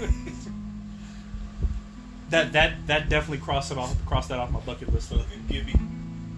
That 2.29 2.51
that 2.51 2.87
that 2.87 3.07
definitely 3.07 3.37
crossed 3.37 3.71
it 3.71 3.77
off 3.77 3.95
crossed 4.05 4.27
that 4.29 4.37
off 4.37 4.51
my 4.51 4.59
bucket 4.59 4.91
list 4.93 5.11
though. 5.11 5.15
Look 5.15 5.31
at 5.31 5.47
Gibby. 5.47 5.71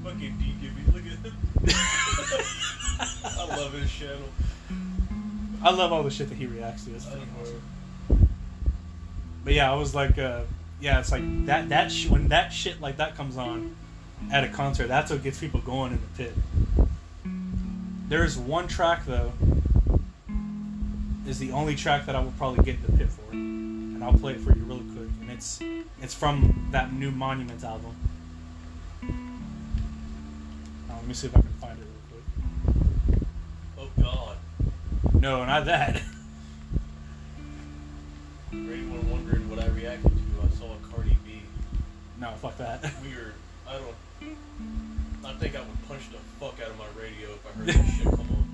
Fucking 0.03 0.37
D 0.37 0.53
Gibby. 0.61 0.83
Look 0.93 1.03
at 1.03 1.17
him. 1.25 1.35
I 3.25 3.57
love 3.57 3.73
his 3.73 3.91
channel. 3.91 4.29
I 5.63 5.71
love 5.71 5.91
all 5.91 6.03
the 6.03 6.11
shit 6.11 6.29
that 6.29 6.35
he 6.35 6.45
reacts 6.45 6.83
to. 6.85 6.91
Fucking 6.91 7.19
know. 7.21 7.25
awesome. 7.41 7.61
But 9.43 9.53
yeah, 9.53 9.71
I 9.71 9.75
was 9.75 9.95
like, 9.95 10.17
uh, 10.17 10.41
yeah, 10.81 10.99
it's 10.99 11.11
like 11.11 11.45
that. 11.45 11.69
That 11.69 11.91
sh- 11.91 12.07
when 12.07 12.29
that 12.29 12.49
shit 12.53 12.81
like 12.81 12.97
that 12.97 13.15
comes 13.15 13.37
on 13.37 13.75
at 14.31 14.43
a 14.43 14.49
concert, 14.49 14.87
that's 14.87 15.11
what 15.11 15.23
gets 15.23 15.39
people 15.39 15.59
going 15.61 15.91
in 15.93 15.99
the 16.01 16.23
pit. 16.23 16.33
There 18.07 18.23
is 18.23 18.37
one 18.37 18.67
track 18.67 19.05
though, 19.05 19.33
is 21.27 21.39
the 21.39 21.51
only 21.51 21.75
track 21.75 22.05
that 22.05 22.15
I 22.15 22.19
will 22.21 22.33
probably 22.37 22.63
get 22.63 22.75
in 22.75 22.81
the 22.91 22.97
pit 22.97 23.09
for, 23.09 23.31
and 23.31 24.03
I'll 24.03 24.13
play 24.13 24.33
it 24.33 24.41
for 24.41 24.55
you 24.55 24.63
really 24.63 24.83
quick. 24.95 25.09
And 25.21 25.29
it's 25.29 25.59
it's 26.01 26.13
from 26.13 26.69
that 26.71 26.93
new 26.93 27.11
Monuments 27.11 27.63
album. 27.63 27.95
Now, 29.01 30.95
let 30.95 31.07
me 31.07 31.13
see 31.13 31.27
if 31.27 31.37
I 31.37 31.41
can 31.41 31.49
find 31.53 31.79
it 31.79 31.85
real 31.85 32.23
quick. 33.11 33.27
Oh 33.77 33.89
God. 34.01 34.37
No, 35.21 35.45
not 35.45 35.65
that. 35.65 36.01
For 38.49 38.55
anyone 38.55 39.07
wondering 39.11 39.47
what 39.47 39.59
I 39.59 39.67
reacted 39.67 40.11
to, 40.11 40.41
I 40.43 40.49
saw 40.57 40.73
a 40.73 40.77
Cardi 40.91 41.15
B. 41.23 41.43
No, 42.19 42.31
fuck 42.41 42.57
that. 42.57 42.81
Weird. 43.03 43.33
I 43.67 43.73
don't. 43.73 43.95
I 45.23 45.33
think 45.33 45.55
I 45.55 45.59
would 45.59 45.87
punch 45.87 46.09
the 46.11 46.17
fuck 46.39 46.59
out 46.59 46.71
of 46.71 46.77
my 46.79 46.87
radio 46.99 47.29
if 47.29 47.45
I 47.45 47.51
heard 47.51 47.67
this 47.85 47.97
shit 47.97 48.05
come 48.05 48.19
on. 48.21 48.49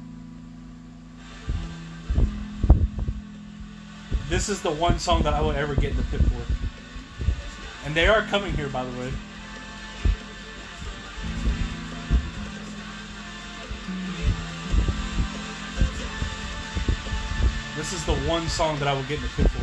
This 4.28 4.50
is 4.50 4.62
the 4.62 4.72
one 4.72 5.00
song 5.00 5.24
that 5.24 5.34
I 5.34 5.40
will 5.40 5.52
ever 5.52 5.76
get 5.76 5.92
in 5.92 5.98
the 5.98 6.04
pit 6.04 6.20
for. 6.20 6.42
And 7.86 7.96
they 7.96 8.08
are 8.08 8.24
coming 8.24 8.52
here, 8.54 8.68
by 8.68 8.84
the 8.84 9.00
way. 9.00 9.12
This 17.78 17.94
is 17.94 18.04
the 18.06 18.16
one 18.28 18.48
song 18.50 18.78
that 18.80 18.88
I 18.90 18.94
will 18.94 19.04
get 19.04 19.20
in 19.20 19.24
the 19.24 19.30
pit 19.30 19.50
for. 19.52 19.55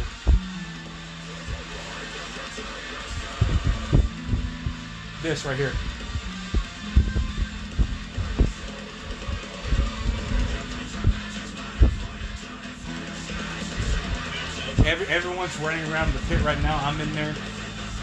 This 5.22 5.44
right 5.44 5.56
here. 5.56 5.70
Every, 14.84 15.06
everyone's 15.06 15.56
running 15.60 15.92
around 15.92 16.12
the 16.12 16.18
pit 16.26 16.42
right 16.42 16.60
now. 16.60 16.76
I'm 16.82 17.00
in 17.00 17.14
there. 17.14 17.36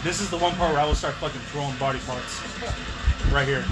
This 0.02 0.22
is 0.22 0.30
the 0.30 0.38
one 0.38 0.54
part 0.54 0.72
where 0.72 0.80
I 0.80 0.86
will 0.86 0.94
start 0.94 1.12
fucking 1.16 1.42
throwing 1.52 1.76
body 1.76 1.98
parts. 2.06 2.40
Right 3.30 3.46
here. 3.46 3.66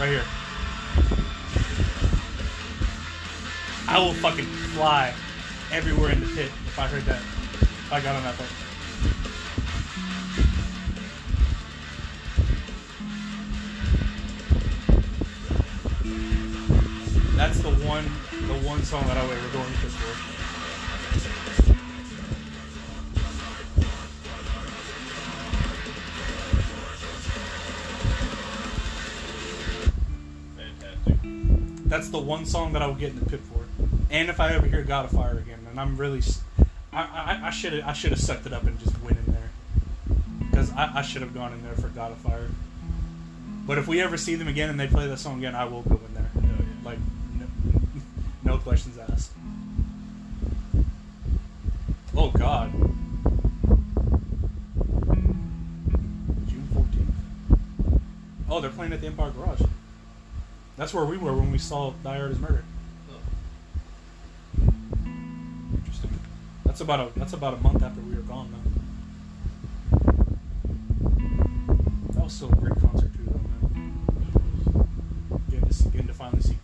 Right 0.00 0.08
here. 0.08 0.24
I 3.88 3.98
will 3.98 4.14
fucking 4.14 4.46
fly 4.72 5.12
everywhere 5.70 6.12
in 6.12 6.20
the 6.20 6.26
pit 6.28 6.50
if 6.66 6.78
I 6.78 6.86
heard 6.86 7.02
that. 7.02 7.20
If 7.20 7.92
I 7.92 8.00
got 8.00 8.16
on 8.16 8.22
that 8.22 8.36
part. 8.38 8.48
That's 17.36 17.58
the 17.60 17.70
one, 17.70 18.04
the 18.46 18.66
one 18.66 18.82
song 18.82 19.06
that 19.06 19.16
I 19.16 19.26
would 19.26 19.36
ever 19.36 19.48
go 19.48 19.60
in 19.60 19.72
the 19.72 19.78
pit 19.78 19.90
for. 19.90 20.14
Fantastic. 30.56 31.88
That's 31.88 32.08
the 32.08 32.18
one 32.18 32.46
song 32.46 32.72
that 32.72 32.82
I 32.82 32.86
will 32.86 32.94
get 32.94 33.10
in 33.10 33.20
the 33.20 33.26
pit 33.26 33.40
for. 33.40 33.64
And 34.10 34.28
if 34.28 34.38
I 34.40 34.52
ever 34.52 34.66
hear 34.66 34.82
God 34.82 35.04
of 35.06 35.10
Fire 35.10 35.38
again, 35.38 35.66
and 35.68 35.80
I'm 35.80 35.96
really, 35.96 36.22
I 36.92 37.50
should 37.50 37.72
have 37.72 37.84
I 37.84 37.92
should 37.92 38.10
have 38.10 38.20
sucked 38.20 38.46
it 38.46 38.52
up 38.52 38.62
and 38.62 38.78
just 38.78 39.00
went 39.02 39.18
in 39.18 39.32
there 39.32 39.50
because 40.50 40.70
I, 40.72 40.98
I 40.98 41.02
should 41.02 41.22
have 41.22 41.34
gone 41.34 41.52
in 41.52 41.62
there 41.64 41.74
for 41.74 41.88
God 41.88 42.12
of 42.12 42.18
Fire. 42.18 42.48
But 43.66 43.78
if 43.78 43.88
we 43.88 44.00
ever 44.00 44.16
see 44.16 44.36
them 44.36 44.46
again 44.46 44.70
and 44.70 44.78
they 44.78 44.86
play 44.86 45.08
that 45.08 45.18
song 45.18 45.38
again, 45.38 45.54
I 45.56 45.64
will 45.64 45.82
go 45.82 46.00
in 46.06 46.14
there. 46.14 46.30
Hell 46.34 46.42
yeah. 46.44 46.84
Like, 46.84 46.98
no, 47.38 47.46
no 48.44 48.58
questions 48.58 48.98
asked. 48.98 49.32
Oh 52.16 52.30
God. 52.30 52.70
June 56.46 56.68
fourteenth. 56.72 57.10
Oh, 58.48 58.60
they're 58.60 58.70
playing 58.70 58.92
at 58.92 59.00
the 59.00 59.06
Empire 59.08 59.30
Garage. 59.30 59.62
That's 60.76 60.92
where 60.92 61.04
we 61.04 61.16
were 61.16 61.32
when 61.34 61.50
we 61.50 61.58
saw 61.58 61.92
Die 62.02 62.16
Hard 62.16 62.32
is 62.32 62.38
Murder. 62.38 62.64
Oh, 63.10 63.14
Interesting. 65.74 66.10
That's 66.64 66.80
about 66.80 67.00
a 67.00 67.18
that's 67.18 67.32
about 67.32 67.54
a 67.54 67.58
month 67.58 67.82
after 67.82 68.00
we 68.00 68.14
were 68.14 68.22
gone 68.22 68.50
though. 68.52 68.60
That 72.12 72.24
was 72.24 72.32
still 72.32 72.52
a 72.52 72.56
great 72.56 72.78
concert 72.80 73.12
too 73.14 73.24
though, 73.26 73.38
man. 73.38 74.88
Getting 75.50 75.68
to, 75.68 75.84
getting 75.90 76.06
to 76.08 76.14
finally 76.14 76.42
see 76.42 76.58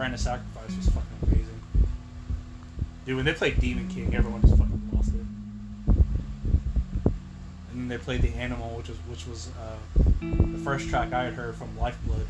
Rhino 0.00 0.16
Sacrifice 0.16 0.74
was 0.78 0.88
fucking 0.88 1.02
amazing. 1.26 1.60
Dude, 3.04 3.16
when 3.16 3.26
they 3.26 3.34
played 3.34 3.60
Demon 3.60 3.86
King, 3.88 4.14
everyone 4.14 4.40
just 4.40 4.56
fucking 4.56 4.88
lost 4.94 5.10
it. 5.10 5.20
And 5.86 7.74
then 7.74 7.88
they 7.88 7.98
played 7.98 8.22
the 8.22 8.30
Animal, 8.30 8.70
which 8.78 8.88
was 8.88 8.96
which 9.10 9.26
was 9.26 9.50
uh, 9.60 9.76
the 10.22 10.58
first 10.64 10.88
track 10.88 11.12
I 11.12 11.24
had 11.24 11.34
heard 11.34 11.54
from 11.54 11.78
Lifeblood. 11.78 12.26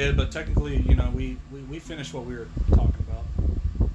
Did, 0.00 0.16
but 0.16 0.32
technically, 0.32 0.78
you 0.88 0.94
know, 0.94 1.12
we, 1.14 1.36
we, 1.52 1.60
we 1.64 1.78
finished 1.78 2.14
what 2.14 2.24
we 2.24 2.34
were 2.34 2.48
talking 2.70 3.04
about 3.06 3.90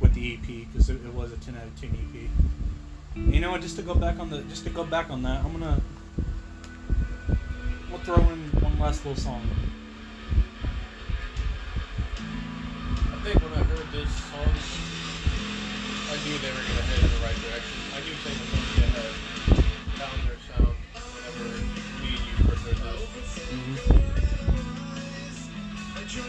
with 0.00 0.14
the 0.14 0.32
EP 0.32 0.66
because 0.72 0.88
it, 0.88 0.94
it 1.04 1.12
was 1.12 1.30
a 1.30 1.36
ten 1.36 1.54
out 1.56 1.64
of 1.64 1.78
ten 1.78 1.90
EP. 1.90 3.28
You 3.34 3.40
know 3.42 3.50
what? 3.50 3.60
Just 3.60 3.76
to 3.76 3.82
go 3.82 3.94
back 3.94 4.18
on 4.18 4.30
the 4.30 4.40
just 4.44 4.64
to 4.64 4.70
go 4.70 4.82
back 4.82 5.10
on 5.10 5.22
that, 5.24 5.44
I'm 5.44 5.52
gonna 5.52 5.78
we'll 7.90 8.00
throw 8.00 8.14
in 8.16 8.38
one 8.64 8.78
last 8.78 9.04
little 9.04 9.20
song. 9.22 9.44
I 13.12 13.20
think 13.20 13.42
when 13.42 13.52
I 13.52 13.62
heard 13.68 13.92
this 13.92 14.08
song, 14.24 14.48
I 16.08 16.16
knew 16.24 16.38
they 16.38 16.48
were 16.48 16.64
gonna 16.64 16.88
head 16.88 17.04
in 17.04 17.10
the 17.12 17.20
right 17.20 17.36
direction. 17.44 17.76
I 17.92 18.00
knew 18.00 18.16
Saint 18.24 18.40
Asonia 18.40 18.88
had 18.96 19.12
found 20.00 20.18
their 20.24 20.40
sound 20.48 20.76
whenever 21.12 21.44
me 22.00 22.08
and 22.08 22.24
you 22.24 22.32
first 22.48 22.64
heard 22.64 22.80
this. 22.80 23.20
Siren 23.36 24.59
Ghost 26.10 26.24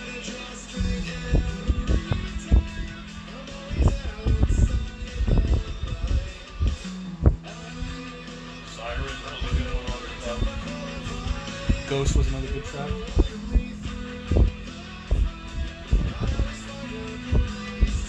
was 12.16 12.28
another 12.28 12.48
good 12.48 12.64
track. 12.64 12.90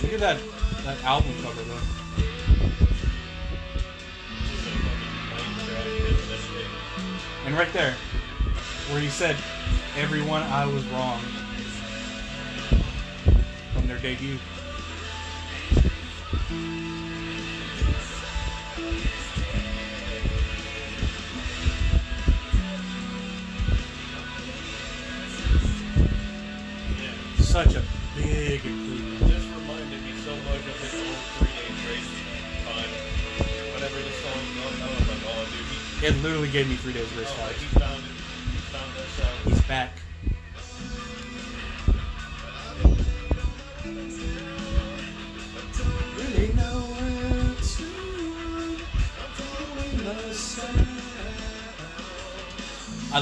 Look 0.02 0.12
at 0.12 0.20
that 0.20 0.38
that 0.84 1.02
album 1.04 1.32
cover 1.42 1.62
though. 1.62 1.80
And 7.46 7.56
right 7.56 7.72
there, 7.72 7.94
where 8.90 9.00
he 9.00 9.08
said, 9.08 9.36
"Everyone, 9.96 10.42
I 10.42 10.66
was 10.66 10.84
wrong." 10.88 11.41
Their 13.92 14.00
debut. 14.00 14.38
Such 27.36 27.74
a 27.74 27.82
big 28.16 28.64
improvement. 28.64 29.18
This 29.28 29.44
reminded 29.44 30.02
me 30.02 30.16
so 30.24 30.34
much 30.36 30.56
of 30.56 30.80
his 30.80 30.94
old 30.94 31.12
Three 31.36 31.52
Days 31.52 31.76
Grace 31.84 32.08
time. 32.64 32.88
Whenever 33.74 33.96
this 33.96 34.16
song 34.22 34.40
was 34.56 34.80
on, 34.80 34.88
I 34.88 34.94
was 34.94 35.08
like, 35.08 35.18
oh, 35.26 35.44
dude, 35.52 36.00
he, 36.00 36.06
It 36.06 36.22
literally 36.22 36.48
gave 36.48 36.66
me 36.66 36.76
Three 36.76 36.94
Days 36.94 37.12
Grace 37.12 37.28
was 37.28 37.38
oh, 37.38 37.44
like, 37.44 37.56
he 37.56 37.66
found 37.78 37.98
it. 37.98 38.12
found 38.72 38.90
that. 38.96 39.52
He's 39.52 39.60
back. 39.68 40.01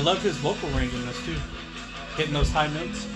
I 0.01 0.03
love 0.03 0.23
his 0.23 0.39
vocal 0.39 0.71
range 0.71 0.95
in 0.95 1.05
this 1.05 1.27
too. 1.27 1.37
Hitting 2.17 2.33
those 2.33 2.51
high 2.51 2.69
notes. 2.69 3.07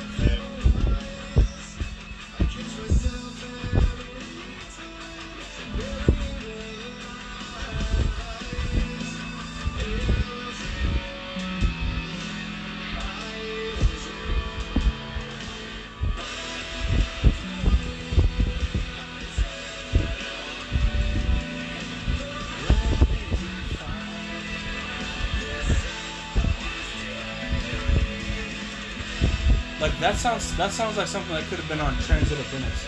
That 30.05 30.17
sounds 30.17 30.55
that 30.59 30.71
sounds 30.71 30.99
like 30.99 31.07
something 31.07 31.35
that 31.35 31.45
could 31.45 31.59
have 31.59 31.67
been 31.67 31.81
on 31.81 31.97
Transit 32.01 32.39
of 32.39 32.45
Venus. 32.49 32.87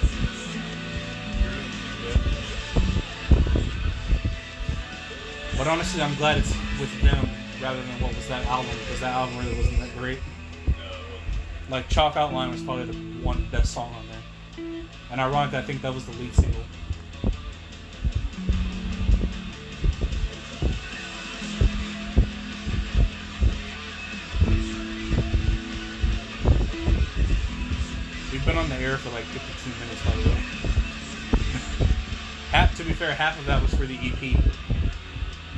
But 5.57 5.67
honestly, 5.67 6.03
I'm 6.03 6.15
glad 6.17 6.37
it's 6.37 6.55
with 6.79 7.01
them 7.01 7.27
rather 7.63 7.83
than 7.83 8.03
what 8.03 8.15
was 8.15 8.29
that 8.29 8.45
album 8.45 8.71
because 8.81 9.01
that 9.01 9.15
album 9.15 9.39
really 9.39 9.57
wasn't 9.57 9.79
that 9.79 9.97
great. 9.97 10.19
Like 11.71 11.89
Chalk 11.89 12.19
Outline 12.19 12.51
was 12.51 12.61
probably 12.63 12.85
the 12.85 12.99
one 13.25 13.49
best 13.51 13.73
song 13.73 13.95
on 13.95 14.05
there. 14.09 14.83
And 15.11 15.19
ironically, 15.19 15.57
I 15.57 15.63
think 15.63 15.81
that 15.81 15.95
was 15.95 16.05
the 16.05 16.13
lead 16.19 16.35
single. 16.35 16.61
Fair, 32.97 33.15
half 33.15 33.39
of 33.39 33.45
that 33.45 33.61
was 33.61 33.75
for 33.75 33.85
the 33.85 33.97
EP. 33.97 34.35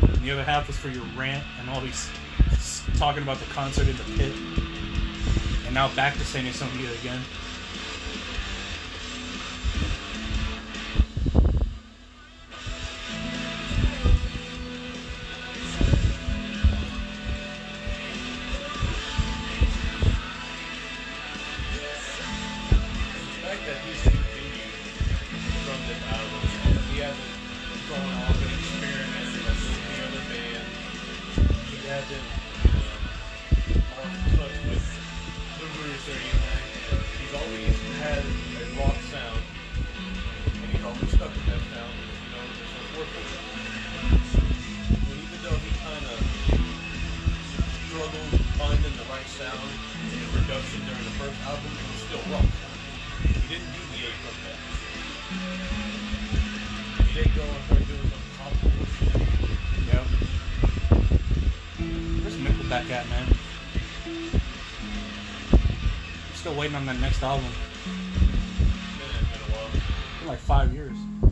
And 0.03 0.16
the 0.16 0.32
other 0.32 0.43
half 0.43 0.66
was 0.66 0.76
for 0.76 0.89
your 0.89 1.05
rant 1.16 1.45
and 1.61 1.70
all 1.70 1.80
these 1.80 2.11
talking 2.97 3.22
about 3.22 3.39
the 3.39 3.45
concert 3.47 3.86
in 3.86 3.97
the 3.97 4.03
pit. 4.16 4.32
And 5.64 5.72
now 5.72 5.95
back 5.95 6.14
to 6.14 6.24
Saint 6.24 6.49
Asonia 6.49 6.93
again. 7.01 7.20
Waiting 66.59 66.74
on 66.74 66.86
that 66.86 66.98
next 66.98 67.22
album. 67.22 67.46
Been. 67.84 67.94
For 70.20 70.26
like 70.26 70.40
five 70.40 70.74
years. 70.74 70.96
I 71.22 71.28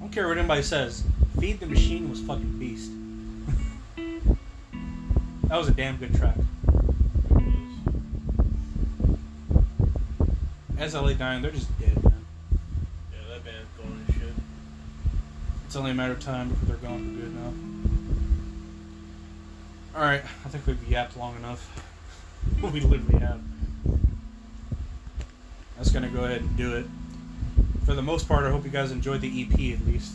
don't 0.00 0.10
care 0.10 0.26
what 0.26 0.36
anybody 0.36 0.62
says. 0.62 1.04
Feed 1.38 1.60
the 1.60 1.66
Machine 1.66 2.10
was 2.10 2.20
fucking 2.20 2.58
beast. 2.58 2.90
that 5.44 5.56
was 5.56 5.68
a 5.68 5.70
damn 5.70 5.98
good 5.98 6.12
track. 6.16 6.34
As 10.78 10.96
I 10.96 11.00
lay 11.00 11.14
dying, 11.14 11.40
they're 11.40 11.52
just 11.52 11.78
dead, 11.78 11.94
man. 12.02 12.24
Yeah, 13.12 13.18
that 13.28 13.44
band's 13.44 13.68
going 13.78 14.04
to 14.06 14.12
shit. 14.12 14.34
It's 15.66 15.76
only 15.76 15.92
a 15.92 15.94
matter 15.94 16.14
of 16.14 16.20
time 16.20 16.48
before 16.48 16.66
they're 16.66 16.88
gone 16.88 16.98
for 16.98 17.20
good 17.20 17.32
now. 19.94 20.00
Alright, 20.00 20.24
I 20.24 20.48
think 20.48 20.66
we've 20.66 20.88
yapped 20.88 21.16
long 21.16 21.36
enough. 21.36 21.64
we 22.62 22.80
literally 22.80 23.20
have. 23.20 23.40
That's 25.76 25.90
gonna 25.90 26.08
go 26.08 26.24
ahead 26.24 26.42
and 26.42 26.56
do 26.56 26.76
it. 26.76 26.86
For 27.84 27.94
the 27.94 28.02
most 28.02 28.28
part, 28.28 28.44
I 28.44 28.50
hope 28.50 28.64
you 28.64 28.70
guys 28.70 28.92
enjoyed 28.92 29.20
the 29.20 29.42
EP 29.42 29.78
at 29.78 29.86
least. 29.86 30.14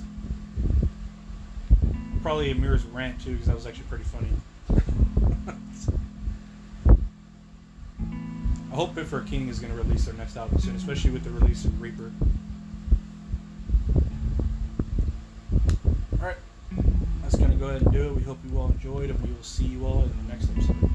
Probably 2.21 2.51
Amir's 2.51 2.83
rant 2.85 3.21
too, 3.21 3.33
because 3.33 3.47
that 3.47 3.55
was 3.55 3.67
actually 3.67 3.85
pretty 3.85 4.05
funny. 4.05 4.29
I 8.71 8.75
hope 8.75 8.95
Fit 8.95 9.07
for 9.07 9.19
a 9.19 9.25
King 9.25 9.49
is 9.49 9.59
gonna 9.59 9.75
release 9.75 10.05
their 10.05 10.13
next 10.15 10.37
album 10.37 10.59
soon, 10.59 10.75
especially 10.75 11.11
with 11.11 11.23
the 11.23 11.31
release 11.31 11.65
of 11.65 11.81
Reaper. 11.81 12.11
Alright, 16.19 16.37
that's 17.21 17.35
gonna 17.35 17.55
go 17.55 17.69
ahead 17.69 17.81
and 17.81 17.91
do 17.91 18.07
it. 18.07 18.15
We 18.15 18.23
hope 18.23 18.37
you 18.49 18.57
all 18.57 18.67
enjoyed, 18.67 19.09
and 19.09 19.19
we 19.21 19.31
will 19.31 19.43
see 19.43 19.65
you 19.65 19.85
all 19.85 20.03
in 20.03 20.27
the 20.27 20.33
next 20.33 20.49
episode. 20.49 20.88